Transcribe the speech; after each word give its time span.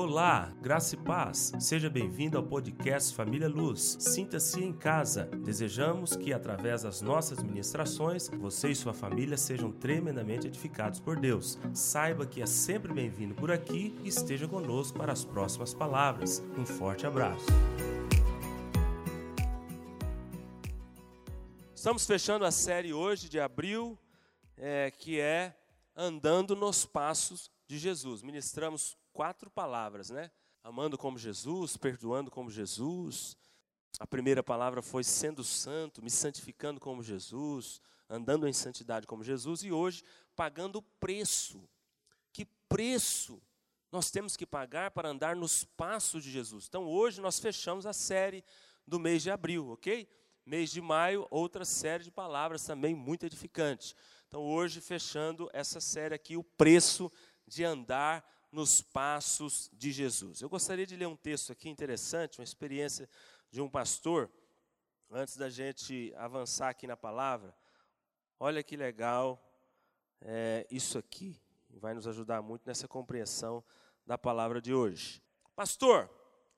Olá, 0.00 0.54
graça 0.60 0.94
e 0.94 0.98
paz. 0.98 1.50
Seja 1.58 1.90
bem-vindo 1.90 2.38
ao 2.38 2.44
podcast 2.44 3.12
Família 3.12 3.48
Luz. 3.48 3.96
Sinta-se 3.98 4.62
em 4.62 4.72
casa. 4.72 5.24
Desejamos 5.24 6.14
que, 6.14 6.32
através 6.32 6.82
das 6.82 7.02
nossas 7.02 7.42
ministrações, 7.42 8.28
você 8.28 8.70
e 8.70 8.76
sua 8.76 8.94
família 8.94 9.36
sejam 9.36 9.72
tremendamente 9.72 10.46
edificados 10.46 11.00
por 11.00 11.18
Deus. 11.18 11.58
Saiba 11.74 12.24
que 12.24 12.40
é 12.40 12.46
sempre 12.46 12.92
bem-vindo 12.92 13.34
por 13.34 13.50
aqui 13.50 13.92
e 14.04 14.08
esteja 14.08 14.46
conosco 14.46 14.96
para 14.96 15.12
as 15.12 15.24
próximas 15.24 15.74
palavras. 15.74 16.40
Um 16.56 16.64
forte 16.64 17.04
abraço. 17.04 17.46
Estamos 21.74 22.06
fechando 22.06 22.44
a 22.44 22.52
série 22.52 22.92
hoje 22.92 23.28
de 23.28 23.40
abril, 23.40 23.98
é, 24.56 24.92
que 24.92 25.18
é 25.18 25.56
Andando 25.96 26.54
nos 26.54 26.86
Passos 26.86 27.50
de 27.66 27.76
Jesus. 27.78 28.22
Ministramos 28.22 28.96
quatro 29.18 29.50
palavras, 29.50 30.10
né? 30.10 30.30
Amando 30.62 30.96
como 30.96 31.18
Jesus, 31.18 31.76
perdoando 31.76 32.30
como 32.30 32.52
Jesus. 32.52 33.36
A 33.98 34.06
primeira 34.06 34.44
palavra 34.44 34.80
foi 34.80 35.02
sendo 35.02 35.42
santo, 35.42 36.00
me 36.00 36.08
santificando 36.08 36.78
como 36.78 37.02
Jesus, 37.02 37.82
andando 38.08 38.46
em 38.46 38.52
santidade 38.52 39.08
como 39.08 39.24
Jesus 39.24 39.64
e 39.64 39.72
hoje 39.72 40.04
pagando 40.36 40.76
o 40.76 40.82
preço. 40.82 41.68
Que 42.32 42.44
preço 42.68 43.42
nós 43.90 44.08
temos 44.08 44.36
que 44.36 44.46
pagar 44.46 44.92
para 44.92 45.08
andar 45.08 45.34
nos 45.34 45.64
passos 45.64 46.22
de 46.22 46.30
Jesus? 46.30 46.66
Então 46.68 46.86
hoje 46.86 47.20
nós 47.20 47.40
fechamos 47.40 47.86
a 47.86 47.92
série 47.92 48.44
do 48.86 49.00
mês 49.00 49.20
de 49.20 49.32
abril, 49.32 49.70
ok? 49.70 50.08
Mês 50.46 50.70
de 50.70 50.80
maio, 50.80 51.26
outra 51.28 51.64
série 51.64 52.04
de 52.04 52.12
palavras 52.12 52.64
também 52.64 52.94
muito 52.94 53.26
edificante. 53.26 53.96
Então 54.28 54.42
hoje 54.42 54.80
fechando 54.80 55.50
essa 55.52 55.80
série 55.80 56.14
aqui, 56.14 56.36
o 56.36 56.44
preço 56.44 57.10
de 57.48 57.64
andar 57.64 58.24
nos 58.50 58.80
passos 58.80 59.70
de 59.72 59.92
Jesus. 59.92 60.40
Eu 60.40 60.48
gostaria 60.48 60.86
de 60.86 60.96
ler 60.96 61.06
um 61.06 61.16
texto 61.16 61.52
aqui 61.52 61.68
interessante, 61.68 62.38
uma 62.38 62.44
experiência 62.44 63.08
de 63.50 63.60
um 63.60 63.68
pastor, 63.68 64.30
antes 65.10 65.36
da 65.36 65.48
gente 65.48 66.12
avançar 66.16 66.68
aqui 66.70 66.86
na 66.86 66.96
palavra. 66.96 67.54
Olha 68.38 68.62
que 68.62 68.76
legal 68.76 69.42
é, 70.20 70.66
isso 70.70 70.98
aqui, 70.98 71.40
vai 71.70 71.94
nos 71.94 72.06
ajudar 72.06 72.42
muito 72.42 72.66
nessa 72.66 72.88
compreensão 72.88 73.64
da 74.06 74.18
palavra 74.18 74.60
de 74.60 74.74
hoje. 74.74 75.22
Pastor, 75.54 76.10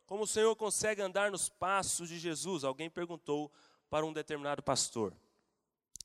como 0.07 0.25
o 0.25 0.27
senhor 0.27 0.55
consegue 0.57 1.03
andar 1.03 1.31
nos 1.31 1.49
passos 1.49 2.09
de 2.09 2.19
Jesus? 2.19 2.65
Alguém 2.65 2.91
perguntou 2.91 3.53
para 3.89 4.05
um 4.05 4.13
determinado 4.13 4.63
pastor. 4.63 5.15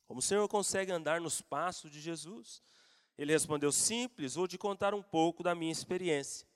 Como 0.06 0.20
o 0.20 0.24
senhor 0.24 0.48
consegue 0.48 0.92
andar 0.92 1.20
nos 1.20 1.42
passos 1.42 1.92
de 1.92 2.00
Jesus? 2.00 2.62
Ele 3.18 3.32
respondeu: 3.32 3.72
Simples, 3.72 4.36
vou 4.36 4.48
te 4.48 4.58
contar 4.58 4.94
um 4.94 5.02
pouco 5.02 5.44
da 5.44 5.56
minha 5.56 5.72
experiência. 5.72 6.48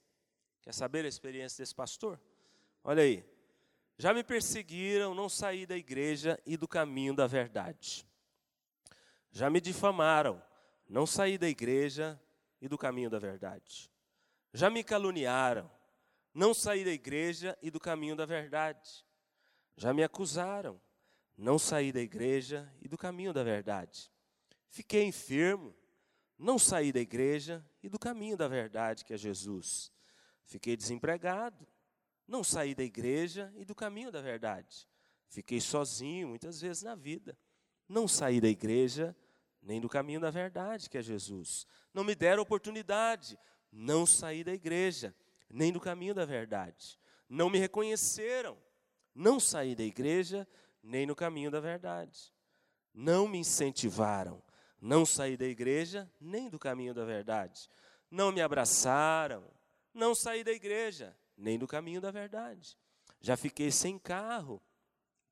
Quer 0.61 0.73
saber 0.73 1.05
a 1.05 1.07
experiência 1.07 1.61
desse 1.61 1.73
pastor? 1.73 2.19
Olha 2.83 3.03
aí. 3.03 3.25
Já 3.97 4.13
me 4.13 4.23
perseguiram, 4.23 5.13
não 5.13 5.27
saí 5.27 5.65
da 5.65 5.75
igreja 5.75 6.39
e 6.45 6.55
do 6.55 6.67
caminho 6.67 7.13
da 7.13 7.27
verdade. 7.27 8.07
Já 9.31 9.49
me 9.49 9.59
difamaram, 9.59 10.41
não 10.87 11.05
saí 11.05 11.37
da 11.37 11.49
igreja 11.49 12.19
e 12.61 12.67
do 12.67 12.77
caminho 12.77 13.09
da 13.09 13.19
verdade. 13.19 13.91
Já 14.53 14.69
me 14.69 14.83
caluniaram, 14.83 15.69
não 16.33 16.53
saí 16.53 16.85
da 16.85 16.91
igreja 16.91 17.57
e 17.61 17.69
do 17.69 17.79
caminho 17.79 18.15
da 18.15 18.25
verdade. 18.25 19.05
Já 19.75 19.93
me 19.93 20.03
acusaram, 20.03 20.81
não 21.37 21.59
saí 21.59 21.91
da 21.91 22.01
igreja 22.01 22.71
e 22.81 22.87
do 22.87 22.97
caminho 22.97 23.33
da 23.33 23.43
verdade. 23.43 24.09
Fiquei 24.69 25.03
enfermo, 25.03 25.75
não 26.39 26.57
saí 26.57 26.93
da 26.93 27.01
igreja 27.01 27.63
e 27.83 27.89
do 27.89 27.99
caminho 27.99 28.37
da 28.37 28.47
verdade, 28.47 29.03
que 29.03 29.13
é 29.13 29.17
Jesus. 29.17 29.91
Fiquei 30.45 30.77
desempregado, 30.77 31.67
não 32.25 32.43
saí 32.45 32.73
da 32.73 32.83
igreja 32.83 33.53
e 33.57 33.65
do 33.65 33.75
caminho 33.75 34.09
da 34.09 34.21
verdade. 34.21 34.87
Fiquei 35.27 35.59
sozinho 35.59 36.29
muitas 36.29 36.61
vezes 36.61 36.81
na 36.81 36.95
vida. 36.95 37.37
Não 37.87 38.07
saí 38.07 38.39
da 38.39 38.47
igreja 38.47 39.15
nem 39.61 39.81
do 39.81 39.89
caminho 39.89 40.21
da 40.21 40.31
verdade, 40.31 40.89
que 40.89 40.97
é 40.97 41.01
Jesus. 41.01 41.67
Não 41.93 42.03
me 42.03 42.15
deram 42.15 42.41
oportunidade, 42.41 43.37
não 43.69 44.05
saí 44.05 44.43
da 44.43 44.53
igreja 44.53 45.13
nem 45.49 45.73
do 45.73 45.79
caminho 45.79 46.13
da 46.13 46.23
verdade. 46.23 46.97
Não 47.27 47.49
me 47.49 47.59
reconheceram, 47.59 48.57
não 49.13 49.39
saí 49.39 49.75
da 49.75 49.83
igreja 49.83 50.47
nem 50.81 51.05
no 51.05 51.15
caminho 51.15 51.51
da 51.51 51.59
verdade. 51.59 52.33
Não 52.93 53.27
me 53.27 53.39
incentivaram, 53.39 54.41
não 54.81 55.05
saí 55.05 55.35
da 55.35 55.45
igreja, 55.45 56.09
nem 56.19 56.49
do 56.49 56.57
caminho 56.57 56.93
da 56.93 57.05
verdade. 57.05 57.69
Não 58.09 58.31
me 58.31 58.41
abraçaram, 58.41 59.43
não 59.93 60.15
saí 60.15 60.43
da 60.43 60.51
igreja, 60.51 61.15
nem 61.37 61.57
do 61.57 61.67
caminho 61.67 62.01
da 62.01 62.11
verdade. 62.11 62.77
Já 63.21 63.35
fiquei 63.35 63.71
sem 63.71 63.99
carro, 63.99 64.61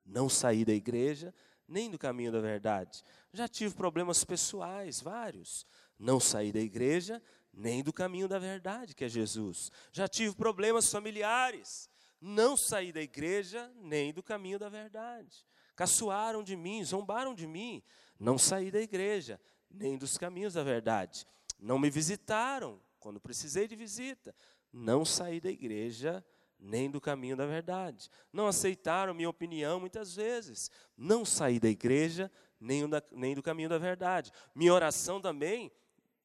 não 0.06 0.30
saí 0.30 0.66
da 0.66 0.74
igreja, 0.74 1.34
nem 1.68 1.90
do 1.90 1.98
caminho 1.98 2.32
da 2.32 2.40
verdade. 2.40 3.04
Já 3.34 3.48
tive 3.48 3.76
problemas 3.76 4.24
pessoais, 4.24 5.02
vários. 5.02 5.66
Não 6.00 6.20
saí 6.20 6.52
da 6.52 6.60
igreja, 6.60 7.22
nem 7.54 7.84
do 7.84 7.92
caminho 7.92 8.28
da 8.28 8.40
verdade, 8.40 8.96
que 8.96 9.04
é 9.04 9.10
Jesus. 9.10 9.72
Já 9.92 10.08
tive 10.08 10.36
problemas 10.36 10.90
familiares. 10.90 11.90
Não 12.20 12.58
saí 12.58 12.92
da 12.92 13.02
igreja, 13.02 13.72
nem 13.76 14.14
do 14.14 14.24
caminho 14.24 14.58
da 14.58 14.70
verdade. 14.70 15.46
Caçoaram 15.76 16.44
de 16.44 16.56
mim, 16.56 16.84
zombaram 16.84 17.36
de 17.36 17.46
mim. 17.46 17.84
Não 18.20 18.38
saí 18.38 18.72
da 18.72 18.82
igreja, 18.82 19.40
nem 19.70 19.98
dos 19.98 20.18
caminhos 20.18 20.54
da 20.54 20.64
verdade. 20.64 21.26
Não 21.60 21.80
me 21.80 21.90
visitaram 21.90 22.82
quando 23.00 23.20
precisei 23.20 23.68
de 23.68 23.76
visita. 23.76 24.36
Não 24.72 25.06
saí 25.06 25.40
da 25.40 25.50
igreja, 25.50 26.24
nem 26.60 26.90
do 26.90 27.00
caminho 27.00 27.36
da 27.36 27.46
verdade. 27.46 28.10
Não 28.32 28.48
aceitaram 28.48 29.14
minha 29.14 29.30
opinião 29.30 29.80
muitas 29.80 30.16
vezes. 30.16 30.72
Não 30.96 31.24
saí 31.24 31.60
da 31.60 31.70
igreja, 31.70 32.32
nem, 32.60 32.88
da, 32.88 33.02
nem 33.12 33.36
do 33.36 33.44
caminho 33.44 33.70
da 33.70 33.78
verdade. 33.78 34.32
Minha 34.54 34.74
oração 34.74 35.22
também 35.22 35.72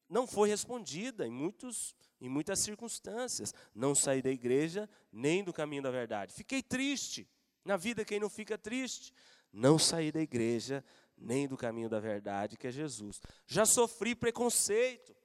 não 0.09 0.27
foi 0.27 0.49
respondida 0.49 1.25
em, 1.25 1.31
muitos, 1.31 1.95
em 2.19 2.29
muitas 2.29 2.59
circunstâncias. 2.59 3.53
Não 3.73 3.95
saí 3.95 4.21
da 4.21 4.29
igreja, 4.29 4.89
nem 5.11 5.43
do 5.43 5.53
caminho 5.53 5.83
da 5.83 5.91
verdade. 5.91 6.33
Fiquei 6.33 6.61
triste. 6.61 7.27
Na 7.63 7.77
vida, 7.77 8.03
quem 8.03 8.19
não 8.19 8.29
fica 8.29 8.57
triste? 8.57 9.13
Não 9.51 9.77
saí 9.77 10.11
da 10.11 10.19
igreja, 10.19 10.83
nem 11.17 11.47
do 11.47 11.57
caminho 11.57 11.89
da 11.89 11.99
verdade, 11.99 12.57
que 12.57 12.67
é 12.67 12.71
Jesus. 12.71 13.21
Já 13.45 13.65
sofri 13.65 14.15
preconceito, 14.15 15.15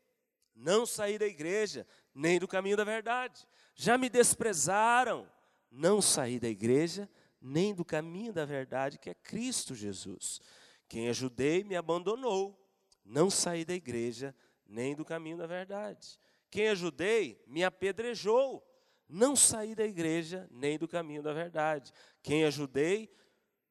não 0.54 0.84
saí 0.84 1.19
da 1.19 1.26
igreja, 1.26 1.87
nem 2.15 2.38
do 2.38 2.49
caminho 2.49 2.76
da 2.76 2.84
verdade. 2.84 3.47
Já 3.75 3.97
me 3.97 4.09
desprezaram, 4.09 5.31
não 5.71 6.03
saí 6.03 6.41
da 6.41 6.49
igreja, 6.49 7.09
nem 7.41 7.75
do 7.75 7.84
caminho 7.84 8.32
da 8.32 8.44
verdade, 8.44 8.99
que 8.99 9.10
é 9.10 9.15
Cristo 9.15 9.75
Jesus. 9.75 10.41
Quem 10.88 11.09
ajudei 11.09 11.62
me 11.62 11.76
abandonou, 11.76 12.59
não 13.05 13.31
saí 13.31 13.65
da 13.65 13.75
igreja, 13.75 14.34
nem 14.66 14.94
do 14.94 15.05
caminho 15.05 15.38
da 15.38 15.47
verdade. 15.47 16.19
Quem 16.50 16.69
ajudei 16.69 17.43
me 17.47 17.62
apedrejou, 17.62 18.65
não 19.09 19.37
saí 19.37 19.75
da 19.75 19.84
igreja, 19.84 20.49
nem 20.50 20.78
do 20.78 20.88
caminho 20.88 21.22
da 21.22 21.32
verdade. 21.32 21.93
Quem 22.22 22.44
ajudei 22.44 23.10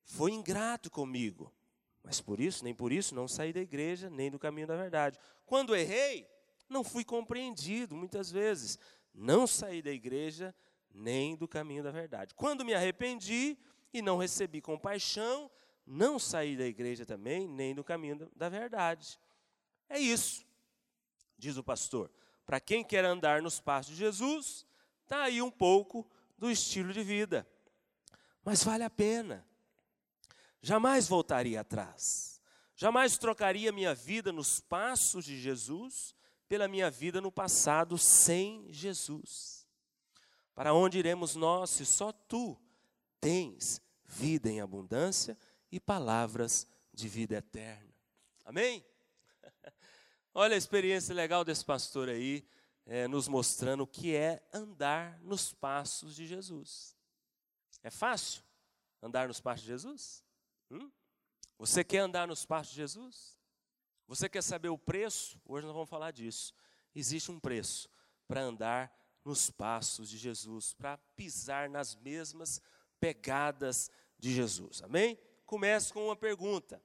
foi 0.03 0.31
ingrato 0.31 0.89
comigo, 0.89 1.53
mas 2.07 2.21
por 2.21 2.39
isso, 2.39 2.63
nem 2.63 2.73
por 2.73 2.93
isso, 2.93 3.13
não 3.13 3.27
saí 3.27 3.51
da 3.51 3.59
igreja, 3.59 4.09
nem 4.09 4.31
do 4.31 4.39
caminho 4.39 4.65
da 4.65 4.77
verdade. 4.77 5.19
Quando 5.45 5.75
errei, 5.75 6.25
não 6.69 6.81
fui 6.81 7.03
compreendido, 7.03 7.97
muitas 7.97 8.31
vezes. 8.31 8.79
Não 9.13 9.45
saí 9.45 9.81
da 9.81 9.91
igreja, 9.91 10.55
nem 10.89 11.35
do 11.35 11.49
caminho 11.49 11.83
da 11.83 11.91
verdade. 11.91 12.33
Quando 12.33 12.63
me 12.63 12.73
arrependi 12.73 13.57
e 13.93 14.01
não 14.01 14.15
recebi 14.15 14.61
compaixão, 14.61 15.51
não 15.85 16.17
saí 16.17 16.55
da 16.55 16.65
igreja 16.65 17.05
também, 17.05 17.45
nem 17.45 17.75
do 17.75 17.83
caminho 17.83 18.31
da 18.33 18.47
verdade. 18.47 19.19
É 19.89 19.99
isso, 19.99 20.45
diz 21.37 21.57
o 21.57 21.63
pastor. 21.63 22.09
Para 22.45 22.61
quem 22.61 22.85
quer 22.85 23.03
andar 23.03 23.41
nos 23.41 23.59
passos 23.59 23.91
de 23.91 23.99
Jesus, 23.99 24.65
está 25.03 25.23
aí 25.23 25.41
um 25.41 25.51
pouco 25.51 26.09
do 26.37 26.49
estilo 26.49 26.93
de 26.93 27.03
vida. 27.03 27.45
Mas 28.45 28.63
vale 28.63 28.85
a 28.85 28.89
pena 28.89 29.45
jamais 30.61 31.07
voltaria 31.07 31.61
atrás. 31.61 32.41
Jamais 32.75 33.17
trocaria 33.17 33.71
minha 33.71 33.95
vida 33.95 34.31
nos 34.31 34.59
passos 34.59 35.25
de 35.25 35.39
Jesus 35.39 36.15
pela 36.47 36.67
minha 36.67 36.91
vida 36.91 37.19
no 37.19 37.31
passado 37.31 37.97
sem 37.97 38.71
Jesus. 38.71 39.67
Para 40.53 40.73
onde 40.73 40.99
iremos 40.99 41.35
nós 41.35 41.71
se 41.71 41.85
só 41.85 42.11
tu 42.11 42.59
tens 43.19 43.81
vida 44.05 44.49
em 44.49 44.61
abundância 44.61 45.37
e 45.71 45.79
palavras 45.79 46.67
de 46.93 47.07
vida 47.07 47.35
eterna? 47.35 47.93
Amém? 48.45 48.85
Olha 50.33 50.55
a 50.55 50.57
experiência 50.57 51.13
legal 51.13 51.43
desse 51.43 51.65
pastor 51.65 52.09
aí, 52.09 52.47
é, 52.85 53.07
nos 53.07 53.27
mostrando 53.27 53.81
o 53.81 53.87
que 53.87 54.15
é 54.15 54.41
andar 54.53 55.19
nos 55.21 55.51
passos 55.51 56.15
de 56.15 56.25
Jesus. 56.25 56.95
É 57.83 57.89
fácil 57.89 58.43
andar 59.01 59.27
nos 59.27 59.39
passos 59.39 59.61
de 59.61 59.67
Jesus? 59.67 60.26
Hum? 60.69 60.91
Você 61.57 61.83
quer 61.83 61.99
andar 61.99 62.27
nos 62.27 62.45
passos 62.45 62.73
de 62.73 62.77
Jesus? 62.77 63.37
Você 64.07 64.29
quer 64.29 64.41
saber 64.41 64.69
o 64.69 64.77
preço? 64.77 65.39
Hoje 65.45 65.65
nós 65.65 65.73
vamos 65.73 65.89
falar 65.89 66.11
disso. 66.11 66.53
Existe 66.93 67.31
um 67.31 67.39
preço 67.39 67.89
para 68.27 68.41
andar 68.41 68.93
nos 69.23 69.49
passos 69.49 70.09
de 70.09 70.17
Jesus, 70.17 70.73
para 70.73 70.97
pisar 71.15 71.69
nas 71.69 71.95
mesmas 71.95 72.61
pegadas 72.99 73.91
de 74.17 74.33
Jesus. 74.33 74.81
Amém? 74.83 75.19
Começo 75.45 75.93
com 75.93 76.05
uma 76.05 76.15
pergunta. 76.15 76.81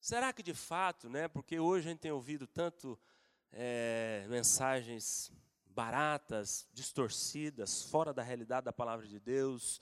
Será 0.00 0.32
que 0.32 0.42
de 0.42 0.54
fato, 0.54 1.08
né? 1.08 1.28
Porque 1.28 1.58
hoje 1.58 1.88
a 1.88 1.90
gente 1.90 2.00
tem 2.00 2.12
ouvido 2.12 2.46
tanto 2.46 2.98
é, 3.52 4.26
mensagens 4.28 5.32
baratas, 5.66 6.66
distorcidas, 6.72 7.82
fora 7.82 8.12
da 8.12 8.22
realidade 8.22 8.64
da 8.64 8.72
palavra 8.72 9.06
de 9.06 9.20
Deus, 9.20 9.80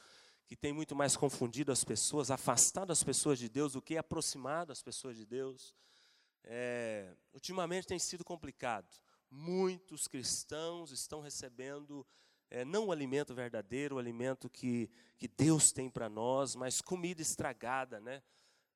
que 0.55 0.61
tem 0.61 0.73
muito 0.73 0.95
mais 0.95 1.17
confundido 1.17 1.73
as 1.73 1.83
pessoas, 1.83 2.31
afastado 2.31 2.93
as 2.93 3.03
pessoas 3.03 3.41
de 3.41 3.49
Deus 3.49 3.73
do 3.73 3.83
que 3.83 3.99
aproximado 3.99 4.71
as 4.71 4.81
pessoas 4.81 5.17
de 5.17 5.27
Deus. 5.27 5.75
É, 6.45 7.13
ultimamente 7.33 7.89
tem 7.89 7.99
sido 7.99 8.25
complicado. 8.25 8.87
Muitos 9.29 10.07
cristãos 10.07 10.93
estão 10.93 11.21
recebendo 11.21 12.07
é, 12.49 12.65
não 12.65 12.87
o 12.87 12.93
alimento 12.93 13.35
verdadeiro, 13.35 13.97
o 13.97 13.99
alimento 13.99 14.49
que, 14.49 14.89
que 15.19 15.27
Deus 15.27 15.73
tem 15.73 15.91
para 15.91 16.09
nós, 16.09 16.55
mas 16.55 16.81
comida 16.81 17.21
estragada, 17.21 17.99
né? 17.99 18.23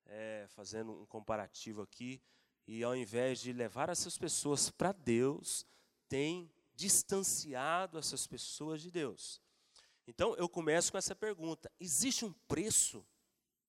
É, 0.04 0.46
fazendo 0.48 0.90
um 0.90 1.06
comparativo 1.06 1.82
aqui, 1.82 2.20
e 2.66 2.82
ao 2.82 2.96
invés 2.96 3.38
de 3.38 3.52
levar 3.52 3.88
essas 3.88 4.18
pessoas 4.18 4.68
para 4.68 4.90
Deus, 4.90 5.64
tem 6.08 6.50
distanciado 6.74 7.98
essas 7.98 8.26
pessoas 8.26 8.82
de 8.82 8.90
Deus. 8.90 9.40
Então 10.08 10.34
eu 10.36 10.48
começo 10.48 10.90
com 10.90 10.96
essa 10.96 11.14
pergunta: 11.14 11.70
existe 11.78 12.24
um 12.24 12.32
preço 12.48 13.06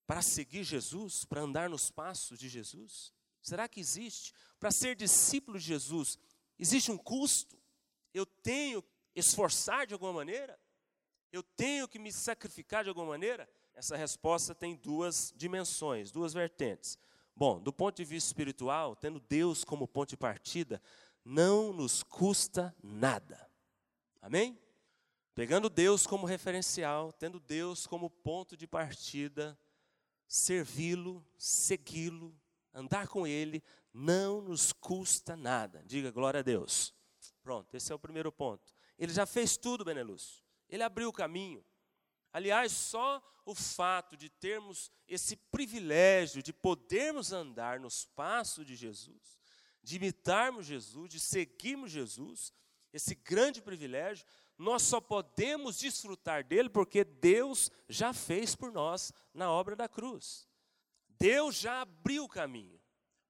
para 0.08 0.22
seguir 0.22 0.64
Jesus, 0.64 1.26
para 1.26 1.42
andar 1.42 1.70
nos 1.70 1.92
passos 1.92 2.40
de 2.40 2.48
Jesus? 2.48 3.14
Será 3.42 3.68
que 3.68 3.80
existe? 3.80 4.34
Para 4.58 4.72
ser 4.72 4.96
discípulo 4.96 5.60
de 5.60 5.66
Jesus, 5.66 6.18
existe 6.58 6.92
um 6.92 6.98
custo? 6.98 7.62
Eu 8.14 8.26
tenho 8.26 8.82
que 8.82 8.90
esforçar 9.16 9.86
de 9.86 9.94
alguma 9.94 10.14
maneira? 10.14 10.58
Eu 11.32 11.44
tenho 11.44 11.88
que 11.88 12.00
me 12.00 12.12
sacrificar 12.12 12.84
de 12.84 12.90
alguma 12.90 13.08
maneira? 13.08 13.48
Essa 13.76 13.96
resposta 13.96 14.56
tem 14.56 14.76
duas 14.76 15.34
dimensões, 15.36 16.10
duas 16.10 16.34
vertentes. 16.34 16.98
Bom, 17.36 17.60
do 17.60 17.72
ponto 17.72 17.98
de 17.98 18.06
vista 18.06 18.28
espiritual, 18.28 18.96
tendo 18.96 19.20
Deus 19.20 19.64
como 19.64 19.88
ponto 19.88 20.10
de 20.10 20.18
partida, 20.18 20.82
não 21.24 21.72
nos 21.72 22.02
custa 22.02 22.76
nada. 22.82 23.50
Amém? 24.22 24.60
Pegando 25.40 25.70
Deus 25.70 26.06
como 26.06 26.26
referencial, 26.26 27.14
tendo 27.14 27.40
Deus 27.40 27.88
como 27.88 28.10
ponto 28.10 28.58
de 28.58 28.68
partida, 28.68 29.58
servi-lo, 30.28 31.26
segui-lo, 31.38 32.38
andar 32.74 33.08
com 33.08 33.26
Ele, 33.26 33.64
não 33.94 34.42
nos 34.42 34.74
custa 34.74 35.38
nada. 35.38 35.82
Diga 35.86 36.12
glória 36.12 36.42
a 36.42 36.44
Deus. 36.44 36.94
Pronto, 37.42 37.74
esse 37.74 37.90
é 37.90 37.96
o 37.96 38.00
primeiro 38.00 38.34
ponto. 38.34 38.74
Ele 38.98 39.14
já 39.14 39.26
fez 39.26 39.56
tudo, 39.56 39.86
Benelúcio. 39.86 40.44
Ele 40.68 40.84
abriu 40.84 41.08
o 41.08 41.14
caminho. 41.14 41.64
Aliás, 42.34 42.74
só 42.74 43.24
o 43.46 43.56
fato 43.56 44.18
de 44.18 44.28
termos 44.28 44.92
esse 45.08 45.38
privilégio 45.38 46.44
de 46.44 46.52
podermos 46.52 47.32
andar 47.32 47.80
nos 47.80 48.04
passos 48.04 48.66
de 48.66 48.76
Jesus, 48.76 49.40
de 49.82 49.96
imitarmos 49.96 50.66
Jesus, 50.66 51.10
de 51.10 51.18
seguirmos 51.18 51.92
Jesus, 51.92 52.52
esse 52.92 53.16
grande 53.16 53.62
privilégio, 53.62 54.26
nós 54.60 54.84
só 54.84 55.00
podemos 55.00 55.80
desfrutar 55.80 56.44
dele 56.44 56.68
porque 56.70 57.06
Deus 57.06 57.72
já 57.88 58.14
fez 58.14 58.58
por 58.58 58.74
nós 58.74 59.14
na 59.34 59.50
obra 59.50 59.74
da 59.74 59.88
cruz. 59.88 60.46
Deus 61.08 61.56
já 61.56 61.82
abriu 61.82 62.26
o 62.26 62.30
caminho. 62.30 62.78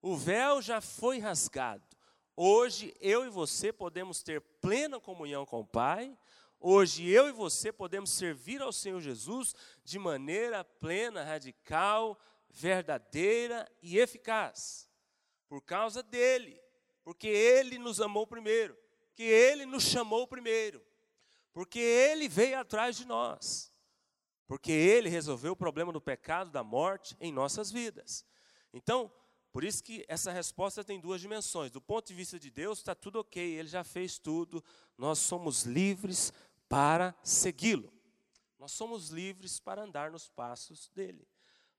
O 0.01 0.17
véu 0.17 0.59
já 0.59 0.81
foi 0.81 1.19
rasgado. 1.19 1.83
Hoje 2.35 2.95
eu 2.99 3.27
e 3.27 3.29
você 3.29 3.71
podemos 3.71 4.23
ter 4.23 4.41
plena 4.59 4.99
comunhão 4.99 5.45
com 5.45 5.59
o 5.59 5.67
Pai. 5.67 6.17
Hoje 6.59 7.07
eu 7.07 7.29
e 7.29 7.31
você 7.31 7.71
podemos 7.71 8.09
servir 8.09 8.59
ao 8.59 8.73
Senhor 8.73 8.99
Jesus 8.99 9.53
de 9.83 9.99
maneira 9.99 10.63
plena, 10.63 11.23
radical, 11.23 12.19
verdadeira 12.49 13.71
e 13.83 13.99
eficaz. 13.99 14.89
Por 15.47 15.61
causa 15.61 16.01
dele, 16.01 16.59
porque 17.03 17.27
ele 17.27 17.77
nos 17.77 18.01
amou 18.01 18.25
primeiro, 18.25 18.75
que 19.13 19.23
ele 19.23 19.67
nos 19.67 19.83
chamou 19.83 20.25
primeiro 20.25 20.88
porque 21.59 21.79
Ele 21.79 22.29
veio 22.29 22.57
atrás 22.57 22.95
de 22.95 23.03
nós, 23.03 23.69
porque 24.47 24.71
Ele 24.71 25.09
resolveu 25.09 25.51
o 25.51 25.57
problema 25.57 25.91
do 25.91 25.99
pecado, 25.99 26.49
da 26.49 26.63
morte 26.63 27.17
em 27.19 27.33
nossas 27.33 27.69
vidas. 27.69 28.25
Então, 28.71 29.11
por 29.51 29.65
isso 29.65 29.83
que 29.83 30.05
essa 30.07 30.31
resposta 30.31 30.85
tem 30.85 31.01
duas 31.01 31.19
dimensões. 31.19 31.69
Do 31.69 31.81
ponto 31.81 32.07
de 32.07 32.13
vista 32.13 32.39
de 32.39 32.49
Deus, 32.49 32.77
está 32.77 32.95
tudo 32.95 33.19
ok, 33.19 33.43
Ele 33.43 33.67
já 33.67 33.83
fez 33.83 34.17
tudo, 34.17 34.63
nós 34.97 35.19
somos 35.19 35.63
livres 35.63 36.31
para 36.69 37.13
segui-lo. 37.21 37.91
Nós 38.57 38.71
somos 38.71 39.09
livres 39.09 39.59
para 39.59 39.83
andar 39.83 40.11
nos 40.11 40.29
passos 40.29 40.89
dele. 40.95 41.27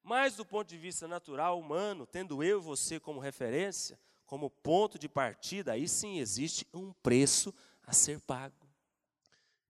Mas 0.03 0.37
do 0.37 0.45
ponto 0.45 0.69
de 0.69 0.77
vista 0.77 1.09
natural, 1.09 1.59
humano, 1.59 2.07
tendo 2.07 2.45
eu 2.45 2.59
e 2.59 2.63
você 2.63 3.01
como 3.01 3.19
referência, 3.19 3.99
como 4.27 4.51
ponto 4.51 4.99
de 4.99 5.09
partida, 5.09 5.73
aí 5.73 5.89
sim 5.89 6.19
existe 6.19 6.69
um 6.71 6.93
preço 6.93 7.55
a 7.87 7.95
ser 7.95 8.21
pago. 8.21 8.60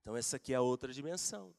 Então, 0.00 0.16
essa 0.16 0.36
aqui 0.36 0.52
é 0.52 0.56
a 0.56 0.60
outra 0.62 0.92
dimensão. 0.92 1.54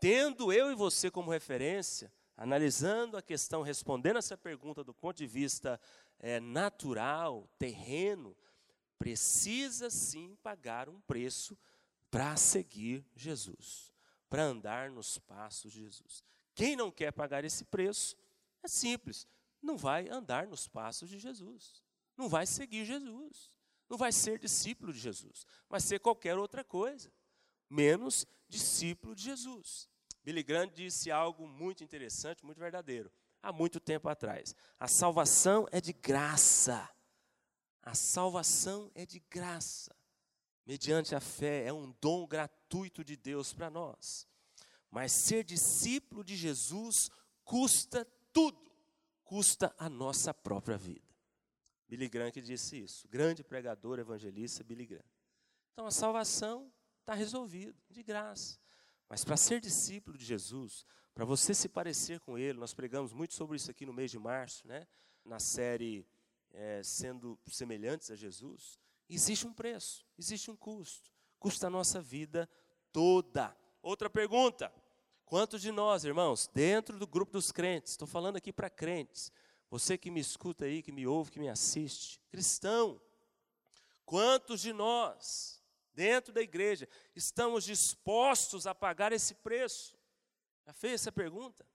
Tendo 0.00 0.52
eu 0.52 0.70
e 0.70 0.74
você 0.74 1.10
como 1.10 1.30
referência, 1.30 2.12
analisando 2.36 3.16
a 3.16 3.22
questão, 3.22 3.62
respondendo 3.62 4.18
essa 4.18 4.36
pergunta 4.36 4.82
do 4.82 4.92
ponto 4.92 5.16
de 5.16 5.26
vista 5.26 5.80
é, 6.18 6.40
natural, 6.40 7.48
terreno, 7.58 8.36
precisa 8.98 9.90
sim 9.90 10.36
pagar 10.42 10.88
um 10.88 11.00
preço 11.02 11.56
para 12.10 12.36
seguir 12.36 13.04
Jesus, 13.14 13.92
para 14.28 14.44
andar 14.44 14.90
nos 14.90 15.18
passos 15.18 15.72
de 15.72 15.80
Jesus. 15.80 16.24
Quem 16.54 16.76
não 16.76 16.90
quer 16.90 17.12
pagar 17.12 17.44
esse 17.44 17.64
preço, 17.64 18.16
é 18.62 18.68
simples, 18.68 19.26
não 19.60 19.76
vai 19.76 20.08
andar 20.08 20.46
nos 20.46 20.68
passos 20.68 21.08
de 21.08 21.18
Jesus, 21.18 21.82
não 22.16 22.28
vai 22.28 22.46
seguir 22.46 22.84
Jesus, 22.84 23.50
não 23.88 23.98
vai 23.98 24.12
ser 24.12 24.38
discípulo 24.38 24.92
de 24.92 24.98
Jesus, 24.98 25.46
vai 25.68 25.80
ser 25.80 25.98
qualquer 25.98 26.38
outra 26.38 26.62
coisa 26.62 27.12
menos 27.74 28.24
discípulo 28.48 29.14
de 29.14 29.24
Jesus. 29.24 29.88
Billy 30.22 30.42
Graham 30.42 30.68
disse 30.68 31.10
algo 31.10 31.46
muito 31.46 31.82
interessante, 31.82 32.44
muito 32.44 32.58
verdadeiro, 32.58 33.10
há 33.42 33.52
muito 33.52 33.80
tempo 33.80 34.08
atrás. 34.08 34.54
A 34.78 34.88
salvação 34.88 35.66
é 35.70 35.80
de 35.80 35.92
graça. 35.92 36.88
A 37.82 37.94
salvação 37.94 38.90
é 38.94 39.04
de 39.04 39.20
graça. 39.30 39.94
Mediante 40.64 41.14
a 41.14 41.20
fé, 41.20 41.66
é 41.66 41.72
um 41.72 41.94
dom 42.00 42.26
gratuito 42.26 43.04
de 43.04 43.16
Deus 43.16 43.52
para 43.52 43.68
nós. 43.68 44.26
Mas 44.90 45.12
ser 45.12 45.44
discípulo 45.44 46.24
de 46.24 46.36
Jesus 46.36 47.10
custa 47.44 48.06
tudo, 48.32 48.72
custa 49.24 49.74
a 49.76 49.90
nossa 49.90 50.32
própria 50.32 50.78
vida. 50.78 51.04
Billy 51.86 52.08
Graham 52.08 52.30
que 52.30 52.40
disse 52.40 52.82
isso, 52.82 53.06
grande 53.08 53.44
pregador 53.44 53.98
evangelista 53.98 54.64
Billy 54.64 54.86
Graham. 54.86 55.04
Então 55.72 55.86
a 55.86 55.90
salvação 55.90 56.72
Está 57.04 57.12
resolvido, 57.12 57.76
de 57.90 58.02
graça. 58.02 58.58
Mas 59.10 59.22
para 59.22 59.36
ser 59.36 59.60
discípulo 59.60 60.16
de 60.16 60.24
Jesus, 60.24 60.86
para 61.12 61.26
você 61.26 61.52
se 61.52 61.68
parecer 61.68 62.18
com 62.20 62.38
Ele, 62.38 62.58
nós 62.58 62.72
pregamos 62.72 63.12
muito 63.12 63.34
sobre 63.34 63.56
isso 63.56 63.70
aqui 63.70 63.84
no 63.84 63.92
mês 63.92 64.10
de 64.10 64.18
março, 64.18 64.66
né? 64.66 64.86
na 65.22 65.38
série 65.38 66.08
é, 66.50 66.82
Sendo 66.82 67.38
Semelhantes 67.46 68.10
a 68.10 68.16
Jesus. 68.16 68.80
Existe 69.06 69.46
um 69.46 69.52
preço, 69.52 70.06
existe 70.18 70.50
um 70.50 70.56
custo. 70.56 71.12
Custa 71.38 71.66
a 71.66 71.70
nossa 71.70 72.00
vida 72.00 72.48
toda. 72.90 73.54
Outra 73.82 74.08
pergunta: 74.08 74.72
quantos 75.26 75.60
de 75.60 75.70
nós, 75.70 76.06
irmãos, 76.06 76.48
dentro 76.54 76.98
do 76.98 77.06
grupo 77.06 77.32
dos 77.32 77.52
crentes, 77.52 77.92
estou 77.92 78.08
falando 78.08 78.36
aqui 78.36 78.50
para 78.50 78.70
crentes, 78.70 79.30
você 79.68 79.98
que 79.98 80.10
me 80.10 80.20
escuta 80.20 80.64
aí, 80.64 80.82
que 80.82 80.90
me 80.90 81.06
ouve, 81.06 81.32
que 81.32 81.38
me 81.38 81.50
assiste, 81.50 82.18
cristão, 82.30 82.98
quantos 84.06 84.62
de 84.62 84.72
nós 84.72 85.62
dentro 85.94 86.32
da 86.32 86.40
igreja, 86.40 86.88
estamos 87.14 87.64
dispostos 87.64 88.66
a 88.66 88.74
pagar 88.74 89.12
esse 89.12 89.34
preço? 89.36 89.96
Já 90.66 90.72
fez 90.72 90.94
essa 90.94 91.12
pergunta? 91.12 91.66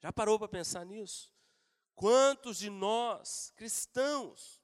Já 0.00 0.12
parou 0.12 0.38
para 0.38 0.48
pensar 0.48 0.84
nisso? 0.84 1.32
Quantos 1.94 2.58
de 2.58 2.70
nós, 2.70 3.52
cristãos, 3.56 4.60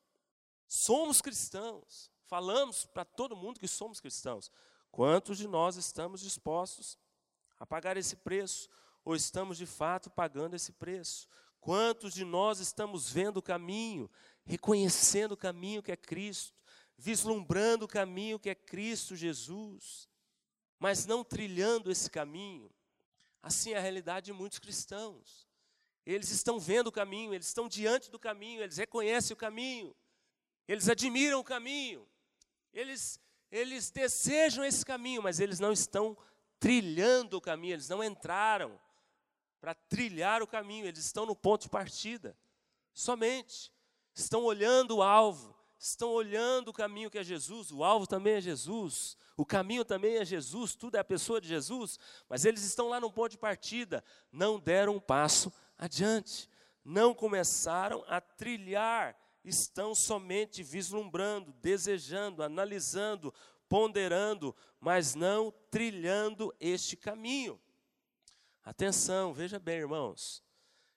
somos 0.68 1.20
cristãos? 1.20 2.10
Falamos 2.26 2.84
para 2.84 3.04
todo 3.04 3.36
mundo 3.36 3.60
que 3.60 3.68
somos 3.68 4.00
cristãos. 4.00 4.50
Quantos 4.90 5.38
de 5.38 5.48
nós 5.48 5.76
estamos 5.76 6.20
dispostos 6.20 6.96
a 7.58 7.66
pagar 7.66 7.96
esse 7.96 8.16
preço? 8.16 8.68
Ou 9.04 9.16
estamos 9.16 9.58
de 9.58 9.66
fato 9.66 10.10
pagando 10.10 10.54
esse 10.54 10.72
preço? 10.72 11.28
Quantos 11.60 12.14
de 12.14 12.24
nós 12.24 12.60
estamos 12.60 13.10
vendo 13.10 13.38
o 13.38 13.42
caminho, 13.42 14.10
reconhecendo 14.44 15.32
o 15.32 15.36
caminho 15.36 15.82
que 15.82 15.90
é 15.90 15.96
Cristo? 15.96 16.53
Vislumbrando 16.96 17.84
o 17.84 17.88
caminho 17.88 18.38
que 18.38 18.50
é 18.50 18.54
Cristo 18.54 19.16
Jesus, 19.16 20.08
mas 20.78 21.06
não 21.06 21.24
trilhando 21.24 21.90
esse 21.90 22.10
caminho. 22.10 22.70
Assim 23.42 23.72
é 23.72 23.78
a 23.78 23.80
realidade 23.80 24.26
de 24.26 24.32
muitos 24.32 24.58
cristãos. 24.58 25.46
Eles 26.06 26.30
estão 26.30 26.58
vendo 26.58 26.88
o 26.88 26.92
caminho, 26.92 27.34
eles 27.34 27.46
estão 27.46 27.68
diante 27.68 28.10
do 28.10 28.18
caminho, 28.18 28.62
eles 28.62 28.76
reconhecem 28.76 29.32
o 29.34 29.36
caminho, 29.36 29.96
eles 30.68 30.88
admiram 30.88 31.40
o 31.40 31.44
caminho, 31.44 32.06
eles 32.72 33.20
eles 33.50 33.88
desejam 33.88 34.64
esse 34.64 34.84
caminho, 34.84 35.22
mas 35.22 35.38
eles 35.38 35.60
não 35.60 35.70
estão 35.70 36.16
trilhando 36.58 37.36
o 37.36 37.40
caminho, 37.40 37.74
eles 37.74 37.88
não 37.88 38.02
entraram 38.02 38.80
para 39.60 39.74
trilhar 39.74 40.42
o 40.42 40.46
caminho, 40.46 40.86
eles 40.86 41.04
estão 41.04 41.24
no 41.24 41.36
ponto 41.36 41.62
de 41.62 41.68
partida. 41.68 42.36
Somente 42.92 43.72
estão 44.12 44.42
olhando 44.42 44.96
o 44.96 45.02
alvo, 45.02 45.56
estão 45.86 46.10
olhando 46.10 46.68
o 46.68 46.72
caminho 46.72 47.10
que 47.10 47.18
é 47.18 47.22
Jesus, 47.22 47.70
o 47.70 47.84
alvo 47.84 48.06
também 48.06 48.34
é 48.34 48.40
Jesus, 48.40 49.18
o 49.36 49.44
caminho 49.44 49.84
também 49.84 50.16
é 50.16 50.24
Jesus, 50.24 50.74
tudo 50.74 50.96
é 50.96 51.00
a 51.00 51.04
pessoa 51.04 51.42
de 51.42 51.46
Jesus, 51.46 51.98
mas 52.26 52.46
eles 52.46 52.62
estão 52.62 52.88
lá 52.88 52.98
no 52.98 53.12
ponto 53.12 53.32
de 53.32 53.38
partida, 53.38 54.02
não 54.32 54.58
deram 54.58 54.96
um 54.96 55.00
passo 55.00 55.52
adiante, 55.76 56.48
não 56.82 57.12
começaram 57.12 58.02
a 58.08 58.18
trilhar, 58.18 59.14
estão 59.44 59.94
somente 59.94 60.62
vislumbrando, 60.62 61.52
desejando, 61.60 62.42
analisando, 62.42 63.32
ponderando, 63.68 64.56
mas 64.80 65.14
não 65.14 65.52
trilhando 65.70 66.54
este 66.58 66.96
caminho. 66.96 67.60
Atenção, 68.64 69.34
veja 69.34 69.58
bem, 69.58 69.80
irmãos, 69.80 70.42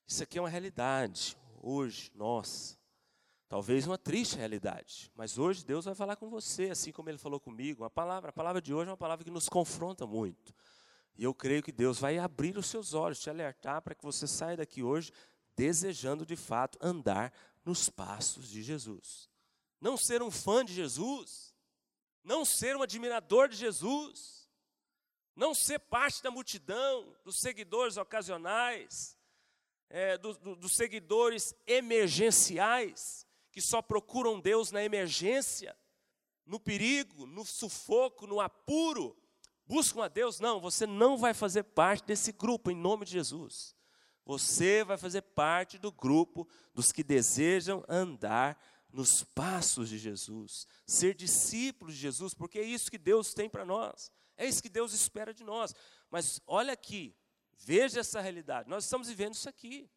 isso 0.08 0.24
aqui 0.24 0.38
é 0.38 0.41
uma 0.41 0.48
realidade, 0.48 1.38
hoje, 1.62 2.10
nossa. 2.15 2.76
Talvez 3.50 3.88
uma 3.88 3.98
triste 3.98 4.36
realidade, 4.36 5.10
mas 5.16 5.38
hoje 5.38 5.66
Deus 5.66 5.86
vai 5.86 5.96
falar 5.96 6.18
com 6.18 6.30
você, 6.30 6.70
assim 6.70 6.92
como 6.92 7.10
Ele 7.10 7.18
falou 7.18 7.39
comigo. 7.39 7.86
A 7.86 7.89
palavra, 7.89 8.30
a 8.30 8.34
palavra 8.34 8.62
de 8.62 8.74
hoje 8.74 8.89
é 8.89 8.92
uma 8.92 8.98
palavra 8.98 9.24
que 9.24 9.32
nos 9.32 9.48
confronta 9.48 10.06
muito. 10.06 10.54
E 11.18 11.24
eu 11.24 11.34
creio 11.34 11.63
que 11.63 11.72
Deus 11.72 11.98
vai 11.98 12.18
abrir 12.18 12.58
os 12.58 12.68
seus 12.68 12.94
olhos, 12.94 13.20
te 13.20 13.30
alertar 13.30 13.82
para 13.82 13.96
que 13.96 14.04
você 14.04 14.27
saia 14.27 14.58
daqui 14.58 14.84
hoje 14.84 15.12
desejando 15.56 16.25
de 16.25 16.36
fato 16.36 16.77
andar 16.80 17.34
nos 17.66 17.89
passos 17.89 18.50
de 18.50 18.62
Jesus. 18.62 19.30
Não 19.82 19.98
ser 19.98 20.22
um 20.22 20.30
fã 20.30 20.63
de 20.63 20.74
Jesus, 20.74 21.56
não 22.24 22.46
ser 22.46 22.75
um 22.75 22.82
admirador 22.82 23.50
de 23.50 23.56
Jesus, 23.56 24.48
não 25.36 25.54
ser 25.54 25.80
parte 25.80 26.22
da 26.22 26.32
multidão, 26.32 27.16
dos 27.24 27.39
seguidores 27.39 27.98
ocasionais, 27.98 29.18
é, 29.89 30.18
do, 30.18 30.34
do, 30.34 30.56
dos 30.56 30.75
seguidores 30.75 31.56
emergenciais, 31.66 33.26
que 33.57 33.61
só 33.61 33.81
procuram 33.81 34.39
Deus 34.39 34.71
na 34.71 34.83
emergência, 34.83 35.75
no 36.45 36.59
perigo, 36.59 37.25
no 37.25 37.43
sufoco, 37.43 38.27
no 38.27 38.39
apuro, 38.39 39.17
buscam 39.65 40.03
a 40.03 40.07
Deus. 40.07 40.39
Não, 40.39 40.61
você 40.61 40.85
não 40.85 41.17
vai 41.17 41.33
fazer 41.33 41.63
parte 41.63 42.05
desse 42.05 42.31
grupo, 42.31 42.69
em 42.69 42.75
nome 42.75 43.03
de 43.03 43.13
Jesus. 43.13 43.75
Você 44.23 44.83
vai 44.83 44.95
fazer 44.95 45.23
parte 45.23 45.79
do 45.79 45.91
grupo 45.91 46.47
dos 46.71 46.91
que 46.91 47.03
desejam 47.03 47.83
andar 47.89 48.63
nos 48.93 49.23
passos 49.23 49.89
de 49.89 49.97
Jesus, 49.97 50.67
ser 50.85 51.15
discípulos 51.15 51.95
de 51.95 52.01
Jesus, 52.01 52.35
porque 52.35 52.59
é 52.59 52.63
isso 52.63 52.91
que 52.91 52.97
Deus 52.99 53.33
tem 53.33 53.49
para 53.49 53.65
nós, 53.65 54.11
é 54.37 54.45
isso 54.45 54.61
que 54.61 54.69
Deus 54.69 54.93
espera 54.93 55.33
de 55.33 55.43
nós. 55.43 55.73
Mas 56.11 56.39
olha 56.45 56.73
aqui, 56.73 57.15
veja 57.57 58.01
essa 58.01 58.21
realidade, 58.21 58.69
nós 58.69 58.83
estamos 58.83 59.07
vivendo 59.07 59.33
isso 59.33 59.49
aqui. 59.49 59.89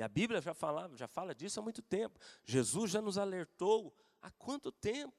E 0.00 0.02
a 0.02 0.08
Bíblia 0.08 0.40
já, 0.40 0.54
falava, 0.54 0.96
já 0.96 1.06
fala 1.06 1.34
disso 1.34 1.60
há 1.60 1.62
muito 1.62 1.82
tempo. 1.82 2.18
Jesus 2.42 2.90
já 2.90 3.02
nos 3.02 3.18
alertou 3.18 3.94
há 4.22 4.30
quanto 4.30 4.72
tempo? 4.72 5.14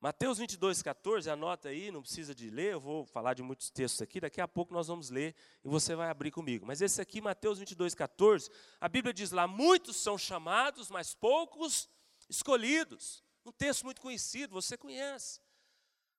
Mateus 0.00 0.38
22, 0.38 0.82
14, 0.82 1.28
anota 1.28 1.68
aí, 1.68 1.90
não 1.90 2.00
precisa 2.00 2.34
de 2.34 2.48
ler, 2.48 2.72
eu 2.72 2.80
vou 2.80 3.04
falar 3.04 3.34
de 3.34 3.42
muitos 3.42 3.68
textos 3.68 4.00
aqui, 4.00 4.18
daqui 4.18 4.40
a 4.40 4.48
pouco 4.48 4.72
nós 4.72 4.88
vamos 4.88 5.10
ler 5.10 5.34
e 5.62 5.68
você 5.68 5.94
vai 5.94 6.08
abrir 6.08 6.30
comigo. 6.30 6.64
Mas 6.64 6.80
esse 6.80 6.98
aqui, 6.98 7.20
Mateus 7.20 7.58
22, 7.58 7.94
14, 7.94 8.50
a 8.80 8.88
Bíblia 8.88 9.12
diz 9.12 9.32
lá: 9.32 9.46
muitos 9.46 9.96
são 9.96 10.16
chamados, 10.16 10.90
mas 10.90 11.14
poucos 11.14 11.86
escolhidos. 12.26 13.22
Um 13.44 13.52
texto 13.52 13.84
muito 13.84 14.00
conhecido, 14.00 14.54
você 14.54 14.78
conhece. 14.78 15.42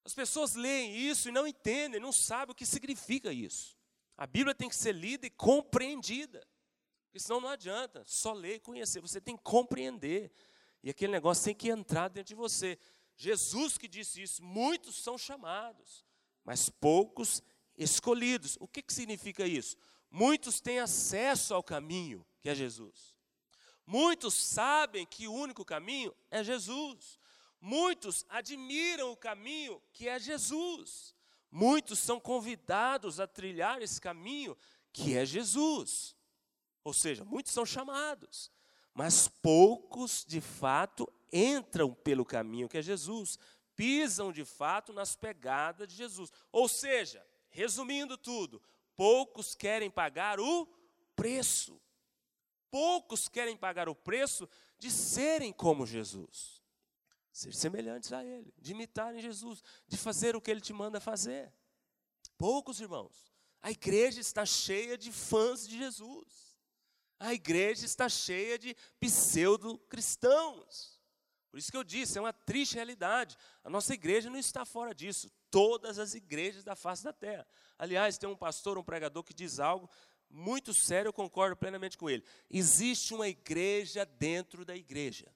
As 0.05 0.13
pessoas 0.13 0.53
leem 0.53 0.95
isso 0.95 1.29
e 1.29 1.31
não 1.31 1.47
entendem, 1.47 1.99
não 1.99 2.11
sabem 2.11 2.51
o 2.51 2.55
que 2.55 2.63
significa 2.63 3.33
isso. 3.33 3.75
A 4.15 4.27
Bíblia 4.27 4.53
tem 4.53 4.69
que 4.69 4.75
ser 4.75 4.93
lida 4.93 5.25
e 5.25 5.31
compreendida. 5.31 6.47
Porque 7.07 7.19
senão 7.19 7.41
não 7.41 7.49
adianta 7.49 8.03
só 8.05 8.33
ler 8.33 8.55
e 8.55 8.59
conhecer, 8.59 9.01
você 9.01 9.19
tem 9.19 9.35
que 9.35 9.43
compreender. 9.43 10.31
E 10.83 10.89
aquele 10.89 11.11
negócio 11.11 11.45
tem 11.45 11.55
que 11.55 11.69
entrar 11.69 12.09
dentro 12.09 12.29
de 12.29 12.35
você. 12.35 12.77
Jesus 13.15 13.77
que 13.77 13.87
disse 13.87 14.21
isso, 14.21 14.43
muitos 14.43 15.01
são 15.01 15.17
chamados, 15.17 16.05
mas 16.43 16.69
poucos 16.69 17.41
escolhidos. 17.77 18.57
O 18.59 18.67
que, 18.67 18.81
que 18.81 18.93
significa 18.93 19.45
isso? 19.45 19.75
Muitos 20.09 20.59
têm 20.61 20.79
acesso 20.79 21.53
ao 21.53 21.63
caminho 21.63 22.25
que 22.39 22.49
é 22.49 22.55
Jesus. 22.55 23.15
Muitos 23.85 24.33
sabem 24.33 25.05
que 25.05 25.27
o 25.27 25.33
único 25.33 25.63
caminho 25.63 26.13
é 26.29 26.43
Jesus. 26.43 27.17
Muitos 27.59 28.25
admiram 28.29 29.11
o 29.11 29.17
caminho 29.17 29.81
que 29.93 30.07
é 30.07 30.19
Jesus. 30.19 31.15
Muitos 31.49 31.99
são 31.99 32.19
convidados 32.19 33.19
a 33.19 33.25
trilhar 33.25 33.81
esse 33.81 33.99
caminho 33.99 34.57
que 34.91 35.15
é 35.15 35.25
Jesus. 35.25 36.16
Ou 36.87 36.93
seja, 36.93 37.25
muitos 37.25 37.51
são 37.51 37.65
chamados, 37.65 38.49
mas 38.93 39.27
poucos 39.27 40.23
de 40.25 40.39
fato 40.39 41.05
entram 41.33 41.93
pelo 41.93 42.23
caminho 42.23 42.69
que 42.69 42.77
é 42.77 42.81
Jesus, 42.81 43.37
pisam 43.75 44.31
de 44.31 44.45
fato 44.45 44.93
nas 44.93 45.13
pegadas 45.13 45.85
de 45.85 45.95
Jesus. 45.95 46.31
Ou 46.49 46.69
seja, 46.69 47.21
resumindo 47.49 48.17
tudo, 48.17 48.61
poucos 48.95 49.53
querem 49.53 49.91
pagar 49.91 50.39
o 50.39 50.65
preço. 51.13 51.77
Poucos 52.71 53.27
querem 53.27 53.57
pagar 53.57 53.89
o 53.89 53.95
preço 53.95 54.47
de 54.79 54.89
serem 54.89 55.51
como 55.51 55.85
Jesus, 55.85 56.63
ser 57.33 57.53
semelhantes 57.53 58.13
a 58.13 58.23
Ele, 58.23 58.53
de 58.57 58.71
imitarem 58.71 59.19
Jesus, 59.19 59.61
de 59.89 59.97
fazer 59.97 60.37
o 60.37 60.41
que 60.41 60.49
Ele 60.49 60.61
te 60.61 60.71
manda 60.71 61.01
fazer. 61.01 61.51
Poucos, 62.37 62.79
irmãos. 62.79 63.29
A 63.61 63.71
igreja 63.71 64.21
está 64.21 64.45
cheia 64.45 64.97
de 64.97 65.11
fãs 65.11 65.67
de 65.67 65.77
Jesus. 65.77 66.46
A 67.19 67.33
igreja 67.33 67.85
está 67.85 68.07
cheia 68.07 68.59
de 68.59 68.75
pseudo-cristãos. 68.99 70.97
Por 71.49 71.57
isso 71.57 71.71
que 71.71 71.77
eu 71.77 71.83
disse, 71.83 72.17
é 72.17 72.21
uma 72.21 72.33
triste 72.33 72.75
realidade. 72.75 73.35
A 73.63 73.69
nossa 73.69 73.93
igreja 73.93 74.29
não 74.29 74.37
está 74.37 74.65
fora 74.65 74.93
disso. 74.93 75.31
Todas 75.49 75.97
as 75.97 76.13
igrejas 76.13 76.63
da 76.63 76.75
face 76.75 77.03
da 77.03 77.13
terra. 77.13 77.47
Aliás, 77.77 78.17
tem 78.17 78.29
um 78.29 78.35
pastor, 78.35 78.77
um 78.77 78.83
pregador 78.83 79.23
que 79.23 79.33
diz 79.33 79.59
algo 79.59 79.89
muito 80.29 80.73
sério, 80.73 81.09
eu 81.09 81.13
concordo 81.13 81.55
plenamente 81.55 81.97
com 81.97 82.09
ele. 82.09 82.23
Existe 82.49 83.13
uma 83.13 83.27
igreja 83.27 84.05
dentro 84.05 84.65
da 84.65 84.75
igreja, 84.75 85.33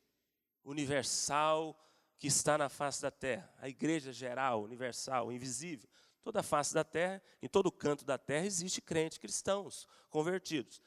universal, 0.63 1.77
que 2.17 2.27
está 2.27 2.57
na 2.57 2.69
face 2.69 3.01
da 3.01 3.09
terra. 3.09 3.51
A 3.57 3.69
igreja 3.69 4.11
geral, 4.11 4.63
universal, 4.63 5.31
invisível. 5.31 5.89
Toda 6.21 6.41
a 6.41 6.43
face 6.43 6.73
da 6.73 6.83
terra, 6.83 7.21
em 7.41 7.47
todo 7.47 7.71
canto 7.71 8.05
da 8.05 8.17
terra, 8.17 8.45
existe 8.45 8.79
crentes 8.79 9.17
cristãos, 9.17 9.87
convertidos. 10.09 10.81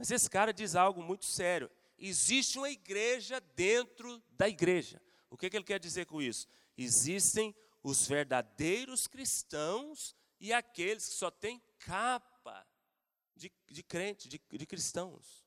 Mas 0.00 0.10
esse 0.10 0.30
cara 0.30 0.50
diz 0.50 0.74
algo 0.74 1.02
muito 1.02 1.26
sério. 1.26 1.70
Existe 1.98 2.56
uma 2.56 2.70
igreja 2.70 3.38
dentro 3.54 4.18
da 4.30 4.48
igreja. 4.48 4.98
O 5.28 5.36
que, 5.36 5.50
que 5.50 5.54
ele 5.58 5.62
quer 5.62 5.78
dizer 5.78 6.06
com 6.06 6.22
isso? 6.22 6.48
Existem 6.74 7.54
os 7.82 8.08
verdadeiros 8.08 9.06
cristãos 9.06 10.16
e 10.40 10.54
aqueles 10.54 11.06
que 11.06 11.14
só 11.16 11.30
têm 11.30 11.62
capa 11.80 12.66
de, 13.36 13.52
de 13.70 13.82
crente, 13.82 14.26
de, 14.26 14.40
de 14.50 14.66
cristãos. 14.66 15.44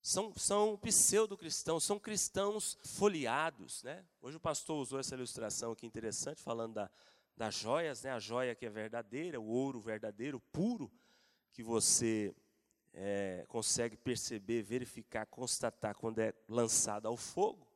São, 0.00 0.32
são 0.36 0.76
pseudo-cristãos, 0.76 1.82
são 1.82 1.98
cristãos 1.98 2.78
folheados. 2.84 3.82
Né? 3.82 4.06
Hoje 4.22 4.36
o 4.36 4.40
pastor 4.40 4.80
usou 4.80 5.00
essa 5.00 5.16
ilustração 5.16 5.72
aqui 5.72 5.84
interessante, 5.84 6.40
falando 6.40 6.74
da, 6.74 6.90
das 7.36 7.56
joias, 7.56 8.04
né? 8.04 8.12
a 8.12 8.20
joia 8.20 8.54
que 8.54 8.66
é 8.66 8.70
verdadeira, 8.70 9.40
o 9.40 9.48
ouro 9.48 9.80
verdadeiro, 9.80 10.38
puro, 10.52 10.88
que 11.52 11.64
você 11.64 12.32
é, 12.92 13.44
consegue 13.48 13.96
perceber, 13.96 14.62
verificar, 14.62 15.26
constatar 15.26 15.94
quando 15.94 16.18
é 16.18 16.34
lançada 16.48 17.08
ao 17.08 17.16
fogo. 17.16 17.66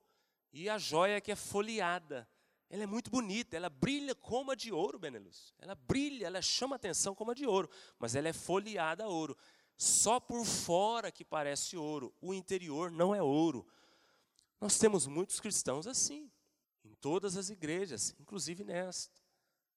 E 0.53 0.69
a 0.69 0.79
joia 0.79 1.21
que 1.21 1.33
é 1.33 1.37
folheada. 1.37 2.29
Ela 2.71 2.85
é 2.85 2.87
muito 2.87 3.11
bonita, 3.11 3.57
ela 3.57 3.69
brilha 3.69 4.15
como 4.15 4.51
a 4.51 4.55
de 4.55 4.73
ouro, 4.73 4.99
Benelux. 4.99 5.55
Ela 5.59 5.75
brilha, 5.75 6.27
ela 6.27 6.43
chama 6.43 6.77
atenção 6.77 7.15
como 7.15 7.31
a 7.31 7.35
de 7.35 7.47
ouro, 7.47 7.71
mas 7.99 8.15
ela 8.17 8.29
é 8.29 8.33
folheada 8.33 9.05
a 9.05 9.09
ouro. 9.09 9.37
Só 9.77 10.19
por 10.19 10.45
fora 10.45 11.13
que 11.13 11.25
parece 11.25 11.77
ouro, 11.77 12.13
o 12.21 12.33
interior 12.33 12.91
não 12.91 13.15
é 13.15 13.23
ouro. 13.23 13.67
Nós 14.61 14.79
temos 14.79 15.07
muitos 15.07 15.41
cristãos 15.41 15.87
assim, 15.87 16.31
em 16.85 16.95
todas 16.95 17.37
as 17.37 17.51
igrejas, 17.51 18.15
inclusive 18.19 18.65
nesta. 18.65 19.23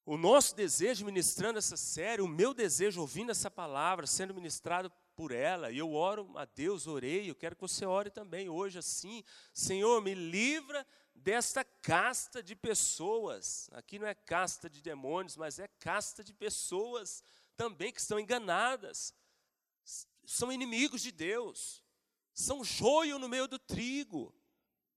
O 0.06 0.18
nosso 0.18 0.56
desejo 0.56 1.06
ministrando 1.06 1.60
essa 1.60 1.76
série, 1.76 2.22
o 2.22 2.28
meu 2.28 2.54
desejo 2.54 3.02
ouvindo 3.02 3.32
essa 3.32 3.52
palavra, 3.52 4.08
sendo 4.08 4.34
ministrado 4.34 4.92
por 5.18 5.32
ela, 5.32 5.72
e 5.72 5.80
eu 5.80 5.94
oro 5.94 6.32
a 6.38 6.46
Deus, 6.46 6.86
orei, 6.86 7.28
eu 7.28 7.34
quero 7.34 7.56
que 7.56 7.62
você 7.64 7.84
ore 7.88 8.12
também 8.12 8.50
hoje 8.50 8.78
assim, 8.78 9.24
Senhor, 9.52 10.00
me 10.00 10.14
livra 10.14 10.86
desta 11.16 11.64
casta 11.64 12.44
de 12.44 12.56
pessoas, 12.56 13.68
aqui 13.74 13.98
não 13.98 14.06
é 14.06 14.14
casta 14.14 14.70
de 14.70 14.80
demônios, 14.80 15.36
mas 15.36 15.58
é 15.58 15.68
casta 15.80 16.24
de 16.24 16.36
pessoas 16.36 17.24
também 17.56 17.92
que 17.92 18.00
estão 18.00 18.20
enganadas, 18.20 19.12
são 20.24 20.52
inimigos 20.52 21.02
de 21.02 21.12
Deus, 21.12 21.84
são 22.32 22.64
joio 22.64 23.18
no 23.18 23.28
meio 23.28 23.48
do 23.48 23.58
trigo, 23.58 24.32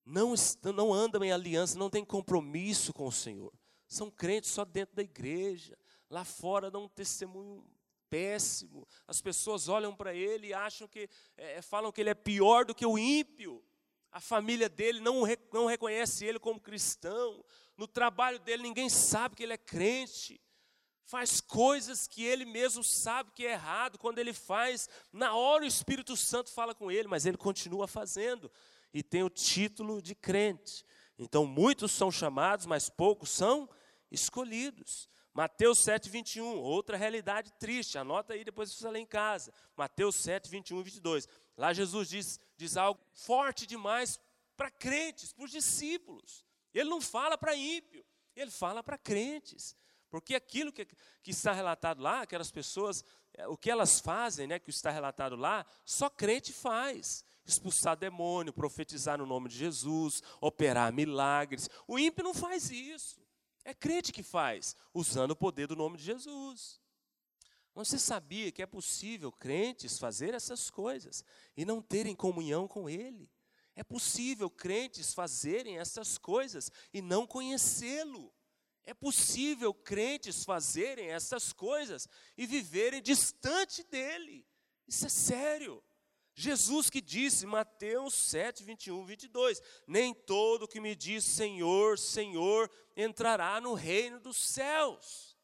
não, 0.05 0.35
não 0.75 0.93
andam 0.93 1.25
em 1.25 1.33
aliança, 1.33 1.79
não 1.79 1.89
têm 1.89 2.05
compromisso 2.05 2.93
com 2.93 3.07
o 3.07 3.13
Senhor, 3.13 3.55
são 3.89 4.11
crentes 4.11 4.51
só 4.51 4.67
dentro 4.67 4.97
da 4.97 5.03
igreja, 5.03 5.79
lá 6.11 6.27
fora 6.27 6.71
dão 6.71 6.85
um 6.85 6.89
testemunho 6.89 7.67
péssimo. 8.11 8.87
As 9.07 9.23
pessoas 9.23 9.69
olham 9.69 9.95
para 9.95 10.13
ele 10.13 10.49
e 10.49 10.55
acham 10.55 10.89
que 10.89 11.09
é, 11.37 11.63
falam 11.63 11.93
que 11.93 12.01
ele 12.01 12.11
é 12.11 12.15
pior 12.15 12.65
do 12.65 12.75
que 12.75 12.85
o 12.85 12.99
ímpio. 12.99 13.65
A 14.11 14.21
família 14.21 14.69
dele 14.69 15.01
não, 15.01 15.23
não 15.53 15.67
reconhece 15.67 16.27
ele 16.27 16.41
como 16.41 16.61
cristão. 16.61 17.45
No 17.77 17.87
trabalho 17.87 18.41
dele 18.41 18.65
ninguém 18.65 18.91
sabe 18.91 19.37
que 19.37 19.45
ele 19.45 19.53
é 19.53 19.59
crente. 19.59 20.41
Faz 21.05 21.41
coisas 21.41 22.07
que 22.07 22.25
ele 22.25 22.45
mesmo 22.45 22.85
sabe 22.85 23.31
que 23.33 23.47
é 23.47 23.53
errado. 23.53 23.99
Quando 23.99 24.19
ele 24.19 24.33
faz, 24.33 24.89
na 25.13 25.35
hora 25.35 25.65
o 25.65 25.67
Espírito 25.67 26.17
Santo 26.17 26.51
fala 26.51 26.75
com 26.75 26.91
ele, 26.91 27.09
mas 27.09 27.25
ele 27.25 27.37
continua 27.37 27.87
fazendo. 27.87 28.51
E 28.93 29.03
tem 29.03 29.23
o 29.23 29.31
título 29.31 30.03
de 30.03 30.15
crente. 30.15 30.85
Então 31.19 31.47
muitos 31.47 31.93
são 31.93 32.11
chamados, 32.11 32.67
mas 32.67 32.89
poucos 32.89 33.31
são 33.31 33.69
escolhidos. 34.11 35.09
Mateus 35.41 35.79
7, 35.79 36.11
21, 36.11 36.59
outra 36.59 36.99
realidade 36.99 37.51
triste, 37.53 37.97
anota 37.97 38.35
aí 38.35 38.45
depois 38.45 38.71
você 38.71 38.91
lê 38.91 38.99
em 38.99 39.07
casa. 39.07 39.51
Mateus 39.75 40.17
7, 40.17 40.51
21 40.51 40.81
e 40.81 40.83
22. 40.83 41.29
Lá 41.57 41.73
Jesus 41.73 42.11
diz, 42.11 42.39
diz 42.59 42.77
algo 42.77 43.01
forte 43.15 43.67
demais 43.67 44.21
para 44.55 44.71
crentes, 44.71 45.33
para 45.33 45.47
os 45.47 45.51
discípulos. 45.51 46.45
Ele 46.75 46.91
não 46.91 47.01
fala 47.01 47.39
para 47.39 47.57
ímpio, 47.57 48.05
ele 48.37 48.51
fala 48.51 48.83
para 48.83 48.99
crentes. 48.99 49.75
Porque 50.11 50.35
aquilo 50.35 50.71
que, 50.71 50.87
que 51.23 51.31
está 51.31 51.53
relatado 51.53 52.03
lá, 52.03 52.21
aquelas 52.21 52.51
pessoas, 52.51 53.03
é, 53.33 53.49
o 53.49 53.57
que 53.57 53.71
elas 53.71 53.99
fazem, 53.99 54.47
né, 54.47 54.59
que 54.59 54.69
está 54.69 54.91
relatado 54.91 55.37
lá, 55.37 55.65
só 55.87 56.11
crente 56.11 56.53
faz. 56.53 57.25
Expulsar 57.47 57.97
demônio, 57.97 58.53
profetizar 58.53 59.17
no 59.17 59.25
nome 59.25 59.49
de 59.49 59.57
Jesus, 59.57 60.23
operar 60.39 60.93
milagres. 60.93 61.67
O 61.89 61.99
ímpio 61.99 62.25
não 62.25 62.35
faz 62.35 62.71
isso. 62.71 63.20
É 63.65 63.75
crente 63.75 64.13
que 64.13 64.23
faz, 64.23 64.75
usando 64.95 65.33
o 65.33 65.37
poder 65.37 65.67
do 65.67 65.77
nome 65.77 65.97
de 65.97 66.05
Jesus. 66.05 66.81
Você 67.75 67.99
sabia 67.99 68.51
que 68.51 68.63
é 68.63 68.67
possível 68.67 69.31
crentes 69.31 69.99
fazer 69.99 70.35
essas 70.35 70.71
coisas 70.71 71.25
e 71.57 71.65
não 71.65 71.81
terem 71.81 72.15
comunhão 72.15 72.67
com 72.67 72.89
Ele? 72.89 73.31
É 73.77 73.85
possível 73.85 74.51
crentes 74.51 75.15
fazerem 75.15 75.79
essas 75.79 76.19
coisas 76.19 76.71
e 76.93 77.01
não 77.01 77.27
conhecê-lo. 77.27 78.35
É 78.85 78.93
possível 78.93 79.73
crentes 79.73 80.45
fazerem 80.45 81.09
essas 81.09 81.53
coisas 81.53 82.09
e 82.37 82.47
viverem 82.47 83.01
distante 83.01 83.85
dele. 83.85 84.47
Isso 84.89 85.07
é 85.07 85.09
sério. 85.09 85.83
Jesus 86.41 86.89
que 86.89 87.03
disse, 87.03 87.45
Mateus 87.45 88.15
7, 88.15 88.65
21, 88.65 89.05
22, 89.05 89.61
nem 89.87 90.15
todo 90.15 90.67
que 90.67 90.81
me 90.81 90.95
diz 90.95 91.23
Senhor, 91.23 91.99
Senhor, 91.99 92.71
entrará 92.97 93.61
no 93.61 93.75
reino 93.75 94.19
dos 94.19 94.39
céus. 94.39 95.37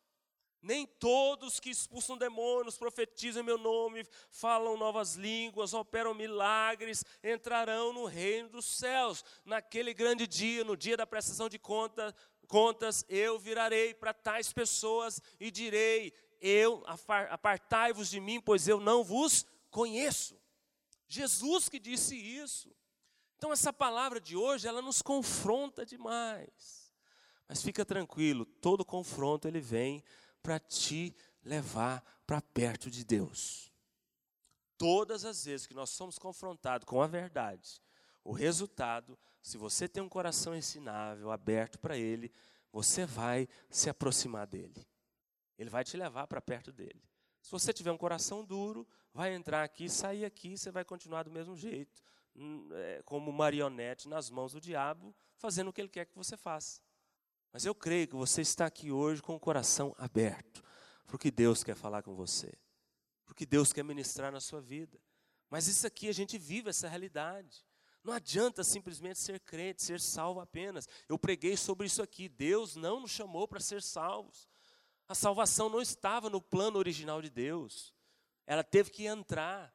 Nem 0.62 0.86
todos 0.86 1.60
que 1.60 1.68
expulsam 1.68 2.16
demônios, 2.16 2.78
profetizam 2.78 3.44
meu 3.44 3.58
nome, 3.58 4.06
falam 4.30 4.78
novas 4.78 5.16
línguas, 5.16 5.74
operam 5.74 6.14
milagres, 6.14 7.04
entrarão 7.22 7.92
no 7.92 8.06
reino 8.06 8.48
dos 8.48 8.64
céus. 8.64 9.22
Naquele 9.44 9.92
grande 9.92 10.26
dia, 10.26 10.64
no 10.64 10.78
dia 10.78 10.96
da 10.96 11.06
prestação 11.06 11.46
de 11.46 11.58
conta, 11.58 12.14
contas, 12.48 13.04
eu 13.06 13.38
virarei 13.38 13.92
para 13.92 14.14
tais 14.14 14.50
pessoas 14.50 15.20
e 15.38 15.50
direi: 15.50 16.12
Eu 16.40 16.82
apartai-vos 16.86 18.08
de 18.08 18.18
mim, 18.18 18.40
pois 18.40 18.66
eu 18.66 18.80
não 18.80 19.04
vos 19.04 19.44
conheço. 19.70 20.45
Jesus 21.08 21.68
que 21.68 21.78
disse 21.78 22.16
isso. 22.16 22.74
Então 23.36 23.52
essa 23.52 23.72
palavra 23.72 24.20
de 24.20 24.36
hoje, 24.36 24.66
ela 24.66 24.82
nos 24.82 25.02
confronta 25.02 25.84
demais. 25.84 26.92
Mas 27.48 27.62
fica 27.62 27.84
tranquilo, 27.84 28.44
todo 28.44 28.84
confronto 28.84 29.46
ele 29.46 29.60
vem 29.60 30.02
para 30.42 30.58
te 30.58 31.14
levar 31.44 32.02
para 32.26 32.40
perto 32.40 32.90
de 32.90 33.04
Deus. 33.04 33.72
Todas 34.76 35.24
as 35.24 35.44
vezes 35.44 35.66
que 35.66 35.74
nós 35.74 35.90
somos 35.90 36.18
confrontados 36.18 36.84
com 36.84 37.00
a 37.00 37.06
verdade, 37.06 37.80
o 38.22 38.32
resultado, 38.32 39.18
se 39.40 39.56
você 39.56 39.88
tem 39.88 40.02
um 40.02 40.08
coração 40.08 40.54
ensinável, 40.54 41.30
aberto 41.30 41.78
para 41.78 41.96
Ele, 41.96 42.32
você 42.72 43.06
vai 43.06 43.48
se 43.70 43.88
aproximar 43.88 44.46
dele. 44.46 44.86
Ele 45.56 45.70
vai 45.70 45.84
te 45.84 45.96
levar 45.96 46.26
para 46.26 46.40
perto 46.40 46.72
dele. 46.72 47.02
Se 47.46 47.52
você 47.52 47.72
tiver 47.72 47.92
um 47.92 47.96
coração 47.96 48.44
duro, 48.44 48.84
vai 49.14 49.32
entrar 49.32 49.62
aqui, 49.62 49.88
sair 49.88 50.24
aqui, 50.24 50.58
você 50.58 50.68
vai 50.72 50.84
continuar 50.84 51.22
do 51.22 51.30
mesmo 51.30 51.54
jeito, 51.54 52.02
hum, 52.34 52.68
é, 52.72 53.02
como 53.04 53.30
marionete 53.30 54.08
nas 54.08 54.28
mãos 54.28 54.50
do 54.50 54.60
diabo, 54.60 55.14
fazendo 55.36 55.68
o 55.68 55.72
que 55.72 55.80
ele 55.80 55.88
quer 55.88 56.06
que 56.06 56.16
você 56.16 56.36
faça. 56.36 56.80
Mas 57.52 57.64
eu 57.64 57.72
creio 57.72 58.08
que 58.08 58.16
você 58.16 58.40
está 58.40 58.66
aqui 58.66 58.90
hoje 58.90 59.22
com 59.22 59.36
o 59.36 59.38
coração 59.38 59.94
aberto, 59.96 60.60
porque 61.06 61.30
Deus 61.30 61.62
quer 61.62 61.76
falar 61.76 62.02
com 62.02 62.16
você, 62.16 62.52
porque 63.24 63.46
Deus 63.46 63.72
quer 63.72 63.84
ministrar 63.84 64.32
na 64.32 64.40
sua 64.40 64.60
vida. 64.60 65.00
Mas 65.48 65.68
isso 65.68 65.86
aqui 65.86 66.08
a 66.08 66.12
gente 66.12 66.36
vive 66.36 66.70
essa 66.70 66.88
realidade. 66.88 67.64
Não 68.02 68.12
adianta 68.12 68.64
simplesmente 68.64 69.20
ser 69.20 69.38
crente, 69.38 69.84
ser 69.84 70.00
salvo 70.00 70.40
apenas. 70.40 70.88
Eu 71.08 71.16
preguei 71.16 71.56
sobre 71.56 71.86
isso 71.86 72.02
aqui. 72.02 72.28
Deus 72.28 72.74
não 72.74 72.98
nos 72.98 73.12
chamou 73.12 73.46
para 73.46 73.60
ser 73.60 73.80
salvos. 73.82 74.48
A 75.08 75.14
salvação 75.14 75.68
não 75.68 75.80
estava 75.80 76.28
no 76.28 76.40
plano 76.40 76.78
original 76.78 77.22
de 77.22 77.30
Deus. 77.30 77.94
Ela 78.46 78.64
teve 78.64 78.90
que 78.90 79.06
entrar, 79.06 79.74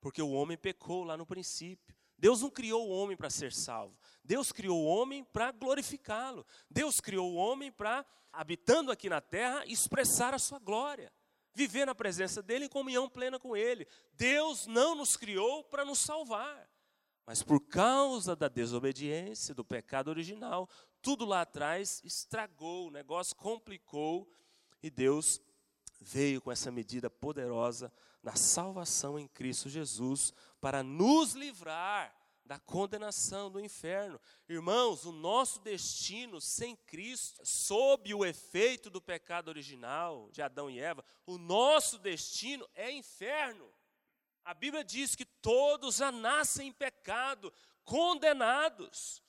porque 0.00 0.20
o 0.20 0.30
homem 0.30 0.56
pecou 0.56 1.04
lá 1.04 1.16
no 1.16 1.26
princípio. 1.26 1.94
Deus 2.18 2.40
não 2.40 2.50
criou 2.50 2.88
o 2.88 2.92
homem 2.92 3.16
para 3.16 3.30
ser 3.30 3.52
salvo. 3.52 3.98
Deus 4.22 4.52
criou 4.52 4.80
o 4.80 4.86
homem 4.86 5.24
para 5.24 5.50
glorificá-lo. 5.50 6.46
Deus 6.70 7.00
criou 7.00 7.32
o 7.32 7.34
homem 7.34 7.70
para, 7.70 8.06
habitando 8.32 8.92
aqui 8.92 9.08
na 9.08 9.20
terra, 9.20 9.64
expressar 9.66 10.32
a 10.32 10.38
sua 10.38 10.58
glória. 10.60 11.12
Viver 11.54 11.84
na 11.84 11.94
presença 11.94 12.40
dele 12.40 12.66
em 12.66 12.68
comunhão 12.68 13.08
plena 13.08 13.38
com 13.38 13.56
ele. 13.56 13.86
Deus 14.14 14.66
não 14.66 14.94
nos 14.94 15.16
criou 15.16 15.64
para 15.64 15.84
nos 15.84 15.98
salvar. 15.98 16.70
Mas 17.26 17.42
por 17.42 17.60
causa 17.60 18.34
da 18.34 18.48
desobediência, 18.48 19.54
do 19.54 19.64
pecado 19.64 20.08
original, 20.08 20.68
tudo 21.00 21.24
lá 21.24 21.42
atrás 21.42 22.00
estragou, 22.04 22.88
o 22.88 22.90
negócio 22.90 23.34
complicou 23.36 24.28
e 24.82 24.90
Deus 24.90 25.40
veio 26.00 26.40
com 26.40 26.50
essa 26.50 26.70
medida 26.70 27.08
poderosa 27.08 27.92
da 28.22 28.34
salvação 28.34 29.18
em 29.18 29.26
Cristo 29.28 29.68
Jesus 29.68 30.32
para 30.60 30.82
nos 30.82 31.34
livrar 31.34 32.14
da 32.44 32.58
condenação 32.58 33.50
do 33.50 33.60
inferno. 33.60 34.20
Irmãos, 34.48 35.04
o 35.04 35.12
nosso 35.12 35.60
destino 35.60 36.40
sem 36.40 36.76
Cristo, 36.76 37.40
sob 37.46 38.12
o 38.12 38.24
efeito 38.24 38.90
do 38.90 39.00
pecado 39.00 39.48
original 39.48 40.28
de 40.32 40.42
Adão 40.42 40.68
e 40.68 40.78
Eva, 40.78 41.04
o 41.24 41.38
nosso 41.38 41.98
destino 41.98 42.68
é 42.74 42.90
inferno. 42.90 43.72
A 44.44 44.52
Bíblia 44.52 44.84
diz 44.84 45.14
que 45.14 45.24
todos 45.24 45.96
já 45.96 46.10
nascem 46.10 46.68
em 46.68 46.72
pecado, 46.72 47.52
condenados. 47.84 49.22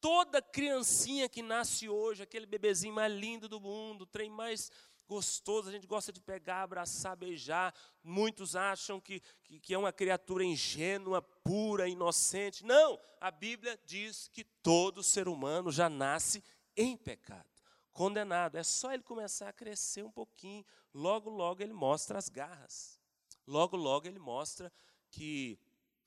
Toda 0.00 0.42
criancinha 0.42 1.28
que 1.28 1.42
nasce 1.42 1.88
hoje, 1.88 2.22
aquele 2.22 2.46
bebezinho 2.46 2.94
mais 2.94 3.12
lindo 3.12 3.48
do 3.48 3.60
mundo, 3.60 4.02
o 4.02 4.06
trem 4.06 4.30
mais 4.30 4.70
gostoso, 5.08 5.68
a 5.68 5.72
gente 5.72 5.86
gosta 5.86 6.12
de 6.12 6.20
pegar, 6.20 6.62
abraçar, 6.62 7.16
beijar. 7.16 7.74
Muitos 8.04 8.54
acham 8.54 9.00
que, 9.00 9.20
que, 9.42 9.58
que, 9.58 9.74
é 9.74 9.78
uma 9.78 9.92
criatura 9.92 10.44
ingênua, 10.44 11.22
pura, 11.22 11.88
inocente. 11.88 12.64
Não, 12.64 13.00
a 13.20 13.30
Bíblia 13.30 13.80
diz 13.86 14.28
que 14.28 14.44
todo 14.44 15.02
ser 15.02 15.26
humano 15.26 15.72
já 15.72 15.88
nasce 15.88 16.44
em 16.76 16.96
pecado, 16.96 17.48
condenado. 17.92 18.56
É 18.56 18.62
só 18.62 18.92
ele 18.92 19.02
começar 19.02 19.48
a 19.48 19.52
crescer 19.52 20.04
um 20.04 20.12
pouquinho, 20.12 20.64
logo, 20.92 21.30
logo 21.30 21.62
ele 21.62 21.72
mostra 21.72 22.18
as 22.18 22.28
garras. 22.28 23.00
Logo, 23.46 23.76
logo 23.76 24.06
ele 24.06 24.18
mostra 24.18 24.70
que 25.10 25.58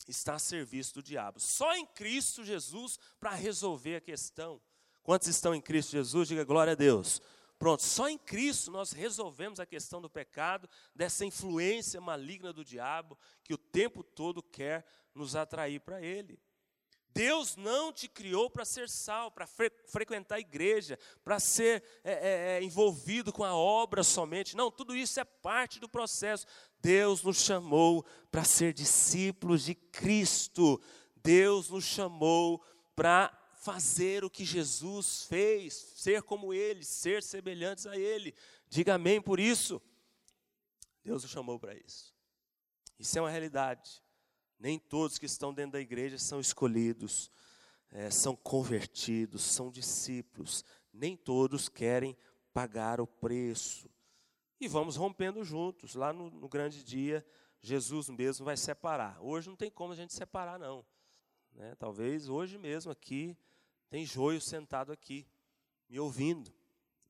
está 0.08 0.36
a 0.36 0.40
serviço 0.40 0.94
do 0.94 1.04
diabo. 1.04 1.40
Só 1.40 1.76
em 1.76 1.86
Cristo 1.88 2.46
Jesus 2.46 3.00
para 3.20 3.32
resolver 3.32 3.96
a 3.96 4.02
questão. 4.02 4.62
Quantos 5.02 5.28
estão 5.28 5.56
em 5.56 5.62
Cristo 5.62 5.92
Jesus? 5.92 6.28
Diga 6.28 6.44
glória 6.44 6.74
a 6.74 6.76
Deus. 6.76 7.20
Pronto, 7.62 7.84
só 7.84 8.10
em 8.10 8.18
Cristo 8.18 8.72
nós 8.72 8.92
resolvemos 8.92 9.60
a 9.60 9.68
questão 9.68 10.02
do 10.02 10.10
pecado, 10.10 10.68
dessa 10.96 11.24
influência 11.24 12.02
maligna 12.02 12.52
do 12.52 12.66
diabo 12.66 13.16
que 13.44 13.54
o 13.54 13.58
tempo 13.58 14.02
todo 14.02 14.42
quer 14.42 14.84
nos 15.14 15.36
atrair 15.36 15.80
para 15.80 16.02
ele. 16.02 16.40
Deus 17.14 17.56
não 17.56 17.94
te 17.94 18.08
criou 18.08 18.50
para 18.50 18.66
ser 18.66 18.90
sal, 18.90 19.30
para 19.30 19.46
fre 19.46 19.72
frequentar 19.86 20.38
a 20.38 20.40
igreja, 20.40 20.98
para 21.24 21.40
ser 21.40 21.84
é, 22.04 22.14
é, 22.14 22.58
é, 22.58 22.64
envolvido 22.64 23.32
com 23.32 23.44
a 23.44 23.54
obra 23.54 24.02
somente. 24.02 24.58
Não, 24.58 24.72
tudo 24.72 24.96
isso 24.96 25.20
é 25.20 25.24
parte 25.24 25.80
do 25.80 25.88
processo. 25.88 26.48
Deus 26.80 27.22
nos 27.22 27.44
chamou 27.44 28.04
para 28.32 28.44
ser 28.44 28.74
discípulos 28.74 29.66
de 29.66 29.76
Cristo. 29.76 30.82
Deus 31.16 31.70
nos 31.70 31.84
chamou 31.84 32.60
para 32.96 33.32
fazer 33.62 34.26
o 34.26 34.30
que 34.30 34.44
Jesus 34.44 35.26
fez, 35.26 35.74
ser 35.96 36.24
como 36.24 36.52
Ele, 36.52 36.84
ser 36.84 37.22
semelhantes 37.22 37.86
a 37.86 37.96
Ele. 37.96 38.34
Diga 38.68 38.96
amém 38.96 39.22
por 39.22 39.40
isso. 39.40 39.80
Deus 41.04 41.24
o 41.24 41.28
chamou 41.28 41.60
para 41.60 41.76
isso. 41.76 42.12
Isso 42.98 43.20
é 43.20 43.22
uma 43.22 43.30
realidade. 43.30 44.02
Nem 44.60 44.80
todos 44.80 45.20
que 45.20 45.28
estão 45.28 45.54
dentro 45.54 45.74
da 45.74 45.80
igreja 45.80 46.18
são 46.18 46.40
escolhidos, 46.40 47.32
é, 47.92 48.10
são 48.10 48.36
convertidos, 48.36 49.44
são 49.44 49.70
discípulos. 49.70 50.66
nem 50.92 51.16
todos 51.16 51.70
querem 51.70 52.18
pagar 52.52 53.00
o 53.00 53.06
preço. 53.06 53.88
E 54.60 54.68
vamos 54.68 54.96
rompendo 54.96 55.44
juntos. 55.44 55.94
Lá 55.94 56.12
no, 56.12 56.32
no 56.32 56.50
grande 56.50 56.84
dia, 56.84 57.24
Jesus 57.62 58.10
mesmo 58.10 58.44
vai 58.44 58.58
separar. 58.58 59.22
Hoje 59.22 59.50
não 59.50 59.56
tem 59.56 59.70
como 59.70 59.94
a 59.94 59.96
gente 59.96 60.14
separar, 60.14 60.58
não. 60.58 60.84
Né? 61.54 61.76
Talvez 61.76 62.28
hoje 62.28 62.58
mesmo 62.58 62.92
aqui, 62.92 63.38
tem 63.92 64.06
joio 64.06 64.40
sentado 64.40 64.94
aqui, 64.94 65.28
me 65.90 66.00
ouvindo. 66.00 66.50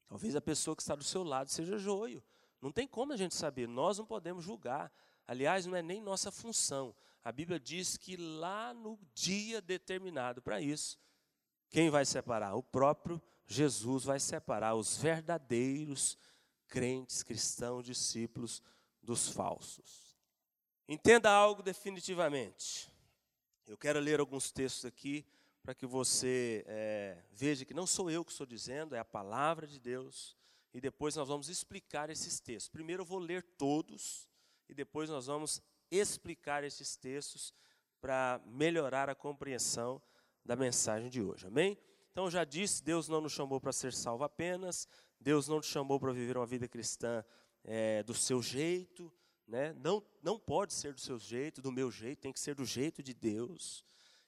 Talvez 0.08 0.36
a 0.36 0.42
pessoa 0.42 0.76
que 0.76 0.82
está 0.82 0.96
do 0.96 1.04
seu 1.04 1.24
lado 1.24 1.52
seja 1.52 1.78
joio. 1.78 2.24
Não 2.60 2.72
tem 2.72 2.88
como 2.88 3.14
a 3.14 3.18
gente 3.18 3.36
saber, 3.36 3.68
nós 3.68 4.00
não 4.00 4.06
podemos 4.06 4.44
julgar. 4.44 4.92
Aliás, 5.28 5.68
não 5.68 5.76
é 5.76 5.84
nem 5.84 6.02
nossa 6.02 6.32
função. 6.32 6.96
A 7.24 7.32
Bíblia 7.32 7.60
diz 7.60 7.98
que 7.98 8.18
lá 8.18 8.74
no 8.74 8.98
dia 9.14 9.62
determinado 9.62 10.42
para 10.42 10.60
isso, 10.60 11.00
quem 11.70 11.92
vai 11.92 12.04
separar? 12.04 12.56
O 12.56 12.64
próprio 12.64 13.22
Jesus 13.46 14.06
vai 14.06 14.20
separar 14.20 14.74
os 14.74 14.98
verdadeiros 14.98 16.18
crentes, 16.68 17.22
cristãos, 17.22 17.86
discípulos 17.86 18.60
dos 19.04 19.30
falsos. 19.30 20.18
Entenda 20.88 21.30
algo 21.30 21.62
definitivamente. 21.62 22.92
Eu 23.68 23.78
quero 23.78 24.00
ler 24.00 24.20
alguns 24.20 24.52
textos 24.52 24.84
aqui 24.84 25.24
para 25.62 25.76
que 25.76 25.86
você 25.86 26.64
é, 26.68 27.24
veja 27.32 27.66
que 27.66 27.74
não 27.74 27.86
sou 27.86 28.10
eu 28.10 28.26
que 28.26 28.32
estou 28.32 28.48
dizendo, 28.48 28.96
é 28.96 29.00
a 29.00 29.06
palavra 29.06 29.68
de 29.68 29.80
Deus. 29.80 30.36
E 30.74 30.82
depois 30.82 31.16
nós 31.16 31.28
vamos 31.28 31.50
explicar 31.50 32.10
esses 32.10 32.40
textos. 32.40 32.70
Primeiro 32.70 33.02
eu 33.02 33.06
vou 33.06 33.20
ler 33.20 33.44
todos 33.58 34.28
e 34.70 34.74
depois 34.74 35.10
nós 35.10 35.28
vamos 35.28 35.62
explicar 35.92 36.64
esses 36.64 36.96
textos 36.96 37.54
para 38.00 38.42
melhorar 38.46 39.10
a 39.10 39.16
compreensão 39.16 40.02
da 40.44 40.56
mensagem 40.56 41.10
de 41.10 41.22
hoje. 41.22 41.46
Amém? 41.46 41.78
Então 42.12 42.30
já 42.32 42.44
disse, 42.44 42.84
Deus 42.84 43.08
não 43.08 43.22
nos 43.22 43.34
chamou 43.34 43.60
para 43.60 43.72
ser 43.72 43.94
salvo 43.94 44.24
apenas, 44.24 44.88
Deus 45.20 45.48
não 45.48 45.58
nos 45.58 45.68
chamou 45.68 46.00
para 46.00 46.12
viver 46.12 46.38
uma 46.38 46.46
vida 46.46 46.68
cristã 46.68 47.24
é, 47.64 48.02
do 48.04 48.14
seu 48.14 48.42
jeito, 48.42 49.14
né? 49.48 49.74
não, 49.74 50.04
não 50.24 50.40
pode 50.40 50.74
ser 50.74 50.94
do 50.94 51.00
seu 51.00 51.20
jeito, 51.20 51.62
do 51.62 51.72
meu 51.72 51.92
jeito, 51.92 52.20
tem 52.20 52.34
que 52.34 52.40
ser 52.40 52.56
do 52.56 52.66
jeito 52.66 53.04
de 53.04 53.14
Deus. 53.14 53.86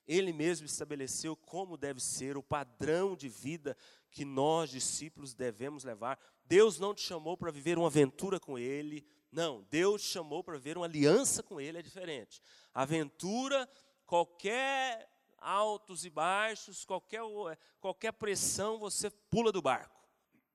Ele 0.08 0.34
mesmo 0.34 0.66
estabeleceu 0.66 1.36
como 1.36 1.78
deve 1.78 2.00
ser 2.00 2.38
o 2.38 2.44
padrão 2.44 3.16
de 3.16 3.30
vida 3.30 3.78
que 4.12 4.26
nós, 4.26 4.70
discípulos, 4.70 5.34
devemos 5.34 5.84
levar. 5.84 6.20
Deus 6.46 6.80
não 6.80 6.94
te 6.94 7.02
chamou 7.02 7.38
para 7.38 7.52
viver 7.52 7.78
uma 7.78 7.88
aventura 7.88 8.40
com 8.40 8.58
Ele, 8.60 9.06
não. 9.32 9.66
Deus 9.70 10.04
te 10.04 10.10
chamou 10.10 10.44
para 10.44 10.58
viver 10.58 10.78
uma 10.78 10.86
aliança 10.86 11.42
com 11.42 11.60
Ele, 11.60 11.80
é 11.80 11.82
diferente. 11.82 12.42
Aventura, 12.74 13.68
qualquer 14.06 15.10
altos 15.38 16.06
e 16.06 16.10
baixos, 16.10 16.86
qualquer, 16.86 17.22
qualquer 17.80 18.14
pressão, 18.14 18.78
você 18.80 19.10
pula 19.10 19.52
do 19.52 19.62
barco. 19.62 20.04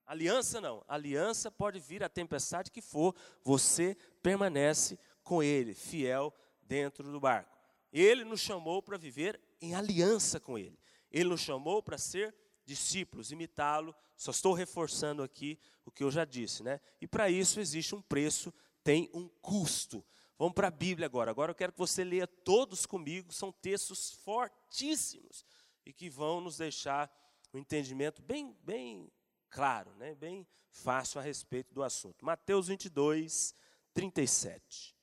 Aliança 0.07 0.61
não. 0.61 0.83
Aliança 0.89 1.51
pode 1.51 1.79
vir 1.79 2.03
a 2.03 2.09
tempestade 2.09 2.71
que 2.71 2.81
for, 2.81 3.15
você 3.43 3.97
permanece 4.23 4.99
com 5.23 5.43
Ele, 5.43 5.75
fiel 5.75 6.33
dentro 6.63 7.11
do 7.11 7.21
barco. 7.21 7.58
Ele 7.93 8.25
nos 8.25 8.41
chamou 8.41 8.83
para 8.83 8.97
viver 8.97 9.41
em 9.61 9.75
aliança 9.75 10.39
com 10.39 10.59
Ele. 10.59 10.79
Ele 11.11 11.31
nos 11.31 11.41
chamou 11.41 11.83
para 11.83 11.99
ser 11.99 12.35
discípulos, 12.65 13.33
imitá-lo. 13.33 13.95
Só 14.17 14.31
estou 14.31 14.53
reforçando 14.53 15.23
aqui 15.23 15.59
o 15.85 15.91
que 15.91 16.05
eu 16.05 16.11
já 16.11 16.25
disse, 16.25 16.63
né? 16.63 16.81
E 17.01 17.07
para 17.07 17.31
isso 17.31 17.61
existe 17.61 17.95
um 17.95 18.03
preço, 18.03 18.53
tem 18.85 19.09
um 19.15 19.29
custo. 19.41 20.05
Vamos 20.39 20.55
para 20.55 20.69
a 20.69 20.71
Bíblia 20.71 21.07
agora. 21.07 21.31
Agora 21.31 21.51
eu 21.51 21.55
quero 21.55 21.73
que 21.73 21.79
você 21.79 22.05
leia 22.05 22.27
todos 22.27 22.87
comigo, 22.87 23.33
são 23.33 23.51
textos 23.51 24.13
fortíssimos 24.13 25.45
e 25.85 25.93
que 25.93 26.11
vão 26.11 26.41
nos 26.41 26.59
deixar 26.59 27.11
um 27.53 27.59
entendimento 27.59 28.23
bem, 28.23 28.55
bem 28.63 29.11
claro, 29.49 29.95
né? 29.95 30.15
bem 30.15 30.47
fácil 30.71 31.19
a 31.19 31.23
respeito 31.23 31.75
do 31.75 31.83
assunto. 31.83 32.25
Mateus 32.25 32.69
22, 32.69 33.55
37. 33.95 34.98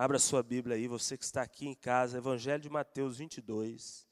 Abra 0.00 0.18
sua 0.18 0.42
Bíblia 0.42 0.76
aí, 0.76 0.88
você 0.88 1.14
que 1.14 1.24
está 1.24 1.42
aqui 1.42 1.68
em 1.68 1.74
casa, 1.74 2.16
Evangelho 2.16 2.62
de 2.62 2.70
Mateus 2.70 3.18
22, 3.18 4.08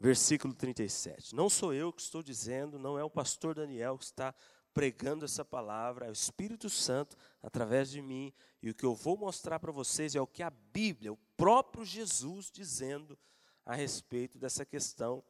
versículo 0.00 0.54
37. 0.54 1.34
Não 1.34 1.50
sou 1.50 1.74
eu 1.74 1.92
que 1.92 2.00
estou 2.00 2.22
dizendo, 2.22 2.78
não 2.78 2.98
é 2.98 3.04
o 3.04 3.10
pastor 3.10 3.54
Daniel 3.54 3.98
que 3.98 4.04
está 4.04 4.34
pregando 4.72 5.26
essa 5.26 5.44
palavra, 5.44 6.06
é 6.06 6.08
o 6.08 6.12
Espírito 6.14 6.70
Santo 6.70 7.18
através 7.42 7.90
de 7.90 8.00
mim, 8.00 8.32
e 8.62 8.70
o 8.70 8.74
que 8.74 8.86
eu 8.86 8.94
vou 8.94 9.14
mostrar 9.14 9.60
para 9.60 9.70
vocês 9.70 10.14
é 10.14 10.20
o 10.22 10.26
que 10.26 10.42
a 10.42 10.48
Bíblia, 10.48 11.12
o 11.12 11.18
próprio 11.36 11.84
Jesus 11.84 12.50
dizendo 12.50 13.18
a 13.66 13.74
respeito 13.74 14.38
dessa 14.38 14.64
questão 14.64 15.22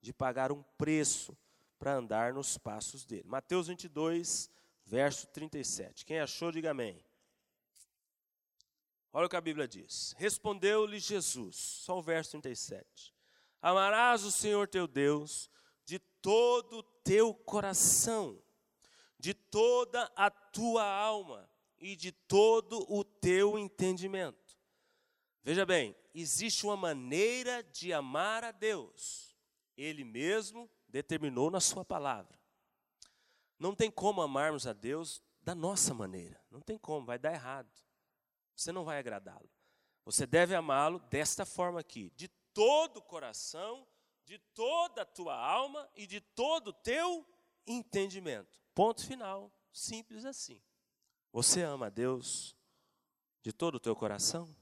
de 0.00 0.14
pagar 0.14 0.50
um 0.50 0.62
preço 0.78 1.36
para 1.78 1.94
andar 1.94 2.32
nos 2.32 2.56
passos 2.56 3.04
dele. 3.04 3.28
Mateus 3.28 3.66
22, 3.66 4.48
verso 4.86 5.26
37. 5.26 6.06
Quem 6.06 6.20
achou, 6.20 6.50
diga 6.50 6.70
amém. 6.70 7.04
Olha 9.16 9.26
o 9.26 9.28
que 9.28 9.36
a 9.36 9.40
Bíblia 9.40 9.68
diz. 9.68 10.12
Respondeu-lhe 10.18 10.98
Jesus, 10.98 11.54
só 11.54 11.96
o 11.96 12.02
verso 12.02 12.32
37. 12.32 13.14
Amarás 13.62 14.24
o 14.24 14.32
Senhor 14.32 14.66
teu 14.66 14.88
Deus 14.88 15.48
de 15.84 16.00
todo 16.00 16.78
o 16.78 16.82
teu 16.82 17.32
coração, 17.32 18.42
de 19.16 19.32
toda 19.32 20.10
a 20.16 20.28
tua 20.28 20.84
alma 20.84 21.48
e 21.78 21.94
de 21.94 22.10
todo 22.10 22.84
o 22.92 23.04
teu 23.04 23.56
entendimento. 23.56 24.58
Veja 25.44 25.64
bem, 25.64 25.94
existe 26.12 26.66
uma 26.66 26.76
maneira 26.76 27.62
de 27.62 27.92
amar 27.92 28.42
a 28.42 28.50
Deus. 28.50 29.32
Ele 29.76 30.02
mesmo 30.02 30.68
determinou 30.88 31.52
na 31.52 31.60
sua 31.60 31.84
palavra. 31.84 32.36
Não 33.60 33.76
tem 33.76 33.92
como 33.92 34.22
amarmos 34.22 34.66
a 34.66 34.72
Deus 34.72 35.22
da 35.40 35.54
nossa 35.54 35.94
maneira. 35.94 36.40
Não 36.50 36.60
tem 36.60 36.76
como, 36.76 37.06
vai 37.06 37.18
dar 37.18 37.32
errado 37.32 37.70
você 38.54 38.72
não 38.72 38.84
vai 38.84 38.98
agradá-lo. 38.98 39.48
Você 40.04 40.26
deve 40.26 40.54
amá-lo 40.54 40.98
desta 41.10 41.44
forma 41.46 41.80
aqui, 41.80 42.10
de 42.14 42.28
todo 42.52 42.98
o 42.98 43.02
coração, 43.02 43.86
de 44.24 44.38
toda 44.54 45.02
a 45.02 45.06
tua 45.06 45.36
alma 45.36 45.88
e 45.94 46.06
de 46.06 46.20
todo 46.20 46.68
o 46.68 46.72
teu 46.72 47.26
entendimento. 47.66 48.60
Ponto 48.74 49.06
final, 49.06 49.52
simples 49.72 50.24
assim. 50.24 50.62
Você 51.32 51.62
ama 51.62 51.86
a 51.86 51.90
Deus 51.90 52.56
de 53.42 53.52
todo 53.52 53.76
o 53.76 53.80
teu 53.80 53.96
coração? 53.96 54.54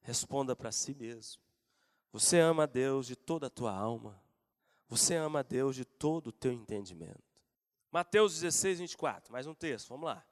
Responda 0.00 0.54
para 0.54 0.72
si 0.72 0.94
mesmo. 0.94 1.40
Você 2.12 2.38
ama 2.38 2.64
a 2.64 2.66
Deus 2.66 3.06
de 3.06 3.16
toda 3.16 3.46
a 3.46 3.50
tua 3.50 3.72
alma? 3.72 4.22
Você 4.88 5.14
ama 5.14 5.40
a 5.40 5.42
Deus 5.42 5.74
de 5.74 5.84
todo 5.84 6.26
o 6.26 6.32
teu 6.32 6.52
entendimento? 6.52 7.40
Mateus 7.90 8.40
16, 8.40 8.80
24, 8.80 9.32
mais 9.32 9.46
um 9.46 9.54
texto, 9.54 9.88
vamos 9.88 10.06
lá. 10.06 10.26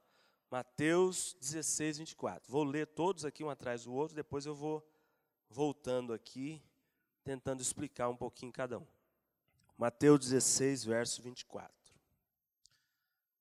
Mateus 0.51 1.37
16, 1.41 1.99
24. 1.99 2.51
Vou 2.51 2.65
ler 2.65 2.89
todos 2.89 3.25
aqui 3.25 3.45
um 3.45 3.51
atrás 3.51 3.85
do 3.85 3.93
outro, 3.93 4.17
depois 4.17 4.47
eu 4.47 4.55
vou 4.55 4.85
voltando 5.49 6.13
aqui, 6.13 6.61
tentando 7.23 7.63
explicar 7.63 8.09
um 8.09 8.17
pouquinho 8.17 8.53
cada 8.53 8.77
um. 8.77 8.87
Mateus 9.79 10.19
16, 10.19 10.85
verso 10.85 11.23
24. 11.23 11.73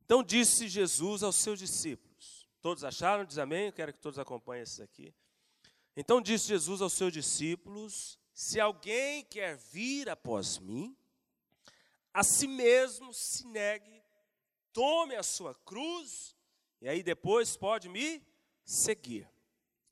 Então 0.05 0.23
disse 0.23 0.67
Jesus 0.67 1.23
aos 1.23 1.35
seus 1.35 1.57
discípulos. 1.57 2.47
Todos 2.61 2.83
acharam? 2.83 3.25
Diz 3.25 3.39
amém? 3.39 3.67
Eu 3.67 3.73
quero 3.73 3.91
que 3.91 3.99
todos 3.99 4.19
acompanhem 4.19 4.61
esses 4.61 4.79
aqui. 4.79 5.13
Então 5.95 6.21
disse 6.21 6.47
Jesus 6.47 6.79
aos 6.79 6.93
seus 6.93 7.11
discípulos: 7.11 8.19
Se 8.33 8.59
alguém 8.59 9.23
quer 9.25 9.57
vir 9.57 10.09
após 10.09 10.59
mim, 10.59 10.95
a 12.13 12.23
si 12.23 12.47
mesmo 12.47 13.13
se 13.13 13.47
negue, 13.47 14.03
tome 14.71 15.15
a 15.15 15.23
sua 15.23 15.55
cruz 15.55 16.37
e 16.81 16.87
aí 16.87 17.03
depois 17.03 17.57
pode 17.57 17.89
me 17.89 18.21
seguir. 18.63 19.29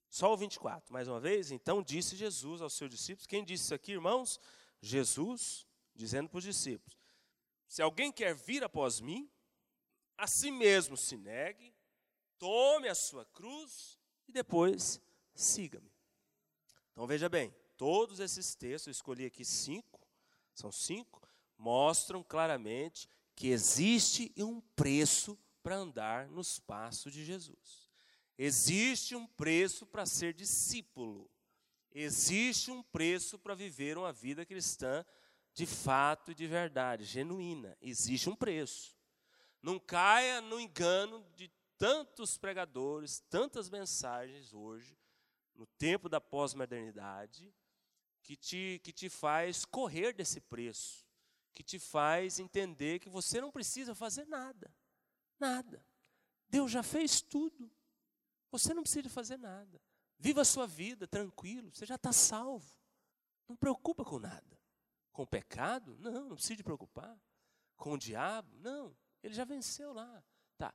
Só 0.09 0.33
o 0.33 0.37
24, 0.37 0.93
mais 0.93 1.07
uma 1.07 1.19
vez. 1.19 1.51
Então 1.51 1.83
disse 1.83 2.15
Jesus 2.15 2.61
aos 2.61 2.73
seus 2.73 2.89
discípulos. 2.89 3.27
Quem 3.27 3.43
disse 3.43 3.65
isso 3.65 3.73
aqui, 3.73 3.93
irmãos? 3.93 4.39
Jesus, 4.81 5.67
dizendo 5.93 6.29
para 6.29 6.37
os 6.37 6.43
discípulos: 6.43 6.97
Se 7.67 7.81
alguém 7.81 8.11
quer 8.11 8.33
vir 8.35 8.63
após 8.63 8.99
mim, 8.99 9.29
a 10.17 10.27
si 10.27 10.49
mesmo 10.49 10.95
se 10.95 11.17
negue, 11.17 11.73
tome 12.39 12.87
a 12.87 12.95
sua 12.95 13.25
cruz 13.25 13.97
e 14.27 14.31
depois 14.31 15.01
siga-me. 15.33 15.91
Então 16.91 17.05
veja 17.05 17.29
bem, 17.29 17.53
todos 17.75 18.19
esses 18.19 18.55
textos, 18.55 18.87
eu 18.87 18.91
escolhi 18.91 19.25
aqui 19.25 19.45
cinco, 19.45 20.01
são 20.53 20.71
cinco, 20.71 21.21
mostram 21.57 22.23
claramente 22.23 23.07
que 23.35 23.49
existe 23.49 24.33
um 24.37 24.59
preço 24.75 25.37
para 25.67 25.75
andar 25.75 26.29
nos 26.29 26.59
passos 26.61 27.11
de 27.11 27.25
Jesus. 27.25 27.91
Existe 28.37 29.17
um 29.17 29.27
preço 29.27 29.85
para 29.85 30.05
ser 30.05 30.33
discípulo. 30.33 31.29
Existe 31.91 32.71
um 32.71 32.81
preço 32.81 33.37
para 33.37 33.53
viver 33.53 33.97
uma 33.97 34.13
vida 34.13 34.45
cristã 34.45 35.05
de 35.53 35.65
fato 35.65 36.31
e 36.31 36.33
de 36.33 36.47
verdade, 36.47 37.03
genuína. 37.03 37.77
Existe 37.81 38.29
um 38.29 38.35
preço. 38.35 38.97
Não 39.61 39.77
caia 39.77 40.39
no 40.39 40.57
engano 40.57 41.21
de 41.35 41.51
tantos 41.77 42.37
pregadores, 42.37 43.19
tantas 43.29 43.69
mensagens 43.69 44.53
hoje, 44.53 44.97
no 45.53 45.65
tempo 45.65 46.07
da 46.07 46.21
pós-modernidade, 46.21 47.53
que 48.23 48.37
te, 48.37 48.79
que 48.85 48.93
te 48.93 49.09
faz 49.09 49.65
correr 49.65 50.13
desse 50.13 50.39
preço 50.39 51.05
que 51.57 51.63
te 51.63 51.79
faz 51.79 52.37
entender 52.37 52.99
que 52.99 53.09
você 53.09 53.41
não 53.41 53.51
precisa 53.51 53.95
fazer 53.95 54.27
nada. 54.27 54.71
Nada. 55.39 55.83
Deus 56.49 56.71
já 56.71 56.83
fez 56.83 57.21
tudo. 57.21 57.69
Você 58.51 58.73
não 58.73 58.83
precisa 58.83 59.09
fazer 59.09 59.37
nada. 59.37 59.81
Viva 60.19 60.41
a 60.41 60.45
sua 60.45 60.65
vida 60.65 61.07
tranquilo, 61.07 61.71
você 61.73 61.85
já 61.85 61.95
está 61.95 62.11
salvo. 62.11 62.71
Não 63.47 63.55
preocupa 63.55 64.03
com 64.03 64.19
nada. 64.19 64.59
Com 65.11 65.23
o 65.23 65.27
pecado? 65.27 65.97
Não, 65.99 66.29
não 66.29 66.35
precisa 66.35 66.63
preocupar. 66.63 67.17
Com 67.75 67.93
o 67.93 67.97
diabo? 67.97 68.57
Não, 68.59 68.95
ele 69.21 69.33
já 69.33 69.45
venceu 69.45 69.93
lá. 69.93 70.23
Tá. 70.57 70.73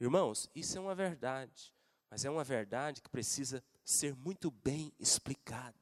Irmãos, 0.00 0.48
isso 0.54 0.78
é 0.78 0.80
uma 0.80 0.94
verdade, 0.94 1.74
mas 2.10 2.24
é 2.24 2.30
uma 2.30 2.44
verdade 2.44 3.02
que 3.02 3.10
precisa 3.10 3.62
ser 3.84 4.14
muito 4.14 4.50
bem 4.50 4.92
explicada. 4.98 5.76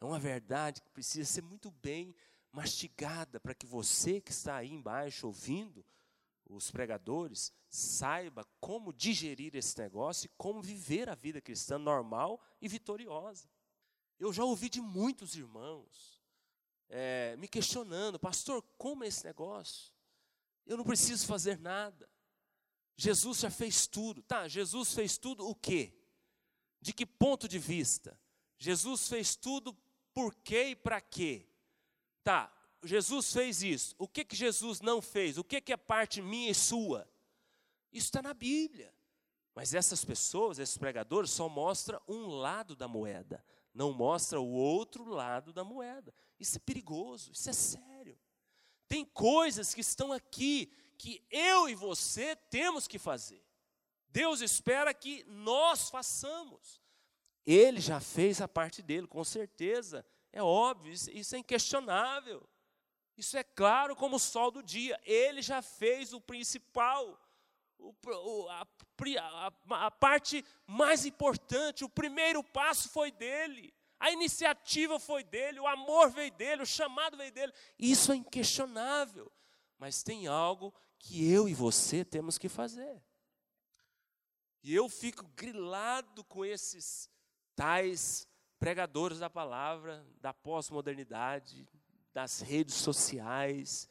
É 0.00 0.04
uma 0.04 0.18
verdade 0.18 0.80
que 0.80 0.90
precisa 0.90 1.30
ser 1.30 1.42
muito 1.42 1.70
bem 1.70 2.14
mastigada 2.52 3.40
para 3.40 3.54
que 3.54 3.66
você 3.66 4.20
que 4.20 4.30
está 4.30 4.56
aí 4.56 4.70
embaixo 4.70 5.26
ouvindo 5.26 5.84
os 6.46 6.70
pregadores 6.70 7.52
saiba 7.68 8.44
como 8.60 8.92
digerir 8.92 9.54
esse 9.56 9.78
negócio 9.78 10.26
e 10.26 10.30
como 10.36 10.62
viver 10.62 11.08
a 11.08 11.14
vida 11.14 11.40
cristã 11.40 11.78
normal 11.78 12.40
e 12.60 12.68
vitoriosa. 12.68 13.48
Eu 14.18 14.32
já 14.32 14.44
ouvi 14.44 14.68
de 14.68 14.80
muitos 14.80 15.34
irmãos 15.34 16.22
é, 16.88 17.36
me 17.36 17.48
questionando, 17.48 18.18
pastor, 18.18 18.62
como 18.78 19.04
é 19.04 19.08
esse 19.08 19.24
negócio? 19.24 19.92
Eu 20.66 20.76
não 20.76 20.84
preciso 20.84 21.26
fazer 21.26 21.58
nada. 21.58 22.08
Jesus 22.96 23.40
já 23.40 23.50
fez 23.50 23.86
tudo. 23.86 24.22
Tá, 24.22 24.46
Jesus 24.46 24.94
fez 24.94 25.18
tudo 25.18 25.46
o 25.48 25.54
quê? 25.54 25.92
De 26.80 26.92
que 26.92 27.04
ponto 27.04 27.48
de 27.48 27.58
vista? 27.58 28.18
Jesus 28.58 29.08
fez 29.08 29.34
tudo 29.34 29.76
por 30.12 30.34
quê 30.36 30.68
e 30.68 30.76
para 30.76 31.00
quê? 31.00 31.48
Tá, 32.22 32.53
Jesus 32.84 33.32
fez 33.32 33.62
isso. 33.62 33.94
O 33.98 34.06
que 34.06 34.24
que 34.24 34.36
Jesus 34.36 34.80
não 34.80 35.00
fez? 35.00 35.38
O 35.38 35.44
que 35.44 35.60
que 35.60 35.72
é 35.72 35.76
parte 35.76 36.20
minha 36.20 36.50
e 36.50 36.54
sua? 36.54 37.08
Isso 37.92 38.06
está 38.06 38.22
na 38.22 38.34
Bíblia. 38.34 38.92
Mas 39.54 39.72
essas 39.72 40.04
pessoas, 40.04 40.58
esses 40.58 40.76
pregadores, 40.76 41.30
só 41.30 41.48
mostram 41.48 42.00
um 42.08 42.26
lado 42.26 42.74
da 42.74 42.88
moeda, 42.88 43.44
não 43.72 43.92
mostra 43.92 44.40
o 44.40 44.50
outro 44.50 45.04
lado 45.04 45.52
da 45.52 45.62
moeda. 45.62 46.12
Isso 46.40 46.56
é 46.56 46.60
perigoso, 46.60 47.30
isso 47.32 47.48
é 47.48 47.52
sério. 47.52 48.18
Tem 48.88 49.04
coisas 49.04 49.72
que 49.72 49.80
estão 49.80 50.12
aqui 50.12 50.72
que 50.98 51.24
eu 51.30 51.68
e 51.68 51.74
você 51.74 52.34
temos 52.34 52.88
que 52.88 52.98
fazer. 52.98 53.44
Deus 54.08 54.40
espera 54.40 54.92
que 54.92 55.24
nós 55.24 55.88
façamos. 55.88 56.80
Ele 57.46 57.80
já 57.80 58.00
fez 58.00 58.40
a 58.40 58.48
parte 58.48 58.82
dele, 58.82 59.06
com 59.06 59.22
certeza. 59.22 60.04
É 60.32 60.42
óbvio, 60.42 60.92
isso 60.92 61.36
é 61.36 61.38
inquestionável. 61.38 62.48
Isso 63.16 63.36
é 63.36 63.44
claro 63.44 63.94
como 63.94 64.16
o 64.16 64.20
sol 64.20 64.50
do 64.50 64.62
dia. 64.62 65.00
Ele 65.04 65.40
já 65.40 65.62
fez 65.62 66.12
o 66.12 66.20
principal, 66.20 67.18
o, 67.78 68.48
a, 68.48 68.66
a, 69.20 69.86
a 69.86 69.90
parte 69.90 70.44
mais 70.66 71.06
importante, 71.06 71.84
o 71.84 71.88
primeiro 71.88 72.42
passo 72.42 72.88
foi 72.88 73.12
dele. 73.12 73.72
A 74.00 74.10
iniciativa 74.10 74.98
foi 74.98 75.22
dele, 75.22 75.60
o 75.60 75.66
amor 75.66 76.10
veio 76.10 76.32
dele, 76.32 76.62
o 76.62 76.66
chamado 76.66 77.16
veio 77.16 77.32
dele. 77.32 77.52
Isso 77.78 78.12
é 78.12 78.16
inquestionável. 78.16 79.30
Mas 79.78 80.02
tem 80.02 80.26
algo 80.26 80.74
que 80.98 81.30
eu 81.30 81.48
e 81.48 81.54
você 81.54 82.04
temos 82.04 82.36
que 82.36 82.48
fazer. 82.48 83.02
E 84.62 84.74
eu 84.74 84.88
fico 84.88 85.24
grilado 85.36 86.24
com 86.24 86.44
esses 86.44 87.08
tais 87.54 88.26
pregadores 88.58 89.18
da 89.18 89.28
palavra, 89.28 90.06
da 90.20 90.32
pós-modernidade, 90.32 91.68
das 92.14 92.40
redes 92.40 92.76
sociais, 92.76 93.88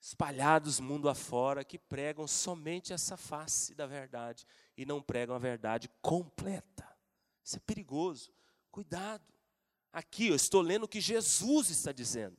espalhados 0.00 0.80
mundo 0.80 1.10
afora, 1.10 1.62
que 1.62 1.78
pregam 1.78 2.26
somente 2.26 2.92
essa 2.92 3.18
face 3.18 3.74
da 3.74 3.86
verdade 3.86 4.46
e 4.76 4.86
não 4.86 5.02
pregam 5.02 5.36
a 5.36 5.38
verdade 5.38 5.90
completa. 6.00 6.88
Isso 7.44 7.56
é 7.56 7.60
perigoso. 7.60 8.32
Cuidado. 8.70 9.22
Aqui 9.92 10.28
eu 10.28 10.34
estou 10.34 10.62
lendo 10.62 10.84
o 10.84 10.88
que 10.88 11.00
Jesus 11.00 11.68
está 11.68 11.92
dizendo. 11.92 12.38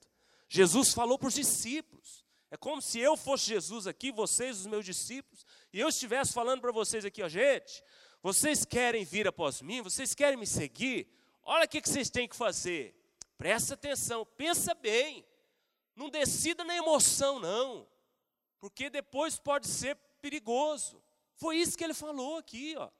Jesus 0.49 0.91
falou 0.91 1.19
para 1.19 1.27
os 1.27 1.35
discípulos. 1.35 2.25
É 2.49 2.57
como 2.57 2.81
se 2.81 2.99
eu 2.99 3.15
fosse 3.15 3.45
Jesus 3.45 3.87
aqui, 3.87 4.11
vocês, 4.11 4.59
os 4.59 4.65
meus 4.65 4.83
discípulos, 4.83 5.45
e 5.71 5.79
eu 5.79 5.87
estivesse 5.87 6.33
falando 6.33 6.59
para 6.59 6.71
vocês 6.71 7.05
aqui, 7.05 7.23
ó, 7.23 7.29
gente, 7.29 7.81
vocês 8.21 8.65
querem 8.65 9.05
vir 9.05 9.25
após 9.25 9.61
mim, 9.61 9.81
vocês 9.81 10.13
querem 10.13 10.37
me 10.37 10.45
seguir, 10.45 11.07
olha 11.43 11.63
o 11.63 11.67
que 11.67 11.79
vocês 11.79 12.09
têm 12.09 12.27
que 12.27 12.35
fazer. 12.35 13.00
Presta 13.41 13.73
atenção, 13.73 14.23
pensa 14.37 14.75
bem. 14.75 15.25
Não 15.95 16.11
decida 16.11 16.63
na 16.63 16.75
emoção, 16.75 17.39
não. 17.39 17.87
Porque 18.59 18.87
depois 18.87 19.39
pode 19.39 19.67
ser 19.67 19.95
perigoso. 20.21 21.01
Foi 21.33 21.57
isso 21.57 21.75
que 21.75 21.83
ele 21.83 21.95
falou 21.95 22.37
aqui, 22.37 22.75
ó. 22.77 22.91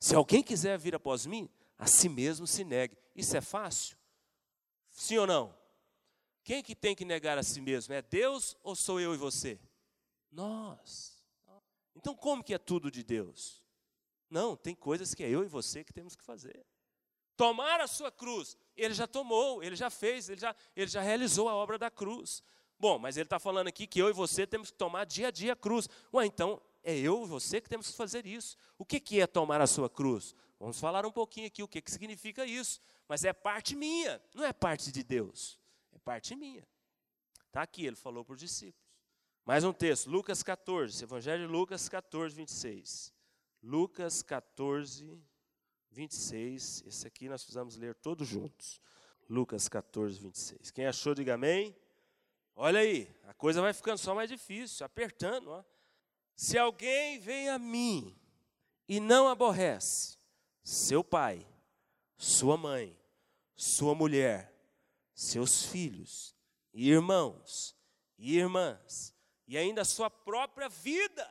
Se 0.00 0.14
alguém 0.14 0.42
quiser 0.42 0.78
vir 0.78 0.94
após 0.94 1.26
mim, 1.26 1.46
a 1.76 1.86
si 1.86 2.08
mesmo 2.08 2.46
se 2.46 2.64
negue. 2.64 2.96
Isso 3.14 3.36
é 3.36 3.42
fácil? 3.42 3.98
Sim 4.88 5.18
ou 5.18 5.26
não? 5.26 5.54
Quem 6.42 6.62
que 6.62 6.74
tem 6.74 6.96
que 6.96 7.04
negar 7.04 7.36
a 7.36 7.42
si 7.42 7.60
mesmo? 7.60 7.92
É 7.92 8.00
Deus 8.00 8.56
ou 8.62 8.74
sou 8.74 8.98
eu 8.98 9.12
e 9.12 9.18
você? 9.18 9.60
Nós. 10.32 11.22
Então 11.94 12.14
como 12.14 12.42
que 12.42 12.54
é 12.54 12.58
tudo 12.58 12.90
de 12.90 13.04
Deus? 13.04 13.62
Não, 14.30 14.56
tem 14.56 14.74
coisas 14.74 15.12
que 15.12 15.22
é 15.22 15.28
eu 15.28 15.44
e 15.44 15.48
você 15.48 15.84
que 15.84 15.92
temos 15.92 16.16
que 16.16 16.24
fazer. 16.24 16.64
Tomar 17.36 17.80
a 17.80 17.86
sua 17.86 18.10
cruz, 18.10 18.56
ele 18.76 18.94
já 18.94 19.06
tomou, 19.06 19.62
ele 19.62 19.76
já 19.76 19.90
fez, 19.90 20.28
ele 20.28 20.40
já, 20.40 20.54
ele 20.74 20.90
já 20.90 21.00
realizou 21.00 21.48
a 21.48 21.54
obra 21.54 21.78
da 21.78 21.90
cruz. 21.90 22.42
Bom, 22.78 22.98
mas 22.98 23.16
ele 23.16 23.24
está 23.24 23.38
falando 23.38 23.68
aqui 23.68 23.86
que 23.86 23.98
eu 23.98 24.08
e 24.08 24.12
você 24.12 24.46
temos 24.46 24.70
que 24.70 24.76
tomar 24.76 25.04
dia 25.04 25.28
a 25.28 25.30
dia 25.30 25.52
a 25.52 25.56
cruz. 25.56 25.88
Ué, 26.12 26.26
então 26.26 26.60
é 26.82 26.96
eu 26.96 27.24
e 27.24 27.26
você 27.26 27.60
que 27.60 27.68
temos 27.68 27.90
que 27.90 27.96
fazer 27.96 28.26
isso. 28.26 28.56
O 28.78 28.84
que, 28.84 29.00
que 29.00 29.20
é 29.20 29.26
tomar 29.26 29.60
a 29.60 29.66
sua 29.66 29.88
cruz? 29.88 30.34
Vamos 30.58 30.78
falar 30.78 31.04
um 31.04 31.12
pouquinho 31.12 31.46
aqui 31.46 31.62
o 31.62 31.68
que, 31.68 31.80
que 31.80 31.90
significa 31.90 32.44
isso. 32.44 32.80
Mas 33.08 33.24
é 33.24 33.32
parte 33.32 33.76
minha, 33.76 34.20
não 34.34 34.44
é 34.44 34.52
parte 34.52 34.90
de 34.90 35.02
Deus 35.02 35.58
parte 36.06 36.36
minha. 36.36 36.64
Está 37.48 37.62
aqui, 37.62 37.84
ele 37.84 37.96
falou 37.96 38.24
para 38.24 38.34
os 38.34 38.38
discípulos. 38.38 38.86
Mais 39.44 39.64
um 39.64 39.72
texto, 39.72 40.08
Lucas 40.08 40.40
14, 40.40 41.02
Evangelho 41.02 41.48
de 41.48 41.52
Lucas 41.52 41.88
14, 41.88 42.32
26. 42.36 43.12
Lucas 43.60 44.22
14, 44.22 45.04
26. 45.04 45.35
Esse 46.04 47.06
aqui 47.06 47.28
nós 47.28 47.42
precisamos 47.42 47.76
ler 47.76 47.94
todos 47.94 48.28
juntos. 48.28 48.80
Lucas 49.28 49.68
14, 49.68 50.20
26. 50.20 50.70
Quem 50.70 50.86
achou, 50.86 51.14
diga 51.14 51.34
amém. 51.34 51.76
Olha 52.54 52.80
aí, 52.80 53.14
a 53.24 53.34
coisa 53.34 53.60
vai 53.60 53.72
ficando 53.72 53.98
só 53.98 54.14
mais 54.14 54.30
difícil, 54.30 54.84
apertando. 54.86 55.48
Ó. 55.50 55.64
Se 56.34 56.58
alguém 56.58 57.18
vem 57.18 57.48
a 57.48 57.58
mim 57.58 58.18
e 58.88 59.00
não 59.00 59.28
aborrece 59.28 60.18
seu 60.62 61.02
pai, 61.02 61.46
sua 62.16 62.56
mãe, 62.56 62.98
sua 63.54 63.94
mulher, 63.94 64.52
seus 65.14 65.64
filhos, 65.64 66.36
irmãos 66.72 67.76
e 68.18 68.36
irmãs, 68.36 69.14
e 69.46 69.56
ainda 69.56 69.84
sua 69.84 70.10
própria 70.10 70.68
vida, 70.68 71.28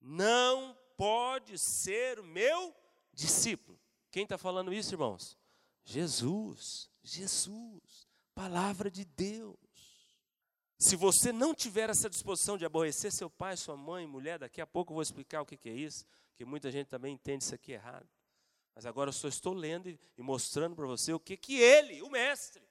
não 0.00 0.76
pode 0.96 1.58
ser 1.58 2.22
meu 2.22 2.81
discípulo. 3.12 3.78
Quem 4.10 4.24
está 4.24 4.36
falando 4.36 4.72
isso, 4.72 4.94
irmãos? 4.94 5.38
Jesus, 5.84 6.90
Jesus, 7.02 8.06
palavra 8.34 8.90
de 8.90 9.04
Deus. 9.04 9.56
Se 10.78 10.96
você 10.96 11.32
não 11.32 11.54
tiver 11.54 11.90
essa 11.90 12.10
disposição 12.10 12.58
de 12.58 12.64
aborrecer 12.64 13.12
seu 13.12 13.30
pai, 13.30 13.56
sua 13.56 13.76
mãe, 13.76 14.06
mulher, 14.06 14.38
daqui 14.38 14.60
a 14.60 14.66
pouco 14.66 14.92
eu 14.92 14.94
vou 14.94 15.02
explicar 15.02 15.40
o 15.40 15.46
que 15.46 15.68
é 15.68 15.72
isso, 15.72 16.04
que 16.34 16.44
muita 16.44 16.70
gente 16.70 16.88
também 16.88 17.14
entende 17.14 17.44
isso 17.44 17.54
aqui 17.54 17.72
errado. 17.72 18.08
Mas 18.74 18.86
agora 18.86 19.08
eu 19.08 19.12
só 19.12 19.28
estou 19.28 19.52
lendo 19.52 19.88
e 19.88 19.98
mostrando 20.22 20.74
para 20.74 20.86
você 20.86 21.12
o 21.12 21.20
que, 21.20 21.36
que 21.36 21.60
ele, 21.60 22.02
o 22.02 22.10
mestre, 22.10 22.62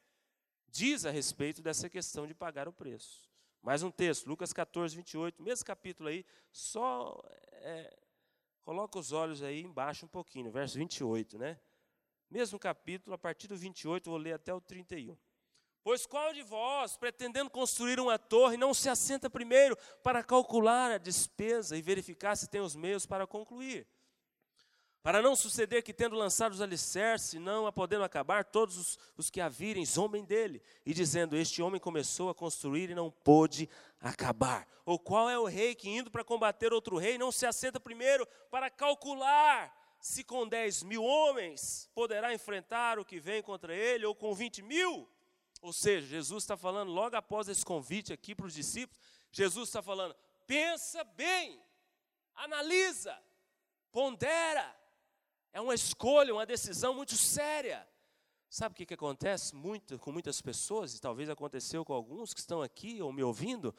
diz 0.67 1.05
a 1.05 1.11
respeito 1.11 1.61
dessa 1.61 1.89
questão 1.89 2.25
de 2.25 2.33
pagar 2.33 2.67
o 2.67 2.73
preço. 2.73 3.29
Mais 3.61 3.83
um 3.83 3.91
texto, 3.91 4.27
Lucas 4.27 4.51
14, 4.51 4.95
28, 4.95 5.41
mesmo 5.41 5.65
capítulo 5.65 6.09
aí, 6.09 6.25
só 6.51 7.21
é, 7.53 7.97
coloca 8.61 8.97
os 8.97 9.11
olhos 9.11 9.41
aí 9.43 9.61
embaixo 9.61 10.05
um 10.05 10.09
pouquinho, 10.09 10.51
verso 10.51 10.77
28, 10.77 11.37
né? 11.37 11.59
Mesmo 12.29 12.57
capítulo, 12.57 13.13
a 13.13 13.17
partir 13.17 13.47
do 13.47 13.57
28, 13.57 14.09
vou 14.09 14.17
ler 14.17 14.33
até 14.33 14.53
o 14.53 14.61
31. 14.61 15.17
Pois 15.83 16.05
qual 16.05 16.31
de 16.31 16.43
vós, 16.43 16.95
pretendendo 16.95 17.49
construir 17.49 17.99
uma 17.99 18.19
torre, 18.19 18.55
não 18.55 18.73
se 18.73 18.87
assenta 18.87 19.29
primeiro 19.29 19.75
para 20.03 20.23
calcular 20.23 20.91
a 20.91 20.97
despesa 20.97 21.75
e 21.75 21.81
verificar 21.81 22.35
se 22.35 22.47
tem 22.47 22.61
os 22.61 22.75
meios 22.75 23.05
para 23.05 23.25
concluir? 23.25 23.87
Para 25.03 25.19
não 25.19 25.35
suceder 25.35 25.81
que, 25.81 25.93
tendo 25.93 26.15
lançado 26.15 26.51
os 26.51 26.61
alicerces, 26.61 27.39
não 27.41 27.65
a 27.65 27.71
podendo 27.71 28.03
acabar, 28.03 28.45
todos 28.45 28.77
os, 28.77 28.99
os, 29.17 29.29
que 29.31 29.41
a 29.41 29.49
virem 29.49 29.83
zombem 29.83 30.23
dele, 30.23 30.61
e 30.85 30.93
dizendo: 30.93 31.35
Este 31.35 31.59
homem 31.61 31.81
começou 31.81 32.29
a 32.29 32.35
construir 32.35 32.91
e 32.91 32.95
não 32.95 33.09
pôde 33.09 33.67
acabar. 33.99 34.67
Ou 34.85 34.99
qual 34.99 35.27
é 35.27 35.39
o 35.39 35.45
rei 35.45 35.73
que, 35.73 35.89
indo 35.89 36.11
para 36.11 36.23
combater 36.23 36.71
outro 36.71 36.97
rei, 36.97 37.17
não 37.17 37.31
se 37.31 37.47
assenta 37.47 37.79
primeiro 37.79 38.27
para 38.51 38.69
calcular 38.69 39.75
se 39.99 40.23
com 40.23 40.47
10 40.47 40.83
mil 40.83 41.03
homens 41.03 41.89
poderá 41.93 42.33
enfrentar 42.33 42.99
o 42.99 43.05
que 43.05 43.19
vem 43.19 43.41
contra 43.41 43.73
ele, 43.73 44.05
ou 44.05 44.13
com 44.13 44.33
20 44.33 44.61
mil? 44.61 45.09
Ou 45.61 45.73
seja, 45.73 46.07
Jesus 46.07 46.43
está 46.43 46.57
falando 46.57 46.91
logo 46.91 47.15
após 47.15 47.47
esse 47.47 47.65
convite 47.65 48.13
aqui 48.13 48.35
para 48.35 48.47
os 48.47 48.53
discípulos, 48.53 49.01
Jesus 49.31 49.69
está 49.69 49.81
falando: 49.81 50.15
pensa 50.45 51.03
bem, 51.03 51.59
analisa, 52.35 53.17
pondera. 53.91 54.80
É 55.53 55.59
uma 55.59 55.73
escolha, 55.73 56.33
uma 56.33 56.45
decisão 56.45 56.93
muito 56.93 57.15
séria. 57.15 57.87
Sabe 58.49 58.73
o 58.73 58.75
que, 58.75 58.85
que 58.85 58.93
acontece 58.93 59.55
muito, 59.55 59.97
com 59.97 60.11
muitas 60.11 60.41
pessoas, 60.41 60.93
e 60.93 60.99
talvez 60.99 61.29
aconteceu 61.29 61.85
com 61.85 61.93
alguns 61.93 62.33
que 62.33 62.39
estão 62.39 62.61
aqui 62.61 63.01
ou 63.01 63.13
me 63.13 63.23
ouvindo? 63.23 63.73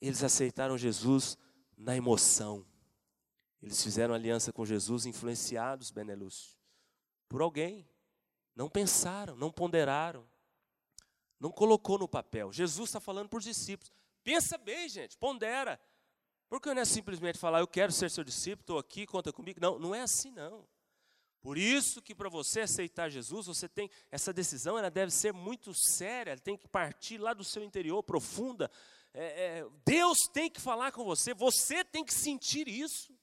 Eles 0.00 0.22
aceitaram 0.22 0.76
Jesus 0.76 1.38
na 1.76 1.96
emoção. 1.96 2.66
Eles 3.62 3.82
fizeram 3.82 4.14
aliança 4.14 4.52
com 4.52 4.64
Jesus 4.64 5.06
influenciados, 5.06 5.90
Benelúcio, 5.90 6.56
por 7.28 7.40
alguém. 7.40 7.88
Não 8.54 8.68
pensaram, 8.68 9.36
não 9.36 9.52
ponderaram, 9.52 10.26
não 11.38 11.50
colocou 11.50 11.98
no 11.98 12.08
papel. 12.08 12.52
Jesus 12.52 12.88
está 12.88 13.00
falando 13.00 13.28
para 13.28 13.38
os 13.38 13.44
discípulos. 13.44 13.92
Pensa 14.24 14.56
bem, 14.58 14.88
gente, 14.88 15.16
pondera. 15.16 15.80
Porque 16.48 16.72
não 16.72 16.82
é 16.82 16.84
simplesmente 16.84 17.38
falar, 17.38 17.60
eu 17.60 17.66
quero 17.66 17.92
ser 17.92 18.10
seu 18.10 18.24
discípulo, 18.24 18.62
estou 18.62 18.78
aqui, 18.78 19.06
conta 19.06 19.32
comigo. 19.32 19.60
Não, 19.60 19.78
não 19.78 19.94
é 19.94 20.00
assim 20.00 20.30
não. 20.30 20.66
Por 21.46 21.56
isso 21.56 22.02
que 22.02 22.12
para 22.12 22.28
você 22.28 22.62
aceitar 22.62 23.08
Jesus, 23.08 23.46
você 23.46 23.68
tem 23.68 23.88
essa 24.10 24.32
decisão, 24.32 24.76
ela 24.76 24.90
deve 24.90 25.12
ser 25.12 25.32
muito 25.32 25.72
séria, 25.72 26.32
ela 26.32 26.40
tem 26.40 26.56
que 26.56 26.66
partir 26.66 27.18
lá 27.18 27.32
do 27.32 27.44
seu 27.44 27.62
interior, 27.62 28.02
profunda. 28.02 28.68
É, 29.14 29.60
é, 29.60 29.66
Deus 29.84 30.18
tem 30.32 30.50
que 30.50 30.60
falar 30.60 30.90
com 30.90 31.04
você, 31.04 31.32
você 31.32 31.84
tem 31.84 32.04
que 32.04 32.12
sentir 32.12 32.66
isso. 32.66 33.16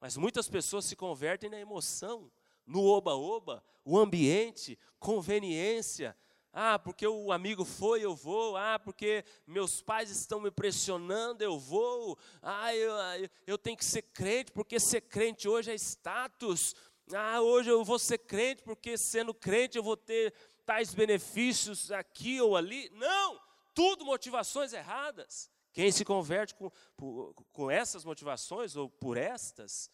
Mas 0.00 0.16
muitas 0.16 0.48
pessoas 0.48 0.86
se 0.86 0.96
convertem 0.96 1.50
na 1.50 1.60
emoção, 1.60 2.32
no 2.66 2.82
oba-oba, 2.86 3.62
o 3.84 3.98
ambiente, 3.98 4.78
conveniência, 4.98 6.16
ah, 6.52 6.78
porque 6.78 7.06
o 7.06 7.30
amigo 7.30 7.64
foi, 7.64 8.04
eu 8.04 8.16
vou. 8.16 8.56
Ah, 8.56 8.78
porque 8.78 9.24
meus 9.46 9.82
pais 9.82 10.10
estão 10.10 10.40
me 10.40 10.50
pressionando, 10.50 11.44
eu 11.44 11.58
vou. 11.58 12.18
Ah, 12.42 12.74
eu, 12.74 12.92
eu 13.46 13.58
tenho 13.58 13.76
que 13.76 13.84
ser 13.84 14.02
crente, 14.02 14.50
porque 14.50 14.80
ser 14.80 15.02
crente 15.02 15.48
hoje 15.48 15.70
é 15.70 15.74
status. 15.74 16.74
Ah, 17.14 17.40
hoje 17.40 17.70
eu 17.70 17.84
vou 17.84 17.98
ser 17.98 18.18
crente, 18.18 18.62
porque 18.62 18.96
sendo 18.96 19.32
crente 19.32 19.78
eu 19.78 19.82
vou 19.82 19.96
ter 19.96 20.32
tais 20.64 20.94
benefícios 20.94 21.90
aqui 21.90 22.40
ou 22.40 22.56
ali. 22.56 22.90
Não! 22.90 23.40
Tudo 23.74 24.04
motivações 24.04 24.72
erradas. 24.72 25.50
Quem 25.72 25.92
se 25.92 26.04
converte 26.04 26.54
com, 26.54 26.70
com 27.52 27.70
essas 27.70 28.04
motivações 28.04 28.74
ou 28.74 28.90
por 28.90 29.16
estas, 29.16 29.90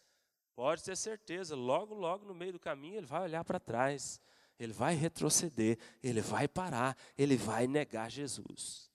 pode 0.55 0.83
ter 0.83 0.97
certeza, 0.97 1.55
logo, 1.55 1.93
logo 1.93 2.25
no 2.25 2.33
meio 2.33 2.53
do 2.53 2.59
caminho 2.59 2.97
ele 2.97 3.05
vai 3.05 3.21
olhar 3.21 3.43
para 3.43 3.59
trás 3.59 4.19
ele 4.59 4.73
vai 4.73 4.95
retroceder, 4.95 5.77
ele 6.01 6.21
vai 6.21 6.47
parar, 6.47 6.97
ele 7.17 7.35
vai 7.35 7.67
negar 7.67 8.09
Jesus. 8.09 8.89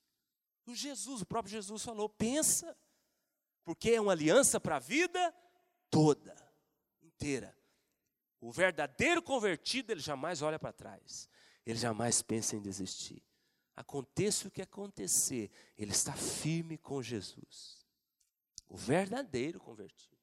O 0.67 0.75
Jesus, 0.75 1.23
o 1.23 1.27
próprio 1.27 1.53
Jesus 1.53 1.83
falou: 1.83 2.09
pensa, 2.09 2.77
porque 3.65 3.91
é 3.91 4.01
uma 4.01 4.13
aliança 4.13 4.59
para 4.59 4.77
a 4.77 4.81
vida 4.81 5.35
toda, 5.91 6.35
inteira. 7.03 7.57
O 8.41 8.51
verdadeiro 8.51 9.23
convertido, 9.23 9.93
ele 9.93 10.01
jamais 10.01 10.41
olha 10.41 10.59
para 10.59 10.73
trás, 10.73 11.29
ele 11.67 11.79
jamais 11.79 12.23
pensa 12.23 12.57
em 12.57 12.61
desistir. 12.61 13.23
Aconteça 13.77 14.49
o 14.49 14.51
que 14.51 14.63
acontecer, 14.63 15.51
ele 15.77 15.93
está 15.93 16.13
firme 16.13 16.79
com 16.79 17.03
Jesus. 17.03 17.87
O 18.69 18.77
verdadeiro 18.77 19.61
convertido. 19.61 20.17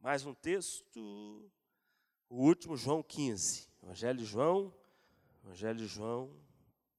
Mais 0.00 0.26
um 0.26 0.34
texto, 0.34 1.50
o 2.28 2.44
último, 2.44 2.76
João 2.76 3.02
15. 3.02 3.68
Evangelho 3.82 4.18
de 4.18 4.24
João, 4.24 4.74
Evangelho 5.44 5.78
de 5.78 5.86
João, 5.86 6.36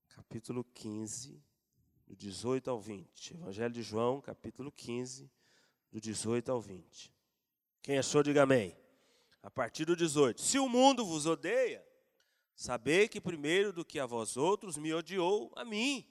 capítulo 0.10 0.64
15, 0.64 1.42
do 2.06 2.16
18 2.16 2.70
ao 2.70 2.80
20. 2.80 3.34
Evangelho 3.34 3.74
de 3.74 3.82
João, 3.82 4.22
capítulo 4.22 4.72
15, 4.72 5.30
do 5.92 6.00
18 6.00 6.52
ao 6.52 6.62
20. 6.62 7.14
Quem 7.82 7.98
achou, 7.98 8.24
diga 8.24 8.44
amém. 8.44 8.83
A 9.44 9.52
partir 9.52 9.84
do 9.84 9.96
18. 9.96 10.42
Se 10.42 10.58
o 10.58 10.70
mundo 10.70 11.06
vos 11.06 11.26
odeia, 11.26 11.86
sabei 12.56 13.10
que 13.10 13.20
primeiro 13.20 13.74
do 13.74 13.84
que 13.84 14.00
a 14.00 14.06
vós 14.06 14.38
outros 14.38 14.78
me 14.78 14.94
odiou 14.94 15.52
a 15.56 15.66
mim. 15.66 16.08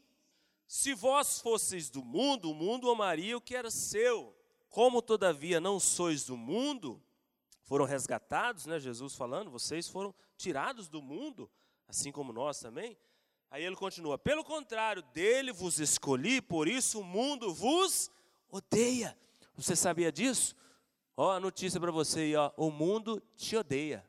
Se 0.69 0.95
vós 0.95 1.41
fosseis 1.41 1.89
do 1.91 2.05
mundo, 2.05 2.51
o 2.51 2.55
mundo 2.55 2.91
amaria 2.91 3.37
o 3.37 3.41
que 3.41 3.57
era 3.57 3.71
seu. 3.71 4.37
Como 4.69 5.03
todavia 5.03 5.61
não 5.61 5.81
sois 5.81 6.25
do 6.25 6.37
mundo, 6.37 7.03
foram 7.63 7.85
resgatados, 7.85 8.67
né, 8.67 8.79
Jesus 8.79 9.15
falando, 9.15 9.51
vocês 9.51 9.89
foram 9.89 10.15
tirados 10.37 10.89
do 10.89 11.01
mundo, 11.01 11.51
assim 11.89 12.13
como 12.13 12.33
nós 12.33 12.61
também. 12.61 12.99
Aí 13.51 13.65
ele 13.65 13.77
continua: 13.77 14.19
pelo 14.19 14.45
contrário, 14.45 15.03
dele 15.15 15.53
vos 15.53 15.79
escolhi, 15.79 16.41
por 16.41 16.69
isso 16.69 17.01
o 17.01 17.05
mundo 17.05 17.53
vos 17.53 18.11
odeia. 18.51 19.17
Você 19.57 19.77
sabia 19.77 20.11
disso? 20.11 20.55
Ó, 21.17 21.31
a 21.31 21.41
notícia 21.41 21.81
para 21.81 21.91
você 21.91 22.21
aí, 22.21 22.37
ó, 22.37 22.51
o 22.57 22.71
mundo 22.71 23.21
te 23.37 23.57
odeia. 23.57 24.05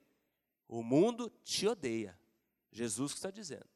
O 0.67 0.81
mundo 0.81 1.31
te 1.43 1.67
odeia. 1.67 2.17
Jesus 2.71 3.11
que 3.11 3.19
está 3.19 3.29
dizendo. 3.29 3.67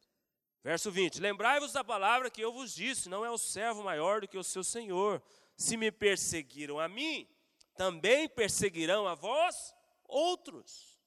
Verso 0.64 0.92
20: 0.92 1.20
Lembrai-vos 1.20 1.74
da 1.74 1.84
palavra 1.84 2.30
que 2.30 2.42
eu 2.42 2.52
vos 2.52 2.74
disse: 2.74 3.10
não 3.10 3.26
é 3.26 3.30
o 3.30 3.38
servo 3.38 3.84
maior 3.84 4.22
do 4.22 4.28
que 4.28 4.38
o 4.38 4.44
seu 4.44 4.64
senhor. 4.64 5.22
Se 5.56 5.78
me 5.78 5.92
perseguiram 5.92 6.80
a 6.80 6.88
mim, 6.88 7.28
também 7.76 8.28
perseguirão 8.28 9.08
a 9.08 9.16
vós 9.16 9.74
outros. 10.04 10.98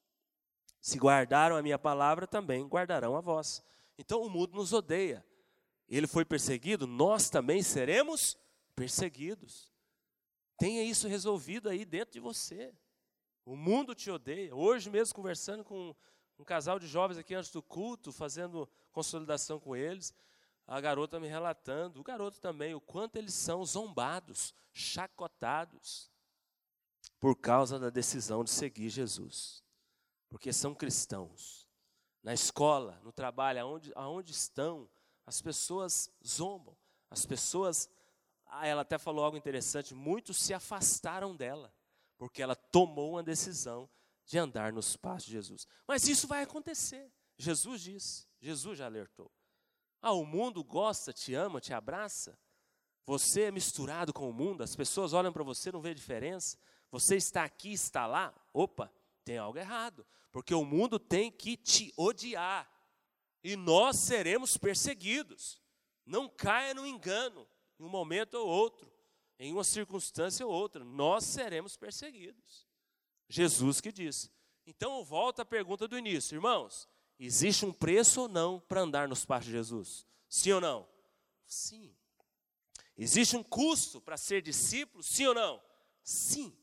Se 0.79 0.97
guardaram 0.97 1.55
a 1.55 1.61
minha 1.61 1.77
palavra, 1.77 2.25
também 2.25 2.67
guardarão 2.67 3.15
a 3.15 3.21
vós. 3.21 3.63
Então 3.97 4.21
o 4.21 4.29
mundo 4.29 4.55
nos 4.55 4.73
odeia. 4.73 5.25
Ele 5.87 6.07
foi 6.07 6.25
perseguido, 6.25 6.87
nós 6.87 7.29
também 7.29 7.61
seremos 7.61 8.37
perseguidos. 8.75 9.70
Tenha 10.61 10.83
isso 10.83 11.07
resolvido 11.07 11.67
aí 11.67 11.83
dentro 11.83 12.13
de 12.13 12.19
você. 12.19 12.71
O 13.43 13.55
mundo 13.55 13.95
te 13.95 14.11
odeia. 14.11 14.55
Hoje 14.55 14.91
mesmo, 14.91 15.15
conversando 15.15 15.63
com 15.63 15.95
um 16.37 16.43
casal 16.43 16.77
de 16.77 16.85
jovens 16.85 17.17
aqui 17.17 17.33
antes 17.33 17.49
do 17.49 17.63
culto, 17.63 18.11
fazendo 18.11 18.69
consolidação 18.91 19.59
com 19.59 19.75
eles, 19.75 20.13
a 20.67 20.79
garota 20.79 21.19
me 21.19 21.27
relatando, 21.27 21.99
o 21.99 22.03
garoto 22.03 22.39
também, 22.39 22.75
o 22.75 22.79
quanto 22.79 23.15
eles 23.15 23.33
são 23.33 23.65
zombados, 23.65 24.53
chacotados 24.71 26.11
por 27.19 27.35
causa 27.35 27.79
da 27.79 27.89
decisão 27.89 28.43
de 28.43 28.51
seguir 28.51 28.89
Jesus. 28.89 29.63
Porque 30.29 30.53
são 30.53 30.75
cristãos. 30.75 31.67
Na 32.21 32.35
escola, 32.35 33.01
no 33.03 33.11
trabalho, 33.11 33.61
aonde, 33.61 33.91
aonde 33.95 34.31
estão, 34.31 34.87
as 35.25 35.41
pessoas 35.41 36.11
zombam. 36.23 36.77
As 37.09 37.25
pessoas, 37.25 37.89
ela 38.63 38.81
até 38.81 38.97
falou 38.97 39.23
algo 39.23 39.37
interessante, 39.37 39.93
muitos 39.93 40.37
se 40.37 40.53
afastaram 40.53 41.35
dela, 41.35 41.73
porque 42.17 42.41
ela 42.41 42.55
tomou 42.55 43.11
uma 43.11 43.23
decisão 43.23 43.89
de 44.25 44.37
andar 44.37 44.71
nos 44.73 44.95
passos 44.95 45.25
de 45.25 45.31
Jesus. 45.31 45.67
Mas 45.87 46.07
isso 46.07 46.27
vai 46.27 46.43
acontecer. 46.43 47.11
Jesus 47.37 47.81
disse, 47.81 48.27
Jesus 48.39 48.77
já 48.77 48.85
alertou. 48.85 49.31
Ah, 50.01 50.13
o 50.13 50.25
mundo 50.25 50.63
gosta, 50.63 51.13
te 51.13 51.33
ama, 51.33 51.61
te 51.61 51.73
abraça. 51.73 52.37
Você 53.05 53.43
é 53.43 53.51
misturado 53.51 54.13
com 54.13 54.29
o 54.29 54.33
mundo, 54.33 54.63
as 54.63 54.75
pessoas 54.75 55.13
olham 55.13 55.33
para 55.33 55.43
você, 55.43 55.71
não 55.71 55.81
vê 55.81 55.93
diferença. 55.93 56.57
Você 56.91 57.15
está 57.15 57.43
aqui, 57.43 57.73
está 57.73 58.05
lá, 58.05 58.33
opa, 58.53 58.91
tem 59.23 59.37
algo 59.37 59.57
errado, 59.57 60.05
porque 60.31 60.53
o 60.53 60.65
mundo 60.65 60.99
tem 60.99 61.31
que 61.31 61.55
te 61.55 61.93
odiar 61.97 62.69
e 63.43 63.55
nós 63.55 63.97
seremos 63.97 64.57
perseguidos. 64.57 65.61
Não 66.05 66.27
caia 66.27 66.73
no 66.73 66.85
engano, 66.85 67.47
em 67.81 67.83
um 67.83 67.89
momento 67.89 68.35
ou 68.35 68.47
outro, 68.47 68.91
em 69.39 69.51
uma 69.51 69.63
circunstância 69.63 70.45
ou 70.45 70.53
outra, 70.53 70.83
nós 70.85 71.25
seremos 71.25 71.75
perseguidos. 71.75 72.67
Jesus 73.27 73.81
que 73.81 73.91
disse. 73.91 74.29
Então, 74.67 75.03
volta 75.03 75.41
à 75.41 75.45
pergunta 75.45 75.87
do 75.87 75.97
início, 75.97 76.35
irmãos: 76.35 76.87
existe 77.19 77.65
um 77.65 77.73
preço 77.73 78.21
ou 78.21 78.27
não 78.27 78.59
para 78.59 78.81
andar 78.81 79.07
nos 79.07 79.25
passos 79.25 79.47
de 79.47 79.53
Jesus? 79.53 80.05
Sim 80.29 80.51
ou 80.51 80.61
não? 80.61 80.87
Sim. 81.47 81.95
Existe 82.95 83.35
um 83.35 83.43
custo 83.43 83.99
para 83.99 84.15
ser 84.15 84.43
discípulo? 84.43 85.01
Sim 85.01 85.25
ou 85.27 85.33
não? 85.33 85.61
Sim. 86.03 86.55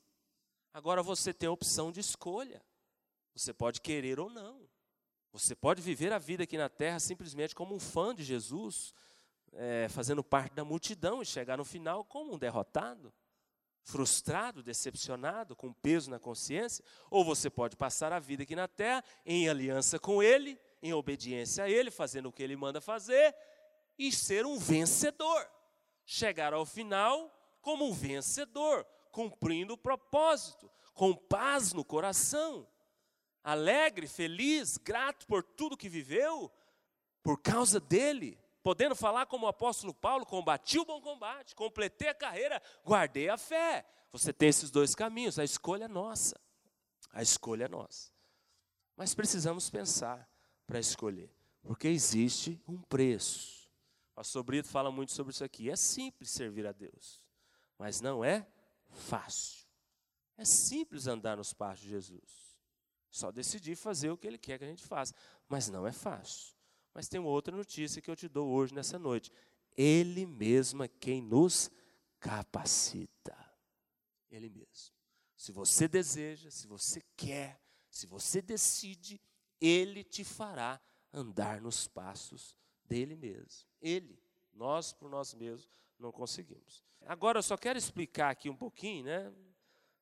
Agora 0.72 1.02
você 1.02 1.34
tem 1.34 1.48
a 1.48 1.52
opção 1.52 1.90
de 1.90 1.98
escolha. 1.98 2.64
Você 3.34 3.52
pode 3.52 3.80
querer 3.80 4.20
ou 4.20 4.30
não. 4.30 4.68
Você 5.32 5.54
pode 5.54 5.82
viver 5.82 6.12
a 6.12 6.18
vida 6.18 6.44
aqui 6.44 6.56
na 6.56 6.68
terra 6.68 7.00
simplesmente 7.00 7.54
como 7.54 7.74
um 7.74 7.80
fã 7.80 8.14
de 8.14 8.22
Jesus, 8.22 8.94
é, 9.54 9.88
fazendo 9.88 10.22
parte 10.22 10.54
da 10.54 10.64
multidão 10.64 11.22
e 11.22 11.26
chegar 11.26 11.56
no 11.56 11.64
final 11.64 12.04
como 12.04 12.34
um 12.34 12.38
derrotado, 12.38 13.12
frustrado, 13.82 14.62
decepcionado, 14.62 15.56
com 15.56 15.72
peso 15.72 16.10
na 16.10 16.18
consciência. 16.18 16.84
Ou 17.10 17.24
você 17.24 17.48
pode 17.48 17.76
passar 17.76 18.12
a 18.12 18.18
vida 18.18 18.42
aqui 18.42 18.54
na 18.54 18.68
terra 18.68 19.02
em 19.24 19.48
aliança 19.48 19.98
com 19.98 20.22
Ele, 20.22 20.58
em 20.82 20.92
obediência 20.92 21.64
a 21.64 21.70
Ele, 21.70 21.90
fazendo 21.90 22.28
o 22.28 22.32
que 22.32 22.42
Ele 22.42 22.56
manda 22.56 22.80
fazer 22.80 23.34
e 23.98 24.12
ser 24.12 24.46
um 24.46 24.58
vencedor. 24.58 25.48
Chegar 26.04 26.52
ao 26.52 26.64
final 26.64 27.34
como 27.60 27.86
um 27.86 27.92
vencedor, 27.92 28.86
cumprindo 29.10 29.74
o 29.74 29.78
propósito, 29.78 30.70
com 30.94 31.14
paz 31.14 31.72
no 31.72 31.84
coração, 31.84 32.66
alegre, 33.42 34.06
feliz, 34.06 34.76
grato 34.78 35.26
por 35.26 35.42
tudo 35.42 35.76
que 35.76 35.88
viveu, 35.88 36.50
por 37.22 37.40
causa 37.40 37.80
dele, 37.80 38.38
podendo 38.68 38.94
falar 38.94 39.24
como 39.24 39.46
o 39.46 39.48
apóstolo 39.48 39.94
Paulo, 39.94 40.26
combati 40.26 40.78
o 40.78 40.84
bom 40.84 41.00
combate, 41.00 41.54
completei 41.54 42.10
a 42.10 42.14
carreira, 42.14 42.60
guardei 42.84 43.30
a 43.30 43.38
fé. 43.38 43.82
Você 44.12 44.30
tem 44.30 44.50
esses 44.50 44.70
dois 44.70 44.94
caminhos, 44.94 45.38
a 45.38 45.44
escolha 45.44 45.84
é 45.84 45.88
nossa. 45.88 46.38
A 47.10 47.22
escolha 47.22 47.64
é 47.64 47.68
nossa. 47.68 48.12
Mas 48.94 49.14
precisamos 49.14 49.70
pensar 49.70 50.28
para 50.66 50.78
escolher, 50.78 51.34
porque 51.62 51.88
existe 51.88 52.62
um 52.68 52.76
preço. 52.76 53.70
O 54.12 54.16
pastor 54.16 54.42
Brito 54.42 54.68
fala 54.68 54.92
muito 54.92 55.12
sobre 55.12 55.32
isso 55.32 55.44
aqui. 55.44 55.70
É 55.70 55.76
simples 55.76 56.30
servir 56.30 56.66
a 56.66 56.72
Deus, 56.72 57.22
mas 57.78 58.02
não 58.02 58.22
é 58.22 58.46
fácil. 58.90 59.66
É 60.36 60.44
simples 60.44 61.06
andar 61.06 61.38
nos 61.38 61.54
passos 61.54 61.84
de 61.84 61.88
Jesus. 61.88 62.60
Só 63.10 63.32
decidir 63.32 63.76
fazer 63.76 64.10
o 64.10 64.18
que 64.18 64.26
Ele 64.26 64.36
quer 64.36 64.58
que 64.58 64.64
a 64.66 64.68
gente 64.68 64.84
faça. 64.84 65.14
Mas 65.48 65.70
não 65.70 65.86
é 65.86 65.92
fácil. 65.92 66.57
Mas 66.94 67.08
tem 67.08 67.20
uma 67.20 67.30
outra 67.30 67.56
notícia 67.56 68.02
que 68.02 68.10
eu 68.10 68.16
te 68.16 68.28
dou 68.28 68.48
hoje, 68.48 68.74
nessa 68.74 68.98
noite. 68.98 69.30
Ele 69.76 70.26
mesmo 70.26 70.82
é 70.82 70.88
quem 70.88 71.22
nos 71.22 71.70
capacita. 72.18 73.36
Ele 74.30 74.48
mesmo. 74.48 74.94
Se 75.36 75.52
você 75.52 75.86
deseja, 75.86 76.50
se 76.50 76.66
você 76.66 77.00
quer, 77.16 77.60
se 77.90 78.06
você 78.06 78.42
decide, 78.42 79.20
Ele 79.60 80.02
te 80.02 80.24
fará 80.24 80.80
andar 81.12 81.60
nos 81.60 81.86
passos 81.86 82.56
dele 82.84 83.14
mesmo. 83.14 83.68
Ele, 83.80 84.20
nós 84.52 84.92
por 84.92 85.08
nós 85.08 85.32
mesmos 85.34 85.70
não 85.98 86.10
conseguimos. 86.10 86.82
Agora 87.06 87.38
eu 87.38 87.42
só 87.42 87.56
quero 87.56 87.78
explicar 87.78 88.30
aqui 88.30 88.50
um 88.50 88.56
pouquinho, 88.56 89.04
né? 89.04 89.32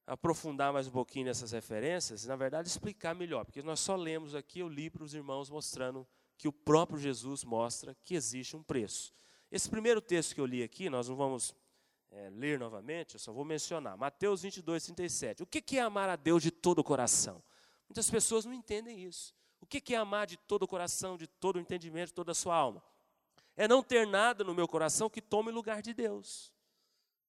aprofundar 0.06 0.72
mais 0.72 0.86
um 0.86 0.92
pouquinho 0.92 1.26
nessas 1.26 1.50
referências, 1.50 2.24
na 2.26 2.36
verdade 2.36 2.68
explicar 2.68 3.14
melhor, 3.14 3.44
porque 3.44 3.60
nós 3.60 3.80
só 3.80 3.96
lemos 3.96 4.34
aqui, 4.36 4.60
eu 4.60 4.68
li 4.68 4.88
para 4.88 5.02
os 5.02 5.14
irmãos 5.14 5.50
mostrando 5.50 6.06
que 6.36 6.48
o 6.48 6.52
próprio 6.52 6.98
Jesus 6.98 7.44
mostra 7.44 7.96
que 8.04 8.14
existe 8.14 8.56
um 8.56 8.62
preço. 8.62 9.14
Esse 9.50 9.68
primeiro 9.68 10.00
texto 10.00 10.34
que 10.34 10.40
eu 10.40 10.46
li 10.46 10.62
aqui, 10.62 10.90
nós 10.90 11.08
não 11.08 11.16
vamos 11.16 11.54
é, 12.10 12.30
ler 12.30 12.58
novamente, 12.58 13.14
eu 13.14 13.20
só 13.20 13.32
vou 13.32 13.44
mencionar. 13.44 13.96
Mateus 13.96 14.42
22, 14.42 14.84
37. 14.84 15.42
O 15.42 15.46
que 15.46 15.78
é 15.78 15.80
amar 15.80 16.08
a 16.08 16.16
Deus 16.16 16.42
de 16.42 16.50
todo 16.50 16.80
o 16.80 16.84
coração? 16.84 17.42
Muitas 17.88 18.10
pessoas 18.10 18.44
não 18.44 18.52
entendem 18.52 19.04
isso. 19.04 19.34
O 19.60 19.66
que 19.66 19.94
é 19.94 19.96
amar 19.96 20.26
de 20.26 20.36
todo 20.36 20.64
o 20.64 20.68
coração, 20.68 21.16
de 21.16 21.26
todo 21.26 21.56
o 21.56 21.60
entendimento, 21.60 22.08
de 22.08 22.14
toda 22.14 22.32
a 22.32 22.34
sua 22.34 22.54
alma? 22.54 22.82
É 23.56 23.66
não 23.66 23.82
ter 23.82 24.06
nada 24.06 24.44
no 24.44 24.54
meu 24.54 24.68
coração 24.68 25.08
que 25.08 25.22
tome 25.22 25.50
lugar 25.50 25.80
de 25.80 25.94
Deus. 25.94 26.52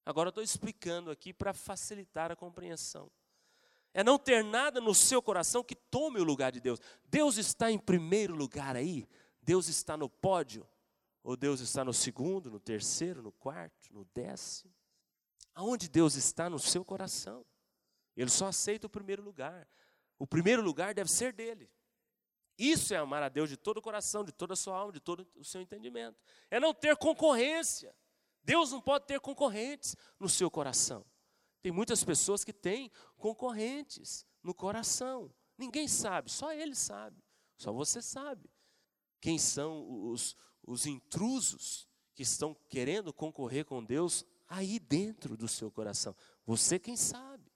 Agora 0.06 0.30
estou 0.30 0.44
explicando 0.44 1.10
aqui 1.10 1.34
para 1.34 1.54
facilitar 1.54 2.32
a 2.32 2.36
compreensão. 2.36 3.10
É 3.98 4.04
não 4.04 4.20
ter 4.20 4.44
nada 4.44 4.80
no 4.80 4.94
seu 4.94 5.24
coração 5.24 5.64
que 5.64 5.74
tome 5.74 6.20
o 6.20 6.24
lugar 6.24 6.52
de 6.52 6.60
Deus. 6.60 6.80
Deus 7.06 7.36
está 7.38 7.72
em 7.72 7.80
primeiro 7.80 8.36
lugar 8.36 8.76
aí? 8.76 9.10
Deus 9.42 9.68
está 9.68 9.98
no 9.98 10.08
pódio? 10.08 10.70
Ou 11.24 11.36
Deus 11.36 11.62
está 11.62 11.84
no 11.84 11.92
segundo, 11.92 12.52
no 12.52 12.60
terceiro, 12.60 13.24
no 13.24 13.32
quarto, 13.32 13.92
no 13.92 14.06
décimo? 14.14 14.72
Aonde 15.56 15.90
Deus 15.90 16.14
está 16.14 16.48
no 16.48 16.60
seu 16.60 16.86
coração? 16.86 17.44
Ele 18.16 18.30
só 18.30 18.46
aceita 18.46 18.86
o 18.86 18.90
primeiro 18.90 19.24
lugar. 19.24 19.68
O 20.20 20.28
primeiro 20.28 20.62
lugar 20.62 20.94
deve 20.94 21.10
ser 21.10 21.34
dele. 21.34 21.68
Isso 22.56 22.94
é 22.94 22.98
amar 22.98 23.24
a 23.24 23.30
Deus 23.30 23.50
de 23.50 23.58
todo 23.58 23.78
o 23.78 23.82
coração, 23.82 24.24
de 24.24 24.32
toda 24.32 24.54
a 24.54 24.56
sua 24.56 24.78
alma, 24.78 24.94
de 24.94 25.00
todo 25.00 25.28
o 25.36 25.44
seu 25.44 25.60
entendimento. 25.60 26.22
É 26.52 26.60
não 26.60 26.72
ter 26.72 26.96
concorrência. 26.98 27.96
Deus 28.44 28.72
não 28.72 28.80
pode 28.80 29.08
ter 29.08 29.20
concorrentes 29.20 29.96
no 30.20 30.30
seu 30.30 30.52
coração. 30.52 31.04
Tem 31.68 31.72
muitas 31.74 32.02
pessoas 32.02 32.46
que 32.46 32.54
têm 32.54 32.90
concorrentes 33.18 34.26
no 34.42 34.54
coração. 34.54 35.30
Ninguém 35.58 35.86
sabe, 35.86 36.32
só 36.32 36.54
Ele 36.54 36.74
sabe. 36.74 37.22
Só 37.58 37.74
você 37.74 38.02
sabe. 38.02 38.50
Quem 39.20 39.38
são 39.38 40.10
os, 40.10 40.34
os 40.66 40.86
intrusos 40.86 41.86
que 42.16 42.24
estão 42.24 42.56
querendo 42.70 43.12
concorrer 43.12 43.66
com 43.66 43.84
Deus 43.84 44.26
aí 44.48 44.80
dentro 44.80 45.36
do 45.36 45.46
seu 45.46 45.70
coração? 45.70 46.16
Você 46.46 46.80
quem 46.80 46.96
sabe. 46.96 47.52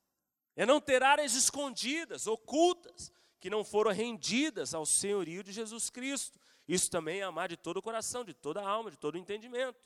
É 0.57 0.65
não 0.65 0.81
ter 0.81 1.01
áreas 1.01 1.33
escondidas, 1.33 2.27
ocultas, 2.27 3.13
que 3.39 3.49
não 3.49 3.63
foram 3.63 3.93
rendidas 3.93 4.73
ao 4.73 4.85
senhorio 4.85 5.41
de 5.41 5.53
Jesus 5.53 5.89
Cristo. 5.89 6.37
Isso 6.67 6.91
também 6.91 7.21
é 7.21 7.23
amar 7.23 7.47
de 7.47 7.55
todo 7.55 7.77
o 7.77 7.81
coração, 7.81 8.25
de 8.25 8.33
toda 8.33 8.59
a 8.59 8.67
alma, 8.67 8.91
de 8.91 8.97
todo 8.97 9.15
o 9.15 9.17
entendimento. 9.17 9.79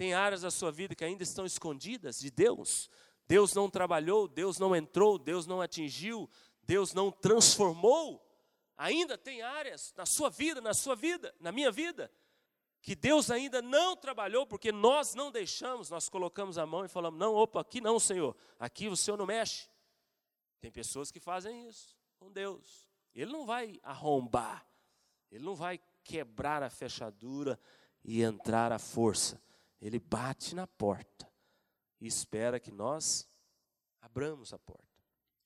Tem 0.00 0.14
áreas 0.14 0.42
da 0.42 0.50
sua 0.50 0.70
vida 0.70 0.94
que 0.94 1.04
ainda 1.04 1.22
estão 1.22 1.44
escondidas 1.44 2.20
de 2.20 2.30
Deus. 2.30 2.90
Deus 3.30 3.54
não 3.54 3.70
trabalhou, 3.70 4.26
Deus 4.26 4.58
não 4.58 4.74
entrou, 4.74 5.16
Deus 5.16 5.46
não 5.46 5.62
atingiu, 5.62 6.28
Deus 6.64 6.92
não 6.92 7.12
transformou. 7.12 8.20
Ainda 8.76 9.16
tem 9.16 9.40
áreas 9.40 9.94
na 9.96 10.04
sua 10.04 10.28
vida, 10.28 10.60
na 10.60 10.74
sua 10.74 10.96
vida, 10.96 11.32
na 11.38 11.52
minha 11.52 11.70
vida, 11.70 12.12
que 12.82 12.96
Deus 12.96 13.30
ainda 13.30 13.62
não 13.62 13.96
trabalhou, 13.96 14.44
porque 14.48 14.72
nós 14.72 15.14
não 15.14 15.30
deixamos, 15.30 15.88
nós 15.88 16.08
colocamos 16.08 16.58
a 16.58 16.66
mão 16.66 16.84
e 16.84 16.88
falamos: 16.88 17.20
não, 17.20 17.36
opa, 17.36 17.60
aqui 17.60 17.80
não, 17.80 18.00
Senhor, 18.00 18.36
aqui 18.58 18.88
o 18.88 18.96
Senhor 18.96 19.16
não 19.16 19.26
mexe. 19.26 19.68
Tem 20.60 20.72
pessoas 20.72 21.12
que 21.12 21.20
fazem 21.20 21.68
isso 21.68 21.96
com 22.18 22.32
Deus. 22.32 22.90
Ele 23.14 23.30
não 23.30 23.46
vai 23.46 23.78
arrombar, 23.84 24.66
ele 25.30 25.44
não 25.44 25.54
vai 25.54 25.78
quebrar 26.02 26.64
a 26.64 26.70
fechadura 26.70 27.56
e 28.02 28.24
entrar 28.24 28.72
à 28.72 28.78
força. 28.80 29.40
Ele 29.80 30.00
bate 30.00 30.52
na 30.52 30.66
porta 30.66 31.29
e 32.00 32.06
espera 32.06 32.58
que 32.58 32.70
nós 32.70 33.28
abramos 34.00 34.52
a 34.52 34.58
porta. 34.58 34.84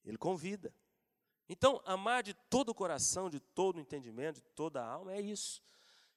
Ele 0.05 0.17
convida. 0.17 0.73
Então, 1.49 1.81
amar 1.85 2.23
de 2.23 2.35
todo 2.49 2.71
o 2.71 2.75
coração, 2.75 3.29
de 3.29 3.41
todo 3.41 3.77
o 3.77 3.81
entendimento, 3.81 4.37
de 4.37 4.49
toda 4.55 4.83
a 4.83 4.87
alma, 4.87 5.13
é 5.13 5.21
isso. 5.21 5.63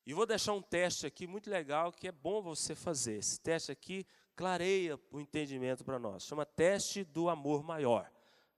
E 0.05 0.13
vou 0.13 0.25
deixar 0.25 0.53
um 0.53 0.61
teste 0.61 1.05
aqui 1.05 1.27
muito 1.27 1.49
legal 1.49 1.91
que 1.91 2.07
é 2.07 2.11
bom 2.11 2.41
você 2.41 2.73
fazer. 2.73 3.17
Esse 3.17 3.39
teste 3.39 3.71
aqui 3.71 4.05
clareia 4.38 4.97
o 5.11 5.19
entendimento 5.19 5.83
para 5.83 5.99
nós. 5.99 6.23
Chama 6.23 6.45
teste 6.45 7.03
do 7.03 7.27
amor 7.27 7.61
maior. 7.61 8.09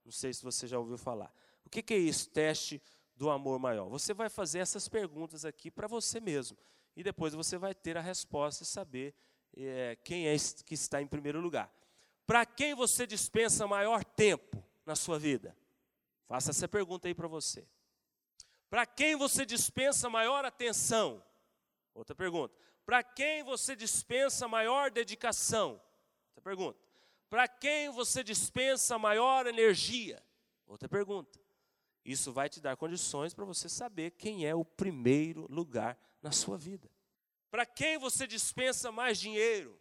Não 0.06 0.12
sei 0.12 0.34
se 0.34 0.44
você 0.44 0.68
já 0.68 0.78
ouviu 0.78 0.98
falar. 0.98 1.34
O 1.66 1.70
que, 1.70 1.82
que 1.82 1.94
é 1.94 1.98
isso, 1.98 2.30
teste 2.30 2.82
do 3.16 3.30
amor 3.30 3.58
maior? 3.60 3.90
Você 3.90 4.14
vai 4.14 4.30
fazer 4.30 4.60
essas 4.60 4.88
perguntas 4.88 5.46
aqui 5.46 5.72
para 5.72 5.88
você 5.88 6.20
mesmo. 6.20 6.58
E 6.96 7.04
depois 7.04 7.34
você 7.34 7.58
vai 7.58 7.74
ter 7.74 7.98
a 7.98 8.02
resposta 8.02 8.64
e 8.64 8.66
saber 8.66 9.16
é, 9.56 9.98
quem 10.04 10.28
é 10.28 10.36
que 10.66 10.74
está 10.74 11.02
em 11.02 11.08
primeiro 11.08 11.40
lugar. 11.40 11.74
Para 12.26 12.46
quem 12.46 12.76
você 12.76 13.08
dispensa 13.08 13.66
maior 13.68 14.04
tempo 14.04 14.64
na 14.86 14.96
sua 14.96 15.18
vida? 15.18 15.56
Faça 16.28 16.52
essa 16.52 16.68
pergunta 16.68 17.08
aí 17.08 17.14
para 17.14 17.28
você. 17.28 17.68
Para 18.70 18.86
quem 18.86 19.16
você 19.16 19.46
dispensa 19.46 20.10
maior 20.10 20.46
atenção? 20.46 21.24
Outra 21.94 22.16
pergunta. 22.16 22.56
Para 22.86 23.04
quem 23.04 23.44
você 23.44 23.76
dispensa 23.76 24.48
maior 24.48 24.92
dedicação? 24.92 25.82
Outra 26.28 26.42
pergunta. 26.44 26.80
Para 27.30 27.48
quem 27.48 27.90
você 27.90 28.24
dispensa 28.24 28.98
maior 28.98 29.48
energia? 29.48 30.24
Outra 30.68 30.88
pergunta. 30.88 31.40
Isso 32.06 32.32
vai 32.32 32.48
te 32.48 32.62
dar 32.62 32.78
condições 32.78 33.34
para 33.34 33.46
você 33.46 33.68
saber 33.68 34.12
quem 34.12 34.46
é 34.46 34.56
o 34.56 34.64
primeiro 34.64 35.46
lugar 35.52 35.98
na 36.22 36.32
sua 36.32 36.58
vida. 36.58 36.90
Para 37.50 37.66
quem 37.66 37.98
você 37.98 38.28
dispensa 38.28 38.92
mais 38.92 39.20
dinheiro? 39.20 39.80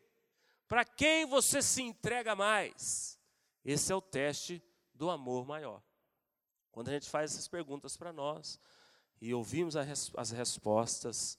Para 0.67 0.85
quem 0.85 1.27
você 1.27 1.63
se 1.63 1.83
entrega 1.83 2.35
mais? 2.35 3.19
Esse 3.65 3.93
é 3.93 3.97
o 3.97 4.01
teste 4.01 4.63
do 4.95 5.11
amor 5.11 5.47
maior. 5.47 5.83
Quando 6.71 6.89
a 6.89 6.93
gente 6.93 7.09
faz 7.09 7.33
essas 7.33 7.49
perguntas 7.49 7.97
para 7.97 8.13
nós 8.13 8.61
e 9.21 9.35
ouvimos 9.35 9.77
as 9.77 10.31
respostas, 10.31 11.39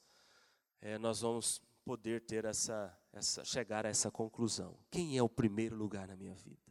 é, 0.81 0.97
nós 0.97 1.21
vamos 1.21 1.61
poder 1.83 2.21
ter 2.21 2.45
essa, 2.45 2.95
essa, 3.11 3.43
chegar 3.43 3.85
a 3.85 3.89
essa 3.89 4.11
conclusão. 4.11 4.77
Quem 4.91 5.17
é 5.17 5.23
o 5.23 5.29
primeiro 5.29 5.75
lugar 5.75 6.07
na 6.07 6.15
minha 6.15 6.35
vida? 6.35 6.61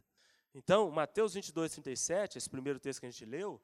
Então, 0.53 0.89
Mateus 0.91 1.33
22, 1.33 1.73
37, 1.73 2.37
esse 2.37 2.49
primeiro 2.49 2.79
texto 2.79 2.99
que 3.01 3.05
a 3.05 3.11
gente 3.11 3.25
leu, 3.25 3.61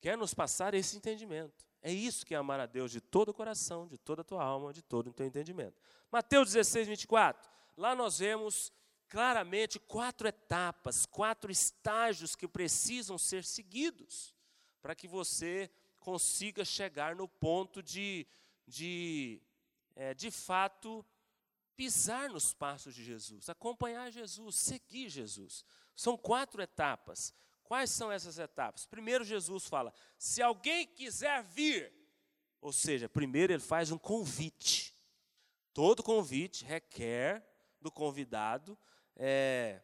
quer 0.00 0.16
nos 0.16 0.34
passar 0.34 0.74
esse 0.74 0.96
entendimento. 0.96 1.69
É 1.82 1.92
isso 1.92 2.26
que 2.26 2.34
é 2.34 2.36
amar 2.36 2.60
a 2.60 2.66
Deus 2.66 2.90
de 2.92 3.00
todo 3.00 3.30
o 3.30 3.34
coração, 3.34 3.86
de 3.86 3.96
toda 3.96 4.20
a 4.20 4.24
tua 4.24 4.42
alma, 4.42 4.72
de 4.72 4.82
todo 4.82 5.08
o 5.08 5.12
teu 5.12 5.26
entendimento. 5.26 5.80
Mateus 6.12 6.52
16, 6.52 6.88
24. 6.88 7.50
Lá 7.76 7.94
nós 7.94 8.18
vemos 8.18 8.72
claramente 9.08 9.78
quatro 9.78 10.28
etapas, 10.28 11.06
quatro 11.06 11.50
estágios 11.50 12.36
que 12.36 12.46
precisam 12.46 13.18
ser 13.18 13.44
seguidos 13.44 14.34
para 14.80 14.94
que 14.94 15.08
você 15.08 15.70
consiga 15.98 16.64
chegar 16.64 17.16
no 17.16 17.28
ponto 17.28 17.82
de, 17.82 18.26
de, 18.66 19.42
é, 19.96 20.14
de 20.14 20.30
fato, 20.30 21.04
pisar 21.76 22.28
nos 22.28 22.52
passos 22.52 22.94
de 22.94 23.02
Jesus, 23.02 23.48
acompanhar 23.48 24.10
Jesus, 24.10 24.56
seguir 24.56 25.08
Jesus. 25.08 25.64
São 25.96 26.16
quatro 26.16 26.62
etapas 26.62 27.34
Quais 27.70 27.90
são 27.90 28.10
essas 28.10 28.36
etapas? 28.36 28.84
Primeiro, 28.84 29.22
Jesus 29.22 29.68
fala: 29.68 29.94
se 30.18 30.42
alguém 30.42 30.88
quiser 30.88 31.44
vir, 31.44 31.92
ou 32.60 32.72
seja, 32.72 33.08
primeiro 33.08 33.52
ele 33.52 33.62
faz 33.62 33.92
um 33.92 33.96
convite. 33.96 34.92
Todo 35.72 36.02
convite 36.02 36.64
requer 36.64 37.48
do 37.80 37.88
convidado 37.88 38.76
é, 39.14 39.80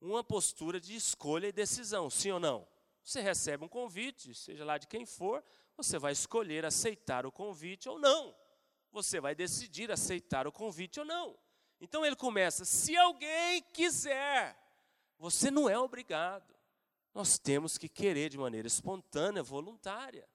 uma 0.00 0.22
postura 0.22 0.80
de 0.80 0.94
escolha 0.94 1.48
e 1.48 1.52
decisão, 1.52 2.08
sim 2.08 2.30
ou 2.30 2.38
não? 2.38 2.68
Você 3.02 3.20
recebe 3.20 3.64
um 3.64 3.68
convite, 3.68 4.32
seja 4.32 4.64
lá 4.64 4.78
de 4.78 4.86
quem 4.86 5.04
for, 5.04 5.42
você 5.76 5.98
vai 5.98 6.12
escolher 6.12 6.64
aceitar 6.64 7.26
o 7.26 7.32
convite 7.32 7.88
ou 7.88 7.98
não. 7.98 8.32
você 8.92 9.20
vai 9.20 9.34
decidir 9.34 9.90
aceitar 9.90 10.46
o 10.46 10.52
convite 10.52 11.00
ou 11.00 11.04
não. 11.04 11.36
Então 11.80 12.06
ele 12.06 12.14
começa: 12.14 12.64
se 12.64 12.96
alguém 12.96 13.60
quiser, 13.72 14.56
você 15.18 15.50
não 15.50 15.68
é 15.68 15.76
obrigado. 15.76 16.57
Nós 17.14 17.38
temos 17.38 17.76
que 17.76 17.88
querer 17.88 18.28
de 18.28 18.38
maneira 18.38 18.66
espontânea, 18.66 19.42
voluntária. 19.42 20.28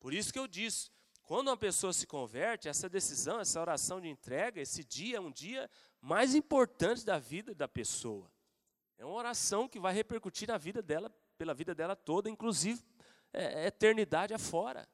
Por 0.00 0.12
isso 0.12 0.32
que 0.32 0.38
eu 0.38 0.46
disse: 0.46 0.90
quando 1.22 1.48
uma 1.48 1.56
pessoa 1.56 1.92
se 1.92 2.06
converte, 2.06 2.68
essa 2.68 2.88
decisão, 2.88 3.40
essa 3.40 3.60
oração 3.60 4.00
de 4.00 4.08
entrega, 4.08 4.60
esse 4.60 4.82
dia 4.82 5.18
é 5.18 5.20
um 5.20 5.30
dia 5.30 5.70
mais 6.00 6.34
importante 6.34 7.04
da 7.04 7.18
vida 7.18 7.54
da 7.54 7.68
pessoa. 7.68 8.30
É 8.96 9.04
uma 9.04 9.14
oração 9.14 9.68
que 9.68 9.78
vai 9.78 9.92
repercutir 9.92 10.48
na 10.48 10.58
vida 10.58 10.82
dela, 10.82 11.14
pela 11.36 11.54
vida 11.54 11.74
dela 11.74 11.94
toda, 11.94 12.28
inclusive 12.28 12.82
é, 13.32 13.66
eternidade 13.66 14.34
afora. 14.34 14.88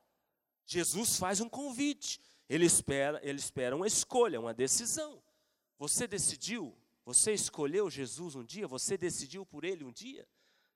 Jesus 0.67 1.17
faz 1.17 1.41
um 1.41 1.49
convite. 1.49 2.21
Ele 2.49 2.67
espera, 2.67 3.21
ele 3.23 3.39
espera 3.39 3.75
uma 3.75 3.87
escolha, 3.87 4.41
uma 4.41 4.53
decisão. 4.53 5.23
Você 5.79 6.07
decidiu? 6.07 6.77
Você 7.05 7.33
escolheu 7.33 7.91
Jesus 7.91 8.35
um 8.35 8.45
dia? 8.45 8.67
Você 8.67 8.97
decidiu 8.97 9.47
por 9.47 9.65
ele 9.65 9.85
um 9.85 9.93
dia? 9.93 10.27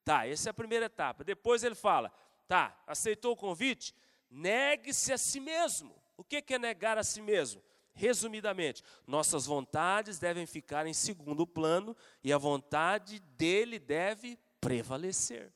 Tá, 0.03 0.27
essa 0.27 0.49
é 0.49 0.51
a 0.51 0.53
primeira 0.53 0.85
etapa. 0.85 1.23
Depois 1.23 1.63
ele 1.63 1.75
fala: 1.75 2.11
tá, 2.47 2.77
aceitou 2.87 3.33
o 3.33 3.37
convite? 3.37 3.93
Negue-se 4.29 5.11
a 5.11 5.17
si 5.17 5.39
mesmo. 5.39 5.95
O 6.15 6.23
que 6.23 6.43
é 6.53 6.59
negar 6.59 6.97
a 6.97 7.03
si 7.03 7.21
mesmo? 7.21 7.63
Resumidamente, 7.93 8.83
nossas 9.05 9.45
vontades 9.45 10.19
devem 10.19 10.45
ficar 10.45 10.87
em 10.87 10.93
segundo 10.93 11.45
plano 11.45 11.95
e 12.23 12.31
a 12.31 12.37
vontade 12.37 13.19
dele 13.19 13.77
deve 13.77 14.39
prevalecer. 14.61 15.53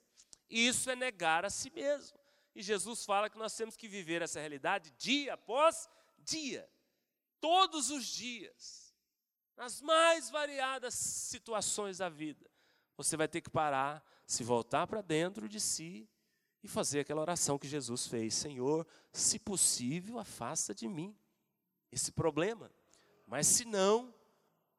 Isso 0.50 0.90
é 0.90 0.96
negar 0.96 1.46
a 1.46 1.50
si 1.50 1.70
mesmo. 1.70 2.18
E 2.56 2.62
Jesus 2.62 3.06
fala 3.06 3.30
que 3.30 3.38
nós 3.38 3.56
temos 3.56 3.76
que 3.76 3.88
viver 3.88 4.22
essa 4.22 4.40
realidade 4.40 4.92
dia 4.98 5.34
após 5.34 5.90
dia, 6.20 6.70
todos 7.40 7.90
os 7.90 8.06
dias, 8.06 8.94
nas 9.56 9.82
mais 9.82 10.30
variadas 10.30 10.94
situações 10.94 11.98
da 11.98 12.10
vida. 12.10 12.50
Você 12.98 13.18
vai 13.18 13.28
ter 13.28 13.42
que 13.42 13.50
parar, 13.50 14.04
se 14.26 14.44
voltar 14.44 14.88
para 14.88 15.02
dentro 15.02 15.48
de 15.48 15.60
si 15.60 16.10
e 16.64 16.68
fazer 16.68 17.02
aquela 17.02 17.22
oração 17.22 17.60
que 17.60 17.68
Jesus 17.68 18.08
fez: 18.08 18.34
Senhor, 18.34 18.88
se 19.12 19.38
possível, 19.38 20.18
afasta 20.18 20.74
de 20.74 20.88
mim 20.88 21.16
esse 21.92 22.12
problema, 22.12 22.72
mas 23.28 23.46
se 23.48 23.66
não, 23.66 24.14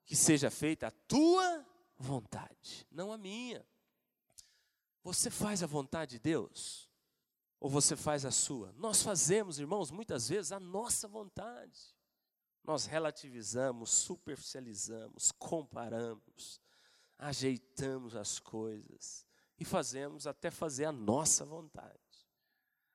que 0.05 0.17
seja 0.17 0.51
feita 0.51 0.89
a 0.89 0.91
tua 0.91 1.65
vontade, 1.97 2.87
não 2.91 3.13
a 3.13 3.19
minha. 3.19 3.65
Você 5.03 5.31
faz 5.31 5.63
a 5.63 5.67
vontade 5.67 6.13
de 6.13 6.19
Deus? 6.19 6.91
Ou 7.61 7.71
você 7.71 7.95
faz 7.95 8.25
a 8.25 8.31
sua? 8.31 8.73
Nós 8.73 9.03
fazemos, 9.03 9.59
irmãos, 9.59 9.91
muitas 9.91 10.29
vezes 10.29 10.51
a 10.51 10.59
nossa 10.59 11.07
vontade. 11.07 11.95
Nós 12.63 12.87
relativizamos, 12.87 13.91
superficializamos, 13.91 15.31
comparamos, 15.33 16.61
ajeitamos 17.19 18.17
as 18.17 18.39
coisas 18.39 19.27
e 19.65 19.67
fazemos 19.67 20.27
até 20.27 20.51
fazer 20.51 20.85
a 20.85 20.93
nossa 20.93 21.45
vontade. 21.45 21.99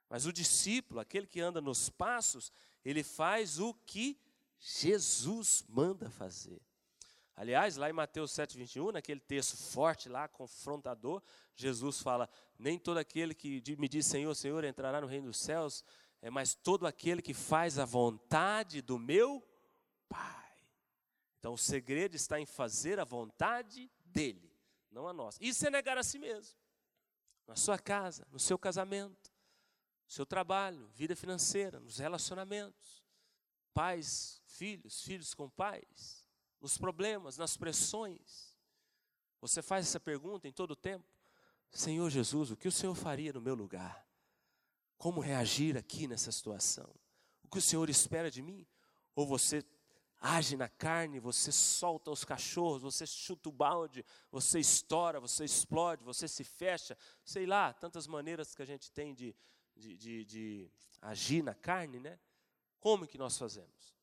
Mas 0.08 0.26
o 0.26 0.34
discípulo, 0.34 1.00
aquele 1.00 1.28
que 1.28 1.42
anda 1.42 1.60
nos 1.60 1.90
passos, 1.90 2.52
ele 2.86 3.04
faz 3.04 3.60
o 3.60 3.74
que 3.74 4.20
Jesus 4.60 5.64
manda 5.68 6.10
fazer. 6.10 6.62
Aliás, 7.36 7.76
lá 7.76 7.90
em 7.90 7.94
Mateus 7.94 8.32
7,21, 8.32 8.94
naquele 8.94 9.20
texto 9.20 9.58
forte 9.58 10.10
lá, 10.10 10.28
confrontador, 10.28 11.24
Jesus 11.56 12.02
fala: 12.02 12.30
Nem 12.58 12.78
todo 12.78 12.98
aquele 12.98 13.34
que 13.34 13.64
me 13.78 13.88
diz 13.88 14.06
Senhor, 14.06 14.34
Senhor 14.36 14.64
entrará 14.64 15.00
no 15.00 15.08
reino 15.08 15.28
dos 15.28 15.40
céus, 15.40 15.84
é, 16.22 16.30
mas 16.30 16.54
todo 16.54 16.86
aquele 16.86 17.22
que 17.22 17.34
faz 17.34 17.80
a 17.80 17.86
vontade 17.86 18.82
do 18.82 19.00
meu 19.00 19.44
Pai. 20.08 20.52
Então 21.40 21.54
o 21.54 21.58
segredo 21.58 22.16
está 22.16 22.40
em 22.40 22.46
fazer 22.46 23.00
a 23.00 23.06
vontade 23.06 23.90
dele, 24.04 24.54
não 24.92 25.08
a 25.08 25.14
nossa. 25.14 25.38
Isso 25.42 25.66
é 25.66 25.70
negar 25.70 25.98
a 25.98 26.04
si 26.04 26.20
mesmo. 26.20 26.59
Na 27.50 27.56
sua 27.56 27.80
casa, 27.80 28.28
no 28.32 28.38
seu 28.38 28.60
casamento, 28.60 29.34
no 30.06 30.12
seu 30.12 30.26
trabalho, 30.26 30.88
vida 30.90 31.16
financeira, 31.16 31.80
nos 31.80 31.98
relacionamentos. 31.98 33.04
Pais, 33.74 34.40
filhos, 34.46 35.02
filhos 35.02 35.34
com 35.34 35.50
pais 35.50 36.24
nos 36.62 36.78
problemas, 36.78 37.38
nas 37.38 37.58
pressões. 37.58 38.56
Você 39.42 39.62
faz 39.62 39.88
essa 39.88 40.00
pergunta 40.00 40.48
em 40.48 40.52
todo 40.52 40.72
o 40.72 40.76
tempo: 40.76 41.06
Senhor 41.72 42.10
Jesus, 42.10 42.52
o 42.52 42.58
que 42.58 42.68
o 42.68 42.72
Senhor 42.72 42.94
faria 42.96 43.34
no 43.34 43.42
meu 43.42 43.56
lugar? 43.56 44.08
Como 44.98 45.22
reagir 45.22 45.78
aqui 45.78 46.08
nessa 46.08 46.32
situação? 46.32 46.94
O 47.44 47.48
que 47.48 47.58
o 47.58 47.62
Senhor 47.62 47.90
espera 47.90 48.30
de 48.30 48.42
mim? 48.42 48.68
Ou 49.16 49.26
você 49.26 49.64
age 50.20 50.58
na 50.58 50.68
carne, 50.68 51.20
você 51.20 51.52
solta 51.52 52.12
os 52.12 52.26
cachorros, 52.26 52.82
você 52.82 53.08
chuta 53.08 53.50
o 53.50 53.52
balde, 53.52 54.06
você 54.32 54.60
estoura, 54.60 55.20
você 55.20 55.46
explode, 55.46 56.04
você 56.04 56.28
se 56.28 56.44
fecha, 56.44 56.98
sei 57.24 57.46
lá, 57.46 57.72
tantas 57.74 58.06
maneiras 58.06 58.54
que 58.54 58.62
a 58.62 58.66
gente 58.66 58.92
tem 58.92 59.14
de, 59.14 59.36
de, 59.76 59.98
de, 59.98 60.26
de 60.26 60.72
agir 61.02 61.42
na 61.42 61.56
carne, 61.56 62.00
né? 62.00 62.20
Como 62.80 63.08
que 63.08 63.18
nós 63.18 63.38
fazemos? 63.38 63.96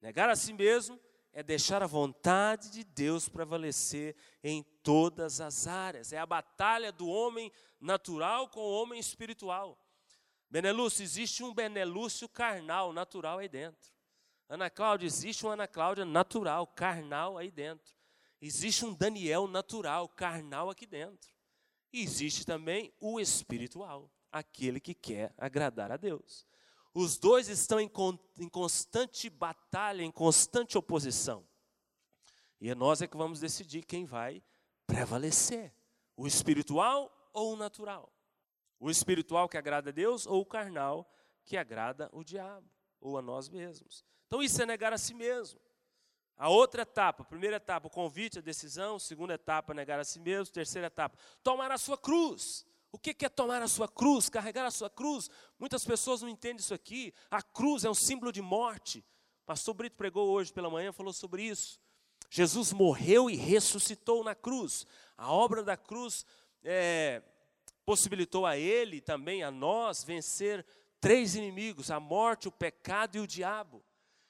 Negar 0.00 0.30
a 0.30 0.36
si 0.36 0.52
mesmo 0.52 1.00
é 1.32 1.42
deixar 1.42 1.82
a 1.82 1.86
vontade 1.86 2.70
de 2.70 2.84
Deus 2.84 3.28
prevalecer 3.28 4.16
em 4.42 4.62
todas 4.82 5.40
as 5.40 5.66
áreas. 5.66 6.12
É 6.12 6.18
a 6.18 6.26
batalha 6.26 6.92
do 6.92 7.08
homem 7.08 7.52
natural 7.80 8.48
com 8.48 8.60
o 8.60 8.72
homem 8.72 8.98
espiritual. 8.98 9.78
Benelúcio, 10.48 11.02
existe 11.02 11.42
um 11.42 11.52
Benelúcio 11.52 12.28
carnal, 12.28 12.92
natural 12.92 13.38
aí 13.38 13.48
dentro. 13.48 13.95
Ana 14.48 14.70
Cláudia, 14.70 15.06
existe 15.06 15.44
um 15.44 15.50
Ana 15.50 15.66
Cláudia 15.66 16.04
natural, 16.04 16.66
carnal 16.66 17.36
aí 17.36 17.50
dentro. 17.50 17.94
Existe 18.40 18.84
um 18.84 18.94
Daniel 18.94 19.48
natural, 19.48 20.08
carnal 20.08 20.70
aqui 20.70 20.86
dentro. 20.86 21.30
E 21.92 22.02
existe 22.02 22.44
também 22.44 22.92
o 23.00 23.18
espiritual, 23.18 24.10
aquele 24.30 24.78
que 24.78 24.94
quer 24.94 25.34
agradar 25.36 25.90
a 25.90 25.96
Deus. 25.96 26.46
Os 26.94 27.18
dois 27.18 27.48
estão 27.48 27.80
em, 27.80 27.90
em 28.38 28.48
constante 28.48 29.28
batalha, 29.28 30.02
em 30.02 30.10
constante 30.10 30.78
oposição. 30.78 31.46
E 32.60 32.70
é 32.70 32.74
nós 32.74 33.02
é 33.02 33.06
que 33.06 33.16
vamos 33.16 33.40
decidir 33.40 33.84
quem 33.84 34.04
vai 34.04 34.42
prevalecer: 34.86 35.74
o 36.16 36.26
espiritual 36.26 37.30
ou 37.32 37.54
o 37.54 37.56
natural. 37.56 38.12
O 38.78 38.90
espiritual 38.90 39.48
que 39.48 39.58
agrada 39.58 39.90
a 39.90 39.92
Deus 39.92 40.26
ou 40.26 40.42
o 40.42 40.46
carnal 40.46 41.10
que 41.44 41.56
agrada 41.56 42.08
o 42.12 42.22
diabo 42.22 42.68
ou 43.00 43.18
a 43.18 43.22
nós 43.22 43.48
mesmos. 43.48 44.04
Então 44.26 44.42
isso 44.42 44.60
é 44.60 44.66
negar 44.66 44.92
a 44.92 44.98
si 44.98 45.14
mesmo. 45.14 45.60
A 46.36 46.48
outra 46.48 46.82
etapa, 46.82 47.22
a 47.22 47.26
primeira 47.26 47.56
etapa, 47.56 47.86
o 47.86 47.90
convite, 47.90 48.38
a 48.38 48.42
decisão, 48.42 48.98
segunda 48.98 49.34
etapa, 49.34 49.72
negar 49.72 49.98
a 49.98 50.04
si 50.04 50.20
mesmo, 50.20 50.52
terceira 50.52 50.88
etapa, 50.88 51.16
tomar 51.42 51.70
a 51.70 51.78
sua 51.78 51.96
cruz. 51.96 52.66
O 52.92 52.98
que 52.98 53.24
é 53.24 53.28
tomar 53.28 53.62
a 53.62 53.68
sua 53.68 53.88
cruz, 53.88 54.28
carregar 54.28 54.64
a 54.64 54.70
sua 54.70 54.88
cruz? 54.88 55.30
Muitas 55.58 55.84
pessoas 55.84 56.22
não 56.22 56.28
entendem 56.28 56.60
isso 56.60 56.74
aqui. 56.74 57.12
A 57.30 57.42
cruz 57.42 57.84
é 57.84 57.90
um 57.90 57.94
símbolo 57.94 58.32
de 58.32 58.40
morte. 58.40 59.04
O 59.42 59.46
pastor 59.46 59.74
Brito 59.74 59.96
pregou 59.96 60.28
hoje 60.28 60.52
pela 60.52 60.70
manhã, 60.70 60.92
falou 60.92 61.12
sobre 61.12 61.42
isso. 61.42 61.80
Jesus 62.30 62.72
morreu 62.72 63.30
e 63.30 63.36
ressuscitou 63.36 64.24
na 64.24 64.34
cruz. 64.34 64.86
A 65.16 65.32
obra 65.32 65.62
da 65.62 65.76
cruz 65.76 66.24
é, 66.64 67.22
possibilitou 67.84 68.44
a 68.44 68.56
ele, 68.56 69.00
também 69.00 69.42
a 69.42 69.50
nós, 69.50 70.02
vencer 70.02 70.64
três 71.00 71.34
inimigos: 71.36 71.90
a 71.90 72.00
morte, 72.00 72.48
o 72.48 72.52
pecado 72.52 73.16
e 73.16 73.20
o 73.20 73.26
diabo. 73.26 73.82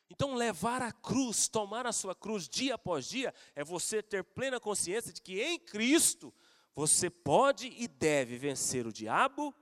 Então, 0.09 0.35
levar 0.35 0.83
a 0.83 0.93
cruz, 0.93 1.49
tomar 1.49 1.87
a 1.87 1.93
sua 1.93 2.15
cruz 2.15 2.49
dia 2.49 2.75
após 2.75 3.09
dia, 3.09 3.35
é 3.55 3.65
você 3.65 4.03
ter 4.03 4.23
plena 4.23 4.61
consciência 4.61 5.13
de 5.13 5.21
que 5.21 5.43
em 5.43 5.59
Cristo 5.59 6.33
você 6.75 7.11
pode 7.11 7.69
e 7.69 7.89
deve 7.89 8.37
vencer 8.37 8.87
o 8.87 8.93
diabo, 8.93 9.55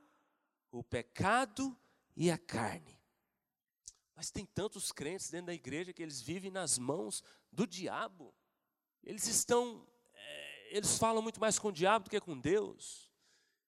o 0.71 0.83
pecado 0.83 1.77
e 2.17 2.31
a 2.31 2.37
carne. 2.37 3.01
Mas 4.15 4.31
tem 4.31 4.45
tantos 4.45 4.93
crentes 4.93 5.31
dentro 5.31 5.47
da 5.47 5.55
igreja 5.55 5.93
que 5.93 6.03
eles 6.03 6.21
vivem 6.21 6.51
nas 6.51 6.79
mãos 6.79 7.23
do 7.51 7.67
diabo. 7.67 8.35
Eles 9.03 9.27
estão, 9.27 9.87
é, 10.13 10.77
eles 10.77 10.99
falam 10.99 11.23
muito 11.23 11.41
mais 11.41 11.59
com 11.59 11.69
o 11.69 11.73
diabo 11.73 12.05
do 12.05 12.11
que 12.11 12.21
com 12.21 12.39
Deus. 12.39 13.11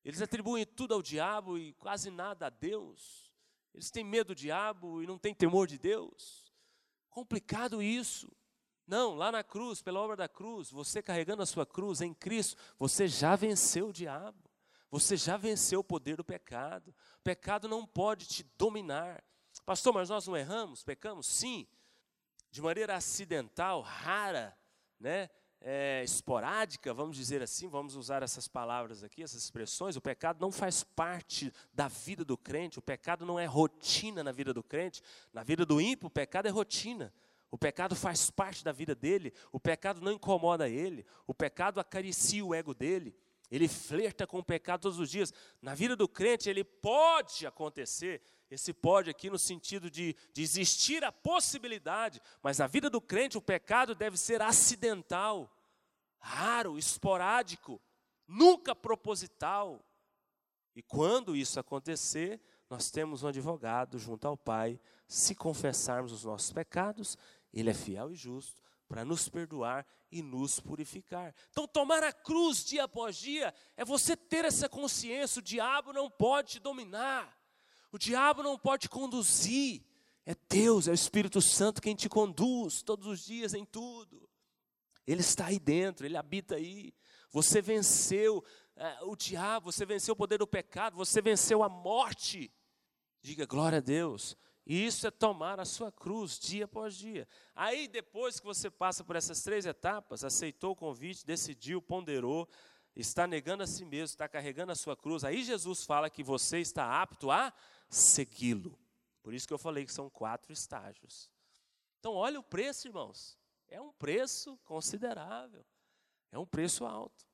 Eles 0.05 0.23
atribuem 0.23 0.65
tudo 0.65 0.95
ao 0.95 1.03
diabo 1.03 1.59
e 1.59 1.73
quase 1.75 2.11
nada 2.11 2.47
a 2.47 2.51
Deus. 2.51 3.35
Eles 3.75 3.91
têm 3.91 4.05
medo 4.05 4.29
do 4.29 4.35
diabo 4.35 5.03
e 5.03 5.07
não 5.07 5.19
têm 5.19 5.35
temor 5.35 5.67
de 5.67 5.79
Deus. 5.79 6.46
Complicado 7.17 7.83
isso. 7.83 8.31
Não, 8.87 9.15
lá 9.15 9.33
na 9.33 9.43
cruz, 9.43 9.81
pela 9.81 10.01
obra 10.01 10.15
da 10.15 10.29
cruz, 10.29 10.71
você 10.71 11.01
carregando 11.01 11.43
a 11.43 11.47
sua 11.47 11.65
cruz 11.65 12.03
em 12.03 12.13
Cristo, 12.13 12.59
você 12.79 13.09
já 13.09 13.35
venceu 13.35 13.89
o 13.89 13.93
diabo. 13.93 14.39
Você 14.91 15.17
já 15.17 15.39
venceu 15.39 15.81
o 15.81 15.85
poder 15.85 16.15
do 16.19 16.23
pecado. 16.23 16.95
O 17.19 17.23
pecado 17.25 17.69
não 17.69 17.87
pode 17.87 18.27
te 18.27 18.43
dominar. 18.59 19.25
Pastor, 19.65 19.95
mas 19.95 20.11
nós 20.11 20.27
não 20.27 20.37
erramos? 20.37 20.85
Pecamos? 20.85 21.27
Sim. 21.27 21.67
De 22.51 22.61
maneira 22.61 22.95
acidental, 22.95 23.81
rara, 23.81 24.55
né? 25.01 25.31
É, 25.69 26.05
esporádica, 26.05 26.95
vamos 26.95 27.17
dizer 27.17 27.43
assim, 27.43 27.67
vamos 27.67 27.97
usar 27.97 28.23
essas 28.23 28.47
palavras 28.47 29.03
aqui, 29.03 29.25
essas 29.25 29.43
expressões, 29.43 29.97
o 29.97 30.01
pecado 30.01 30.41
não 30.41 30.53
faz 30.53 30.85
parte 30.85 31.53
da 31.75 31.89
vida 31.89 32.25
do 32.25 32.39
crente, 32.39 32.79
o 32.79 32.83
pecado 32.83 33.27
não 33.27 33.37
é 33.37 33.47
rotina 33.47 34.23
na 34.23 34.31
vida 34.31 34.55
do 34.55 34.63
crente, 34.63 35.03
na 35.33 35.43
vida 35.43 35.67
do 35.67 35.81
ímpio 35.81 36.07
o 36.07 36.11
pecado 36.11 36.47
é 36.47 36.51
rotina. 36.51 37.13
O 37.51 37.59
pecado 37.59 37.97
faz 37.97 38.31
parte 38.31 38.63
da 38.63 38.71
vida 38.71 38.95
dele, 38.95 39.33
o 39.51 39.59
pecado 39.59 40.01
não 40.01 40.13
incomoda 40.13 40.69
ele, 40.69 41.05
o 41.27 41.35
pecado 41.35 41.81
acaricia 41.81 42.45
o 42.45 42.55
ego 42.55 42.73
dele, 42.73 43.13
ele 43.51 43.67
flerta 43.67 44.25
com 44.25 44.39
o 44.39 44.45
pecado 44.45 44.83
todos 44.83 45.01
os 45.01 45.11
dias. 45.11 45.35
Na 45.61 45.75
vida 45.75 45.97
do 45.97 46.07
crente, 46.07 46.49
ele 46.49 46.63
pode 46.63 47.45
acontecer, 47.45 48.23
esse 48.49 48.73
pode 48.73 49.11
aqui 49.11 49.29
no 49.29 49.39
sentido 49.39 49.91
de, 49.91 50.15
de 50.33 50.43
existir 50.43 51.03
a 51.03 51.11
possibilidade, 51.11 52.21
mas 52.41 52.59
na 52.59 52.69
vida 52.69 52.89
do 52.89 53.01
crente 53.01 53.37
o 53.37 53.43
pecado 53.43 53.97
deve 53.97 54.17
ser 54.17 54.41
acidental 54.41 55.53
raro, 56.19 56.79
esporádico, 56.79 57.81
nunca 58.27 58.75
proposital. 58.75 59.85
E 60.75 60.83
quando 60.83 61.37
isso 61.37 61.59
acontecer, 61.59 62.41
nós 62.69 62.91
temos 62.91 63.23
um 63.23 63.29
advogado 63.29 63.99
junto 63.99 64.27
ao 64.27 64.37
Pai. 64.37 64.81
Se 65.09 65.35
confessarmos 65.35 66.13
os 66.13 66.25
nossos 66.25 66.53
pecados, 66.53 67.17
Ele 67.53 67.71
é 67.71 67.75
fiel 67.75 68.13
e 68.13 68.17
justo 68.17 68.61
para 68.89 69.05
nos 69.05 69.29
perdoar 69.29 69.87
e 70.11 70.23
nos 70.23 70.61
purificar. 70.61 71.35
Então, 71.51 71.67
tomar 71.67 72.03
a 72.03 72.13
cruz 72.13 72.65
dia 72.65 72.85
após 72.85 73.17
dia 73.17 73.53
é 73.77 73.85
você 73.85 74.17
ter 74.17 74.45
essa 74.45 74.69
consciência: 74.69 75.41
o 75.41 75.43
diabo 75.43 75.93
não 75.93 76.11
pode 76.11 76.53
te 76.53 76.61
dominar, 76.61 77.37
o 77.93 77.99
diabo 77.99 78.43
não 78.43 78.59
pode 78.59 78.83
te 78.83 78.89
conduzir. 78.89 79.83
É 80.25 80.35
Deus, 80.49 80.89
é 80.89 80.91
o 80.91 80.95
Espírito 80.95 81.41
Santo 81.41 81.81
quem 81.81 81.95
te 81.95 82.09
conduz 82.09 82.83
todos 82.83 83.07
os 83.07 83.25
dias 83.25 83.55
em 83.55 83.65
tudo. 83.65 84.29
Ele 85.07 85.21
está 85.21 85.47
aí 85.47 85.59
dentro, 85.59 86.05
ele 86.05 86.17
habita 86.17 86.57
aí. 86.57 86.93
Você 87.31 87.63
venceu 87.63 88.45
é, 88.77 88.99
o 89.03 89.15
diabo, 89.15 89.71
você 89.71 89.87
venceu 89.87 90.13
o 90.13 90.17
poder 90.17 90.39
do 90.39 90.47
pecado, 90.47 90.97
você 90.97 91.23
venceu 91.23 91.63
a 91.63 91.69
morte. 91.69 92.53
Diga 93.23 93.47
glória 93.47 93.79
a 93.79 93.81
Deus. 93.81 94.37
E 94.67 94.85
isso 94.85 95.07
é 95.07 95.11
tomar 95.13 95.61
a 95.61 95.65
sua 95.65 95.93
cruz 95.93 96.39
dia 96.39 96.65
após 96.65 96.97
dia. 96.97 97.29
Aí, 97.55 97.87
depois 97.87 98.41
que 98.41 98.47
você 98.47 98.69
passa 98.69 99.05
por 99.05 99.15
essas 99.15 99.41
três 99.43 99.65
etapas, 99.65 100.25
aceitou 100.25 100.73
o 100.73 100.77
convite, 100.77 101.25
decidiu, 101.25 101.81
ponderou, 101.81 102.49
está 102.97 103.29
negando 103.29 103.63
a 103.63 103.67
si 103.67 103.85
mesmo, 103.85 104.07
está 104.07 104.29
carregando 104.29 104.73
a 104.73 104.75
sua 104.75 104.97
cruz, 104.97 105.23
aí 105.23 105.45
Jesus 105.45 105.85
fala 105.85 106.11
que 106.11 106.23
você 106.23 106.59
está 106.59 107.01
apto 107.01 107.31
a 107.31 107.53
segui-lo. 107.89 108.77
Por 109.23 109.35
isso 109.35 109.47
que 109.47 109.55
eu 109.55 109.59
falei 109.59 109.85
que 109.85 109.93
são 109.93 110.11
quatro 110.11 110.53
estágios. 110.53 111.31
Então, 112.01 112.15
olha 112.15 112.41
o 112.41 112.43
preço, 112.43 112.89
irmãos. 112.89 113.39
É 113.69 113.81
um 113.81 113.93
preço 113.93 114.59
considerável. 114.65 115.65
É 116.31 116.39
um 116.39 116.47
preço 116.47 116.85
alto. 116.85 117.27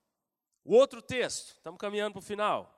O 0.63 0.73
outro 0.75 1.01
texto, 1.01 1.55
estamos 1.55 1.79
caminhando 1.79 2.13
para 2.13 2.19
o 2.19 2.23
final. 2.23 2.73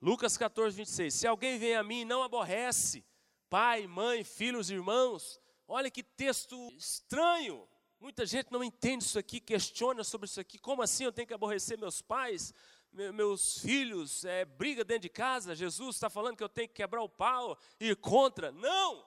Lucas 0.00 0.36
14, 0.36 0.76
26. 0.76 1.14
Se 1.14 1.26
alguém 1.26 1.58
vem 1.58 1.76
a 1.76 1.82
mim 1.82 2.00
e 2.00 2.04
não 2.04 2.22
aborrece, 2.22 3.04
pai, 3.48 3.86
mãe, 3.86 4.24
filhos, 4.24 4.70
irmãos, 4.70 5.40
olha 5.66 5.90
que 5.90 6.02
texto 6.02 6.72
estranho. 6.76 7.68
Muita 8.00 8.24
gente 8.24 8.52
não 8.52 8.62
entende 8.62 9.04
isso 9.04 9.18
aqui, 9.18 9.40
questiona 9.40 10.04
sobre 10.04 10.26
isso 10.26 10.40
aqui. 10.40 10.58
Como 10.58 10.82
assim 10.82 11.04
eu 11.04 11.12
tenho 11.12 11.26
que 11.26 11.34
aborrecer 11.34 11.78
meus 11.78 12.00
pais, 12.00 12.54
meus 12.92 13.58
filhos, 13.58 14.24
é, 14.24 14.44
briga 14.44 14.84
dentro 14.84 15.02
de 15.02 15.08
casa? 15.08 15.54
Jesus 15.54 15.96
está 15.96 16.08
falando 16.08 16.36
que 16.36 16.44
eu 16.44 16.48
tenho 16.48 16.68
que 16.68 16.74
quebrar 16.74 17.02
o 17.02 17.08
pau, 17.08 17.58
ir 17.80 17.96
contra. 17.96 18.52
Não! 18.52 19.06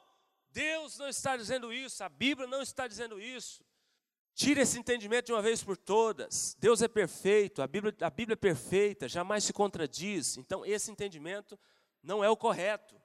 Deus 0.52 0.98
não 0.98 1.08
está 1.08 1.38
dizendo 1.38 1.72
isso, 1.72 2.04
a 2.04 2.10
Bíblia 2.10 2.46
não 2.46 2.62
está 2.62 2.86
dizendo 2.86 3.20
isso. 3.20 3.64
Tire 4.42 4.60
esse 4.62 4.80
entendimento 4.80 5.28
de 5.28 5.34
uma 5.34 5.42
vez 5.44 5.64
por 5.64 5.78
todas. 5.78 6.58
Deus 6.60 6.82
é 6.82 6.88
perfeito, 6.88 7.62
a 7.62 7.68
Bíblia, 7.68 7.96
a 8.02 8.10
Bíblia 8.10 8.34
é 8.34 8.36
perfeita, 8.36 9.08
jamais 9.08 9.44
se 9.44 9.54
contradiz. 9.54 10.36
Então, 10.36 10.66
esse 10.66 10.90
entendimento 10.90 11.60
não 12.02 12.24
é 12.24 12.30
o 12.30 12.36
correto. 12.36 13.00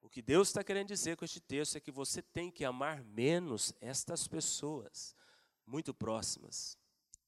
O 0.00 0.08
que 0.08 0.22
Deus 0.22 0.48
está 0.48 0.64
querendo 0.64 0.88
dizer 0.88 1.14
com 1.14 1.26
este 1.26 1.40
texto 1.40 1.76
é 1.76 1.80
que 1.80 1.90
você 1.90 2.22
tem 2.22 2.50
que 2.50 2.64
amar 2.64 3.04
menos 3.04 3.74
estas 3.82 4.26
pessoas 4.26 5.14
muito 5.66 5.92
próximas, 5.92 6.78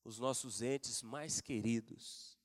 os 0.02 0.18
nossos 0.18 0.62
entes 0.62 1.02
mais 1.02 1.42
queridos. 1.42 2.38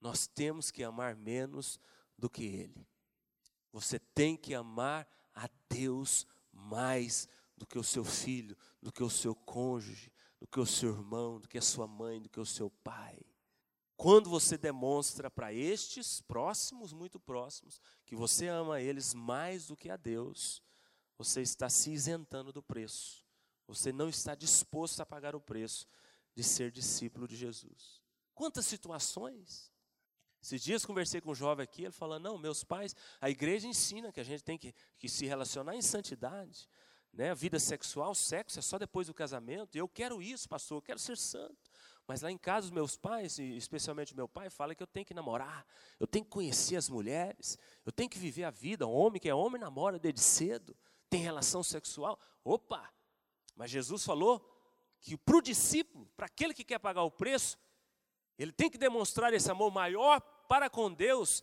Nós 0.00 0.28
temos 0.28 0.70
que 0.70 0.84
amar 0.84 1.16
menos 1.16 1.80
do 2.16 2.30
que 2.30 2.44
Ele. 2.44 2.86
Você 3.72 3.98
tem 3.98 4.36
que 4.36 4.54
amar 4.54 5.04
a 5.34 5.50
Deus 5.68 6.24
mais 6.52 7.26
do 7.56 7.66
que 7.66 7.76
o 7.76 7.82
seu 7.82 8.04
filho, 8.04 8.56
do 8.80 8.92
que 8.92 9.02
o 9.02 9.10
seu 9.10 9.34
cônjuge, 9.34 10.13
do 10.44 10.48
que 10.48 10.60
o 10.60 10.66
seu 10.66 10.90
irmão, 10.90 11.40
do 11.40 11.48
que 11.48 11.56
a 11.56 11.62
sua 11.62 11.86
mãe, 11.86 12.20
do 12.20 12.28
que 12.28 12.38
o 12.38 12.44
seu 12.44 12.68
pai. 12.68 13.18
Quando 13.96 14.28
você 14.28 14.58
demonstra 14.58 15.30
para 15.30 15.54
estes 15.54 16.20
próximos, 16.20 16.92
muito 16.92 17.18
próximos, 17.18 17.80
que 18.04 18.14
você 18.14 18.48
ama 18.48 18.78
eles 18.78 19.14
mais 19.14 19.68
do 19.68 19.76
que 19.76 19.88
a 19.88 19.96
Deus, 19.96 20.62
você 21.16 21.40
está 21.40 21.70
se 21.70 21.90
isentando 21.90 22.52
do 22.52 22.62
preço. 22.62 23.24
Você 23.66 23.90
não 23.90 24.06
está 24.06 24.34
disposto 24.34 25.00
a 25.00 25.06
pagar 25.06 25.34
o 25.34 25.40
preço 25.40 25.86
de 26.34 26.44
ser 26.44 26.70
discípulo 26.70 27.26
de 27.26 27.36
Jesus. 27.36 28.02
Quantas 28.34 28.66
situações? 28.66 29.72
Esses 30.42 30.62
dias 30.62 30.84
conversei 30.84 31.22
com 31.22 31.30
um 31.30 31.34
jovem 31.34 31.64
aqui, 31.64 31.84
ele 31.84 31.92
falou: 31.92 32.18
Não, 32.18 32.36
meus 32.36 32.62
pais, 32.62 32.94
a 33.18 33.30
igreja 33.30 33.66
ensina 33.66 34.12
que 34.12 34.20
a 34.20 34.24
gente 34.24 34.44
tem 34.44 34.58
que, 34.58 34.74
que 34.98 35.08
se 35.08 35.24
relacionar 35.24 35.74
em 35.74 35.80
santidade 35.80 36.68
né, 37.16 37.34
vida 37.34 37.58
sexual, 37.58 38.14
sexo 38.14 38.58
é 38.58 38.62
só 38.62 38.78
depois 38.78 39.06
do 39.06 39.14
casamento. 39.14 39.76
Eu 39.76 39.88
quero 39.88 40.20
isso, 40.20 40.48
pastor, 40.48 40.78
eu 40.78 40.82
quero 40.82 40.98
ser 40.98 41.16
santo. 41.16 41.70
Mas 42.06 42.20
lá 42.20 42.30
em 42.30 42.36
casa, 42.36 42.66
os 42.66 42.70
meus 42.70 42.96
pais, 42.96 43.38
especialmente 43.38 44.14
meu 44.14 44.28
pai, 44.28 44.50
fala 44.50 44.74
que 44.74 44.82
eu 44.82 44.86
tenho 44.86 45.06
que 45.06 45.14
namorar, 45.14 45.64
eu 45.98 46.06
tenho 46.06 46.24
que 46.24 46.30
conhecer 46.30 46.76
as 46.76 46.88
mulheres, 46.88 47.58
eu 47.86 47.92
tenho 47.92 48.10
que 48.10 48.18
viver 48.18 48.44
a 48.44 48.50
vida. 48.50 48.86
Homem 48.86 49.20
que 49.20 49.28
é 49.28 49.34
homem 49.34 49.60
namora 49.60 49.98
desde 49.98 50.20
cedo, 50.20 50.76
tem 51.08 51.20
relação 51.20 51.62
sexual. 51.62 52.18
Opa! 52.44 52.92
Mas 53.56 53.70
Jesus 53.70 54.04
falou 54.04 54.44
que 55.00 55.16
para 55.16 55.36
o 55.36 55.42
discípulo, 55.42 56.10
para 56.16 56.26
aquele 56.26 56.52
que 56.52 56.64
quer 56.64 56.78
pagar 56.78 57.04
o 57.04 57.10
preço, 57.10 57.56
ele 58.38 58.52
tem 58.52 58.68
que 58.68 58.76
demonstrar 58.76 59.32
esse 59.32 59.50
amor 59.50 59.72
maior 59.72 60.20
para 60.48 60.68
com 60.68 60.92
Deus, 60.92 61.42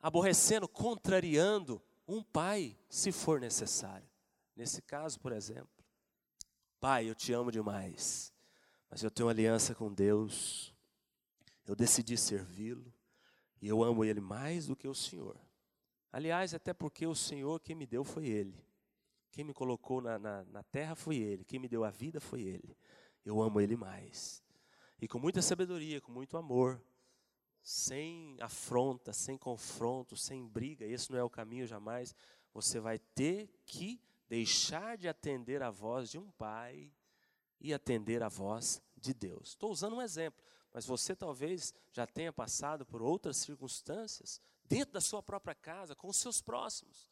aborrecendo, 0.00 0.68
contrariando 0.68 1.82
um 2.06 2.22
pai, 2.22 2.78
se 2.88 3.12
for 3.12 3.40
necessário. 3.40 4.11
Nesse 4.54 4.82
caso, 4.82 5.18
por 5.18 5.32
exemplo, 5.32 5.84
Pai, 6.78 7.08
eu 7.08 7.14
te 7.14 7.32
amo 7.32 7.50
demais, 7.50 8.32
mas 8.90 9.02
eu 9.02 9.10
tenho 9.10 9.28
aliança 9.28 9.74
com 9.74 9.92
Deus, 9.92 10.74
eu 11.64 11.76
decidi 11.76 12.16
servi-lo 12.16 12.92
e 13.60 13.68
eu 13.68 13.82
amo 13.84 14.04
Ele 14.04 14.20
mais 14.20 14.66
do 14.66 14.74
que 14.74 14.88
o 14.88 14.94
Senhor. 14.94 15.38
Aliás, 16.10 16.52
até 16.52 16.74
porque 16.74 17.06
o 17.06 17.14
Senhor 17.14 17.60
quem 17.60 17.76
me 17.76 17.86
deu 17.86 18.04
foi 18.04 18.26
Ele, 18.26 18.62
quem 19.30 19.44
me 19.44 19.54
colocou 19.54 20.00
na, 20.00 20.18
na, 20.18 20.44
na 20.44 20.62
terra 20.64 20.94
foi 20.94 21.16
Ele, 21.16 21.44
quem 21.44 21.58
me 21.58 21.68
deu 21.68 21.84
a 21.84 21.90
vida 21.90 22.20
foi 22.20 22.42
Ele. 22.42 22.76
Eu 23.24 23.40
amo 23.40 23.60
Ele 23.60 23.76
mais. 23.76 24.42
E 25.00 25.08
com 25.08 25.18
muita 25.18 25.40
sabedoria, 25.40 26.00
com 26.00 26.12
muito 26.12 26.36
amor, 26.36 26.82
sem 27.62 28.36
afronta, 28.40 29.12
sem 29.12 29.38
confronto, 29.38 30.16
sem 30.16 30.46
briga, 30.46 30.84
esse 30.84 31.10
não 31.10 31.18
é 31.18 31.22
o 31.22 31.30
caminho 31.30 31.66
jamais. 31.66 32.14
Você 32.52 32.80
vai 32.80 32.98
ter 32.98 33.48
que 33.64 34.00
deixar 34.32 34.96
de 34.96 35.06
atender 35.06 35.62
a 35.62 35.70
voz 35.70 36.08
de 36.08 36.16
um 36.16 36.30
pai 36.30 36.90
e 37.60 37.74
atender 37.74 38.22
a 38.22 38.30
voz 38.30 38.80
de 38.96 39.12
Deus. 39.12 39.50
Estou 39.50 39.70
usando 39.70 39.96
um 39.96 40.00
exemplo, 40.00 40.42
mas 40.72 40.86
você 40.86 41.14
talvez 41.14 41.74
já 41.92 42.06
tenha 42.06 42.32
passado 42.32 42.86
por 42.86 43.02
outras 43.02 43.36
circunstâncias 43.36 44.40
dentro 44.64 44.94
da 44.94 45.02
sua 45.02 45.22
própria 45.22 45.54
casa, 45.54 45.94
com 45.94 46.08
os 46.08 46.16
seus 46.16 46.40
próximos. 46.40 47.10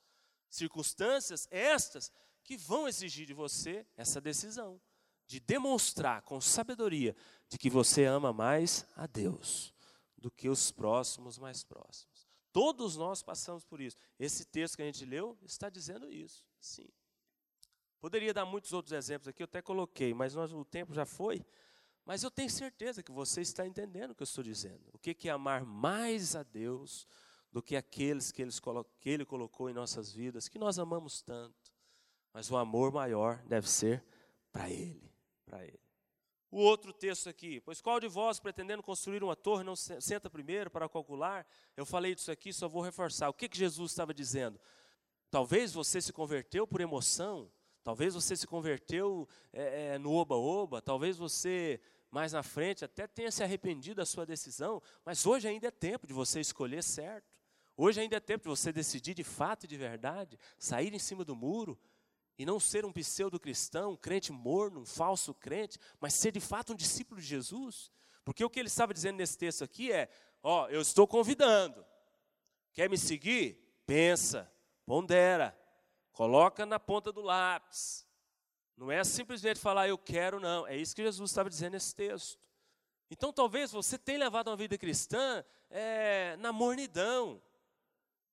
Circunstâncias 0.48 1.46
estas 1.50 2.10
que 2.42 2.56
vão 2.56 2.88
exigir 2.88 3.26
de 3.26 3.34
você 3.34 3.86
essa 3.98 4.18
decisão 4.18 4.80
de 5.26 5.40
demonstrar 5.40 6.22
com 6.22 6.40
sabedoria 6.40 7.14
de 7.50 7.58
que 7.58 7.68
você 7.68 8.06
ama 8.06 8.32
mais 8.32 8.86
a 8.96 9.06
Deus 9.06 9.74
do 10.16 10.30
que 10.30 10.48
os 10.48 10.72
próximos 10.72 11.36
mais 11.36 11.62
próximos. 11.62 12.26
Todos 12.50 12.96
nós 12.96 13.22
passamos 13.22 13.62
por 13.62 13.78
isso. 13.78 13.98
Esse 14.18 14.46
texto 14.46 14.76
que 14.76 14.82
a 14.82 14.86
gente 14.86 15.04
leu 15.04 15.38
está 15.42 15.68
dizendo 15.68 16.10
isso. 16.10 16.46
Sim. 16.58 16.88
Poderia 18.00 18.32
dar 18.32 18.46
muitos 18.46 18.72
outros 18.72 18.92
exemplos 18.92 19.28
aqui, 19.28 19.42
eu 19.42 19.44
até 19.44 19.60
coloquei, 19.60 20.14
mas 20.14 20.34
nós, 20.34 20.52
o 20.52 20.64
tempo 20.64 20.94
já 20.94 21.04
foi. 21.04 21.44
Mas 22.04 22.22
eu 22.22 22.30
tenho 22.30 22.50
certeza 22.50 23.02
que 23.02 23.12
você 23.12 23.42
está 23.42 23.66
entendendo 23.66 24.12
o 24.12 24.14
que 24.14 24.22
eu 24.22 24.24
estou 24.24 24.42
dizendo. 24.42 24.82
O 24.92 24.98
que 24.98 25.28
é 25.28 25.30
amar 25.30 25.64
mais 25.64 26.34
a 26.34 26.42
Deus 26.42 27.06
do 27.52 27.62
que 27.62 27.76
aqueles 27.76 28.32
que, 28.32 28.42
Ele 29.04 29.24
colocou 29.24 29.68
em 29.68 29.74
nossas 29.74 30.12
vidas, 30.12 30.48
que 30.48 30.58
nós 30.58 30.78
amamos 30.78 31.20
tanto. 31.20 31.72
Mas 32.32 32.50
o 32.50 32.56
amor 32.56 32.90
maior 32.92 33.42
deve 33.44 33.68
ser 33.68 34.04
para 34.50 34.70
Ele, 34.70 35.12
para 35.44 35.64
Ele. 35.64 35.80
O 36.50 36.58
outro 36.58 36.92
texto 36.92 37.28
aqui, 37.28 37.60
pois 37.60 37.80
qual 37.80 38.00
de 38.00 38.08
vós, 38.08 38.40
pretendendo 38.40 38.82
construir 38.82 39.22
uma 39.22 39.36
torre, 39.36 39.62
não 39.62 39.76
senta 39.76 40.28
primeiro 40.28 40.68
para 40.68 40.88
calcular? 40.88 41.46
Eu 41.76 41.86
falei 41.86 42.14
disso 42.14 42.32
aqui, 42.32 42.52
só 42.52 42.66
vou 42.68 42.82
reforçar. 42.82 43.28
O 43.28 43.34
que, 43.34 43.48
que 43.48 43.58
Jesus 43.58 43.92
estava 43.92 44.12
dizendo? 44.12 44.60
Talvez 45.30 45.72
você 45.72 46.00
se 46.00 46.12
converteu 46.12 46.66
por 46.66 46.80
emoção, 46.80 47.52
Talvez 47.82 48.14
você 48.14 48.36
se 48.36 48.46
converteu 48.46 49.28
é, 49.52 49.94
é, 49.94 49.98
no 49.98 50.12
oba-oba, 50.12 50.82
talvez 50.82 51.16
você 51.16 51.80
mais 52.10 52.32
na 52.32 52.42
frente 52.42 52.84
até 52.84 53.06
tenha 53.06 53.30
se 53.30 53.42
arrependido 53.42 53.96
da 53.96 54.06
sua 54.06 54.26
decisão, 54.26 54.82
mas 55.04 55.24
hoje 55.26 55.48
ainda 55.48 55.68
é 55.68 55.70
tempo 55.70 56.06
de 56.06 56.12
você 56.12 56.40
escolher 56.40 56.82
certo. 56.82 57.38
Hoje 57.76 58.00
ainda 58.00 58.16
é 58.16 58.20
tempo 58.20 58.42
de 58.42 58.48
você 58.48 58.72
decidir 58.72 59.14
de 59.14 59.24
fato 59.24 59.64
e 59.64 59.68
de 59.68 59.76
verdade, 59.76 60.38
sair 60.58 60.92
em 60.92 60.98
cima 60.98 61.24
do 61.24 61.34
muro 61.34 61.78
e 62.36 62.44
não 62.44 62.58
ser 62.58 62.84
um 62.84 62.92
pseudo-cristão, 62.92 63.92
um 63.92 63.96
crente 63.96 64.32
morno, 64.32 64.80
um 64.80 64.86
falso 64.86 65.32
crente, 65.32 65.78
mas 66.00 66.14
ser 66.14 66.32
de 66.32 66.40
fato 66.40 66.72
um 66.72 66.76
discípulo 66.76 67.20
de 67.20 67.26
Jesus. 67.26 67.90
Porque 68.24 68.44
o 68.44 68.50
que 68.50 68.58
ele 68.58 68.68
estava 68.68 68.92
dizendo 68.92 69.16
nesse 69.16 69.38
texto 69.38 69.64
aqui 69.64 69.92
é: 69.92 70.08
ó, 70.42 70.68
eu 70.68 70.80
estou 70.80 71.06
convidando. 71.06 71.84
Quer 72.72 72.88
me 72.88 72.98
seguir? 72.98 73.58
Pensa, 73.86 74.50
pondera, 74.86 75.58
coloca 76.20 76.66
na 76.66 76.78
ponta 76.78 77.10
do 77.10 77.22
lápis. 77.22 78.06
Não 78.76 78.92
é 78.92 79.02
simplesmente 79.02 79.58
falar 79.58 79.88
eu 79.88 79.96
quero, 79.96 80.38
não. 80.38 80.66
É 80.66 80.76
isso 80.76 80.94
que 80.94 81.02
Jesus 81.02 81.30
estava 81.30 81.48
dizendo 81.48 81.72
nesse 81.72 81.94
texto. 81.94 82.38
Então 83.10 83.32
talvez 83.32 83.72
você 83.72 83.96
tenha 83.96 84.18
levado 84.18 84.48
uma 84.48 84.56
vida 84.56 84.76
cristã 84.76 85.42
é, 85.70 86.36
na 86.36 86.52
mornidão, 86.52 87.42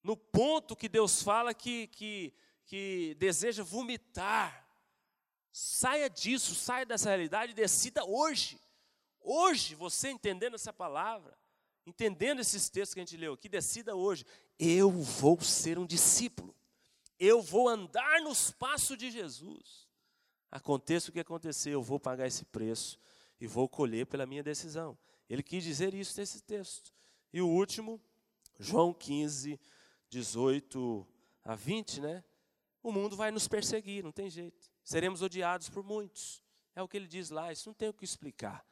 no 0.03 0.17
ponto 0.17 0.75
que 0.75 0.89
Deus 0.89 1.23
fala 1.23 1.53
que, 1.53 1.87
que, 1.87 2.33
que 2.65 3.15
deseja 3.17 3.63
vomitar. 3.63 4.67
Saia 5.53 6.09
disso, 6.09 6.55
saia 6.55 6.85
dessa 6.85 7.07
realidade 7.07 7.53
e 7.53 7.55
decida 7.55 8.03
hoje. 8.03 8.59
Hoje, 9.21 9.75
você 9.75 10.09
entendendo 10.09 10.55
essa 10.55 10.73
palavra, 10.73 11.39
entendendo 11.85 12.41
esses 12.41 12.67
textos 12.67 12.93
que 12.93 12.99
a 12.99 13.05
gente 13.05 13.15
leu 13.15 13.31
aqui, 13.31 13.47
decida 13.47 13.95
hoje: 13.95 14.25
eu 14.59 14.91
vou 14.91 15.39
ser 15.39 15.79
um 15.79 15.85
discípulo, 15.85 16.53
eu 17.19 17.41
vou 17.41 17.67
andar 17.67 18.21
nos 18.21 18.51
passos 18.51 18.97
de 18.97 19.09
Jesus. 19.11 19.87
Aconteça 20.49 21.09
o 21.09 21.13
que 21.13 21.19
acontecer, 21.19 21.71
eu 21.71 21.83
vou 21.83 21.99
pagar 21.99 22.27
esse 22.27 22.45
preço 22.45 22.99
e 23.39 23.47
vou 23.47 23.67
colher 23.67 24.05
pela 24.05 24.25
minha 24.25 24.43
decisão. 24.43 24.97
Ele 25.29 25.43
quis 25.43 25.63
dizer 25.63 25.93
isso 25.93 26.19
nesse 26.19 26.41
texto. 26.41 26.93
E 27.33 27.41
o 27.41 27.47
último, 27.47 28.01
João 28.59 28.93
15, 28.93 29.59
18 30.09 31.07
a 31.43 31.55
20, 31.55 32.01
né? 32.01 32.23
O 32.81 32.91
mundo 32.91 33.15
vai 33.15 33.31
nos 33.31 33.47
perseguir, 33.47 34.03
não 34.03 34.11
tem 34.11 34.29
jeito. 34.29 34.71
Seremos 34.83 35.21
odiados 35.21 35.69
por 35.69 35.83
muitos. 35.83 36.41
É 36.73 36.81
o 36.81 36.87
que 36.87 36.95
ele 36.95 37.07
diz 37.07 37.29
lá, 37.29 37.51
isso 37.51 37.67
não 37.67 37.73
tem 37.73 37.89
o 37.89 37.93
que 37.93 38.05
explicar. 38.05 38.65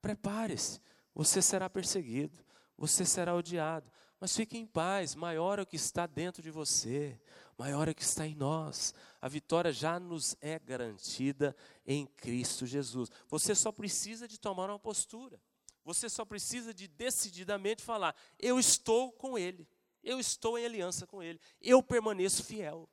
Prepare-se, 0.00 0.80
você 1.14 1.42
será 1.42 1.68
perseguido, 1.68 2.44
você 2.76 3.04
será 3.04 3.34
odiado, 3.34 3.90
mas 4.20 4.34
fique 4.34 4.56
em 4.56 4.66
paz, 4.66 5.14
maior 5.14 5.58
é 5.58 5.62
o 5.62 5.66
que 5.66 5.76
está 5.76 6.06
dentro 6.06 6.42
de 6.42 6.50
você, 6.50 7.20
maior 7.58 7.86
é 7.86 7.90
o 7.90 7.94
que 7.94 8.02
está 8.02 8.26
em 8.26 8.34
nós. 8.34 8.94
A 9.20 9.28
vitória 9.28 9.72
já 9.72 10.00
nos 10.00 10.36
é 10.40 10.58
garantida 10.58 11.54
em 11.86 12.06
Cristo 12.06 12.66
Jesus. 12.66 13.10
Você 13.28 13.54
só 13.54 13.70
precisa 13.70 14.26
de 14.26 14.38
tomar 14.38 14.70
uma 14.70 14.78
postura. 14.78 15.40
Você 15.84 16.08
só 16.08 16.24
precisa 16.24 16.74
de 16.74 16.88
decididamente 16.88 17.82
falar: 17.82 18.14
eu 18.38 18.58
estou 18.58 19.12
com 19.12 19.38
ele. 19.38 19.68
Eu 20.02 20.18
estou 20.18 20.58
em 20.58 20.64
aliança 20.64 21.06
com 21.06 21.22
ele. 21.22 21.40
Eu 21.60 21.82
permaneço 21.82 22.44
fiel. 22.44 22.88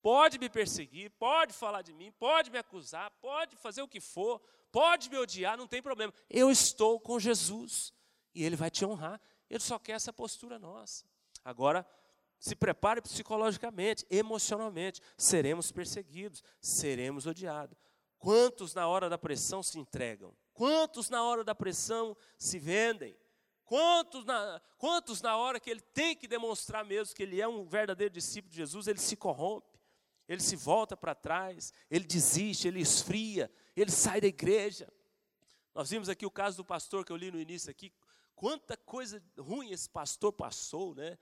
Pode 0.00 0.38
me 0.38 0.48
perseguir, 0.48 1.10
pode 1.10 1.52
falar 1.52 1.82
de 1.82 1.92
mim, 1.92 2.10
pode 2.12 2.50
me 2.50 2.58
acusar, 2.58 3.10
pode 3.20 3.54
fazer 3.56 3.82
o 3.82 3.88
que 3.88 4.00
for, 4.00 4.42
pode 4.72 5.08
me 5.08 5.16
odiar, 5.16 5.56
não 5.56 5.68
tem 5.68 5.80
problema. 5.80 6.12
Eu 6.28 6.50
estou 6.50 6.98
com 6.98 7.20
Jesus 7.20 7.92
e 8.34 8.42
Ele 8.42 8.56
vai 8.56 8.70
te 8.70 8.84
honrar. 8.84 9.20
Ele 9.52 9.60
só 9.60 9.78
quer 9.78 9.92
essa 9.92 10.14
postura 10.14 10.58
nossa. 10.58 11.04
Agora, 11.44 11.86
se 12.40 12.56
prepare 12.56 13.02
psicologicamente, 13.02 14.06
emocionalmente. 14.10 15.02
Seremos 15.14 15.70
perseguidos, 15.70 16.42
seremos 16.58 17.26
odiados. 17.26 17.76
Quantos 18.18 18.72
na 18.72 18.88
hora 18.88 19.10
da 19.10 19.18
pressão 19.18 19.62
se 19.62 19.78
entregam? 19.78 20.34
Quantos 20.54 21.10
na 21.10 21.22
hora 21.22 21.44
da 21.44 21.54
pressão 21.54 22.16
se 22.38 22.58
vendem? 22.58 23.14
Quantos 23.66 24.24
na, 24.24 24.58
quantos 24.78 25.20
na 25.20 25.36
hora 25.36 25.60
que 25.60 25.68
ele 25.68 25.82
tem 25.82 26.16
que 26.16 26.26
demonstrar 26.26 26.82
mesmo 26.82 27.14
que 27.14 27.22
ele 27.22 27.38
é 27.38 27.46
um 27.46 27.66
verdadeiro 27.66 28.14
discípulo 28.14 28.50
de 28.50 28.56
Jesus, 28.56 28.86
ele 28.86 29.00
se 29.00 29.16
corrompe, 29.16 29.78
ele 30.26 30.40
se 30.40 30.56
volta 30.56 30.96
para 30.96 31.14
trás, 31.14 31.74
ele 31.90 32.06
desiste, 32.06 32.66
ele 32.66 32.80
esfria, 32.80 33.52
ele 33.76 33.90
sai 33.90 34.18
da 34.18 34.26
igreja. 34.26 34.90
Nós 35.74 35.90
vimos 35.90 36.08
aqui 36.08 36.24
o 36.26 36.30
caso 36.30 36.56
do 36.56 36.64
pastor 36.64 37.04
que 37.04 37.12
eu 37.12 37.16
li 37.16 37.30
no 37.30 37.40
início 37.40 37.70
aqui, 37.70 37.92
quanta 38.42 38.76
coisa 38.76 39.22
ruim 39.38 39.70
esse 39.70 39.88
pastor 39.88 40.32
passou, 40.32 40.96
né? 40.96 41.16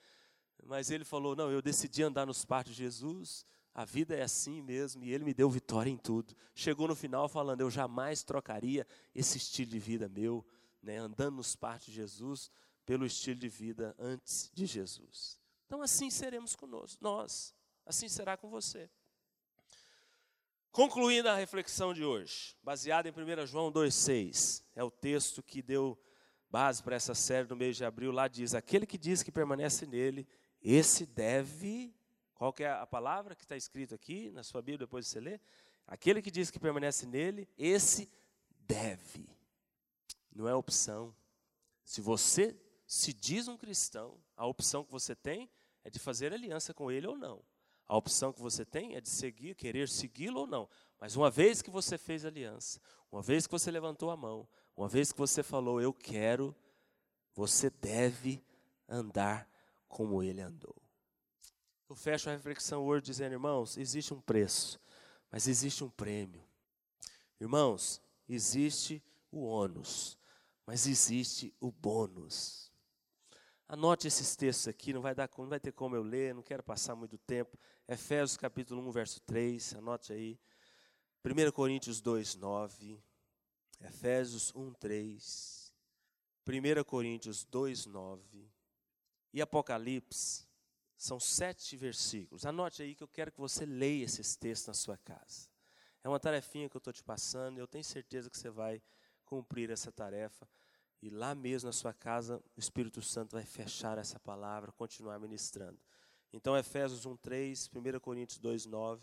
Mas 0.65 0.91
ele 0.91 1.05
falou: 1.05 1.37
Não, 1.37 1.51
eu 1.53 1.61
decidi 1.61 2.03
andar 2.03 2.25
nos 2.25 2.47
passos 2.47 2.75
de 2.75 2.83
Jesus, 2.83 3.45
a 3.75 3.85
vida 3.85 4.17
é 4.17 4.23
assim 4.23 4.63
mesmo, 4.63 5.05
e 5.05 5.13
ele 5.13 5.23
me 5.23 5.35
deu 5.35 5.51
vitória 5.51 5.91
em 5.91 5.99
tudo. 5.99 6.35
Chegou 6.55 6.89
no 6.89 6.97
final 6.97 7.29
falando: 7.29 7.61
Eu 7.61 7.71
jamais 7.71 8.23
trocaria 8.23 8.87
esse 9.15 9.37
estilo 9.37 9.71
de 9.71 9.79
vida 9.79 10.09
meu, 10.09 10.43
né, 10.83 10.97
andando 10.97 11.37
nos 11.37 11.55
passos 11.55 11.85
de 11.85 11.93
Jesus, 11.93 12.51
pelo 12.87 13.05
estilo 13.05 13.39
de 13.39 13.51
vida 13.51 13.95
antes 13.99 14.51
de 14.55 14.65
Jesus. 14.65 15.39
Então, 15.67 15.83
assim 15.83 16.09
seremos 16.09 16.57
conosco, 16.57 17.05
nós, 17.05 17.55
assim 17.85 18.09
será 18.09 18.35
com 18.35 18.49
você. 18.49 18.89
Concluindo 20.73 21.29
a 21.29 21.37
reflexão 21.37 21.93
de 21.93 22.03
hoje, 22.03 22.57
baseada 22.63 23.11
em 23.11 23.13
1 23.13 23.47
João 23.47 23.71
2,6, 23.71 24.65
é 24.75 24.83
o 24.83 24.91
texto 24.91 25.43
que 25.43 25.61
deu 25.61 26.01
base 26.51 26.83
para 26.83 26.97
essa 26.97 27.15
série 27.15 27.49
no 27.49 27.57
mês 27.57 27.77
de 27.77 27.85
abril. 27.85 28.13
Lá 28.13 28.29
diz: 28.29 28.55
Aquele 28.55 28.87
que 28.87 28.99
diz 28.99 29.23
que 29.23 29.31
permanece 29.31 29.87
nele, 29.87 30.27
esse 30.63 31.07
deve. 31.07 31.95
Qual 32.35 32.53
que 32.53 32.65
é 32.65 32.71
a 32.71 32.87
palavra 32.87 33.35
que 33.35 33.43
está 33.43 33.57
escrito 33.57 33.95
aqui 33.95 34.31
na 34.31 34.43
sua 34.43 34.63
Bíblia, 34.63 34.87
depois 34.87 35.05
de 35.05 35.11
você 35.11 35.21
ler? 35.21 35.41
Aquele 35.87 36.23
que 36.23 36.31
diz 36.31 36.51
que 36.51 36.59
permanece 36.59 37.07
nele, 37.07 37.49
esse 37.59 38.11
deve. 38.61 39.29
Não 40.33 40.49
é 40.49 40.55
opção. 40.55 41.15
Se 41.85 42.01
você 42.01 42.57
se 42.87 43.13
diz 43.13 43.47
um 43.47 43.57
cristão, 43.57 44.19
a 44.37 44.47
opção 44.47 44.85
que 44.85 44.91
você 44.91 45.15
tem 45.15 45.51
é 45.85 45.91
de 45.91 45.99
fazer 45.99 46.33
aliança 46.33 46.73
com 46.73 46.91
ele 46.91 47.07
ou 47.07 47.17
não. 47.17 47.43
A 47.87 47.97
opção 47.97 48.33
que 48.33 48.41
você 48.41 48.65
tem 48.65 48.95
é 48.95 49.01
de 49.01 49.09
seguir, 49.09 49.57
querer 49.57 49.89
segui-lo 49.89 50.41
ou 50.41 50.47
não. 50.47 50.69
Mas 51.01 51.17
uma 51.17 51.29
vez 51.29 51.61
que 51.61 51.71
você 51.71 51.99
fez 51.99 52.25
aliança, 52.25 52.81
uma 53.11 53.21
vez 53.21 53.47
que 53.47 53.53
você 53.53 53.71
levantou 53.71 54.11
a 54.11 54.17
mão, 54.17 54.49
uma 54.81 54.89
vez 54.89 55.13
que 55.13 55.19
você 55.19 55.43
falou, 55.43 55.79
eu 55.79 55.93
quero, 55.93 56.57
você 57.35 57.69
deve 57.69 58.43
andar 58.89 59.47
como 59.87 60.23
ele 60.23 60.41
andou. 60.41 60.75
Eu 61.87 61.95
fecho 61.95 62.31
a 62.31 62.33
reflexão 62.33 62.83
hoje 62.87 63.05
dizendo, 63.05 63.33
irmãos, 63.33 63.77
existe 63.77 64.15
um 64.15 64.23
preço, 64.23 64.81
mas 65.31 65.47
existe 65.47 65.85
um 65.85 65.91
prêmio. 65.91 66.43
Irmãos, 67.39 68.01
existe 68.27 69.05
o 69.31 69.43
ônus, 69.43 70.17
mas 70.65 70.87
existe 70.87 71.55
o 71.61 71.71
bônus. 71.71 72.73
Anote 73.69 74.09
esses 74.09 74.35
textos 74.35 74.67
aqui, 74.67 74.95
não 74.95 75.03
vai, 75.03 75.15
dar, 75.15 75.29
não 75.37 75.47
vai 75.51 75.61
ter 75.61 75.73
como 75.73 75.95
eu 75.95 76.03
ler, 76.03 76.35
não 76.35 76.43
quero 76.43 76.63
passar 76.63 76.97
muito 76.97 77.19
tempo. 77.19 77.59
Efésios 77.87 78.39
capítulo 78.39 78.81
1, 78.89 78.91
verso 78.93 79.21
3, 79.27 79.75
anote 79.75 80.15
aí. 80.15 80.41
1 81.23 81.53
Coríntios 81.53 82.01
2, 82.01 82.37
9. 82.37 83.10
Efésios 83.81 84.55
1, 84.55 84.73
3. 84.75 85.73
1 86.47 86.85
Coríntios 86.85 87.45
2, 87.45 87.87
9. 87.87 88.51
E 89.33 89.41
Apocalipse. 89.41 90.49
São 90.97 91.19
sete 91.19 91.77
versículos. 91.77 92.45
Anote 92.45 92.83
aí 92.83 92.95
que 92.95 93.03
eu 93.03 93.09
quero 93.09 93.33
que 93.33 93.41
você 93.41 93.65
leia 93.65 94.05
esses 94.05 94.37
textos 94.37 94.69
na 94.69 94.75
sua 94.75 94.99
casa. 94.99 95.49
É 96.05 96.09
uma 96.09 96.21
tarefinha 96.21 96.69
que 96.69 96.77
eu 96.77 96.79
estou 96.79 96.93
te 96.93 97.03
passando 97.03 97.57
e 97.57 97.61
eu 97.61 97.67
tenho 97.67 97.85
certeza 97.85 98.29
que 98.29 98.37
você 98.37 98.51
vai 98.51 98.83
cumprir 99.25 99.71
essa 99.71 99.91
tarefa. 99.91 100.47
E 101.03 101.09
lá 101.09 101.35
mesmo 101.35 101.69
na 101.69 101.73
sua 101.73 101.95
casa, 101.95 102.43
o 102.55 102.61
Espírito 102.61 103.01
Santo 103.01 103.33
vai 103.33 103.45
fechar 103.45 103.97
essa 103.97 104.21
palavra, 104.21 104.73
continuar 104.73 105.19
ministrando. 105.19 105.81
Então, 106.33 106.57
Efésios 106.57 107.07
1, 107.07 107.17
3, 107.17 107.71
1 107.75 108.01
Coríntios 108.01 108.39
2, 108.39 108.67
9 108.67 109.03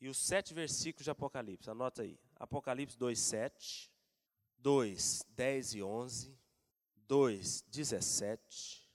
e 0.00 0.08
os 0.08 0.18
sete 0.18 0.52
versículos 0.52 1.04
de 1.04 1.10
Apocalipse. 1.10 1.70
Anota 1.70 2.02
aí. 2.02 2.18
Apocalipse 2.36 2.98
2, 2.98 3.18
7, 3.18 3.90
2, 4.64 5.26
10 5.28 5.76
e 5.76 5.82
11, 5.82 6.38
2, 7.06 7.64
17, 7.68 8.90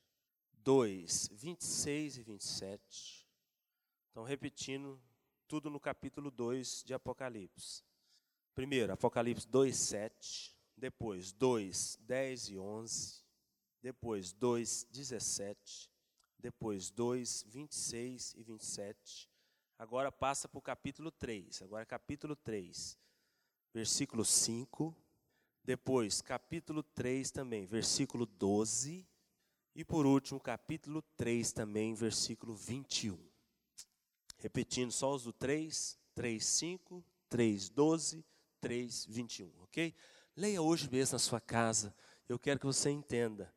2, 0.51 1.29
26 1.31 2.17
e 2.17 2.23
27. 2.23 3.27
Então, 4.09 4.23
repetindo 4.23 4.99
tudo 5.47 5.69
no 5.69 5.79
capítulo 5.79 6.31
2 6.31 6.83
de 6.83 6.95
Apocalipse. 6.95 7.83
Primeiro, 8.55 8.93
Apocalipse 8.93 9.47
2, 9.47 9.77
7 9.77 10.57
depois 10.75 11.31
2, 11.33 11.99
10 12.01 12.49
e 12.49 12.57
11, 12.57 13.23
depois 13.79 14.33
2, 14.33 14.87
17, 14.89 15.91
depois 16.39 16.89
2, 16.89 17.43
26 17.47 18.33
e 18.33 18.43
27. 18.43 19.29
Agora 19.77 20.11
passa 20.11 20.47
para 20.47 20.57
o 20.57 20.63
capítulo 20.63 21.11
3. 21.11 21.61
Agora 21.61 21.85
capítulo 21.85 22.35
3, 22.35 22.97
versículo 23.71 24.25
5. 24.25 25.08
Depois 25.69 26.19
capítulo 26.19 26.81
3 26.81 27.29
também, 27.29 27.67
versículo 27.67 28.25
12. 28.25 29.07
E 29.75 29.85
por 29.85 30.03
último, 30.03 30.39
capítulo 30.39 31.03
3 31.15 31.51
também, 31.51 31.93
versículo 31.93 32.55
21. 32.55 33.15
Repetindo 34.39 34.91
só 34.91 35.13
os 35.13 35.25
do 35.25 35.31
3, 35.31 35.95
3, 36.15 36.43
5, 36.43 37.05
3, 37.29 37.69
12, 37.69 38.25
3, 38.59 39.05
21, 39.09 39.51
ok? 39.61 39.93
Leia 40.35 40.59
hoje 40.59 40.89
mesmo 40.89 41.13
na 41.13 41.19
sua 41.19 41.39
casa. 41.39 41.93
Eu 42.27 42.39
quero 42.39 42.59
que 42.59 42.65
você 42.65 42.89
entenda, 42.89 43.53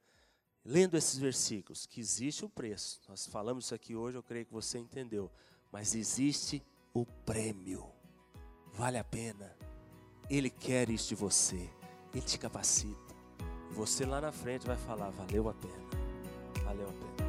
lendo 0.62 0.98
esses 0.98 1.16
versículos, 1.18 1.86
que 1.86 1.98
existe 1.98 2.44
o 2.44 2.50
preço. 2.50 3.00
Nós 3.08 3.26
falamos 3.26 3.64
isso 3.64 3.74
aqui 3.74 3.96
hoje, 3.96 4.18
eu 4.18 4.22
creio 4.22 4.44
que 4.44 4.52
você 4.52 4.78
entendeu. 4.78 5.32
Mas 5.72 5.94
existe 5.94 6.62
o 6.92 7.06
prêmio. 7.06 7.90
Vale 8.74 8.98
a 8.98 9.04
pena. 9.04 9.56
Ele 10.28 10.50
quer 10.50 10.90
isso 10.90 11.08
de 11.08 11.14
você. 11.14 11.70
Ele 12.14 12.22
te 12.22 12.38
capacita. 12.38 13.14
Você 13.70 14.04
lá 14.04 14.20
na 14.20 14.32
frente 14.32 14.66
vai 14.66 14.76
falar: 14.76 15.10
valeu 15.10 15.48
a 15.48 15.54
pena. 15.54 16.64
Valeu 16.64 16.88
a 16.88 16.92
pena. 16.92 17.21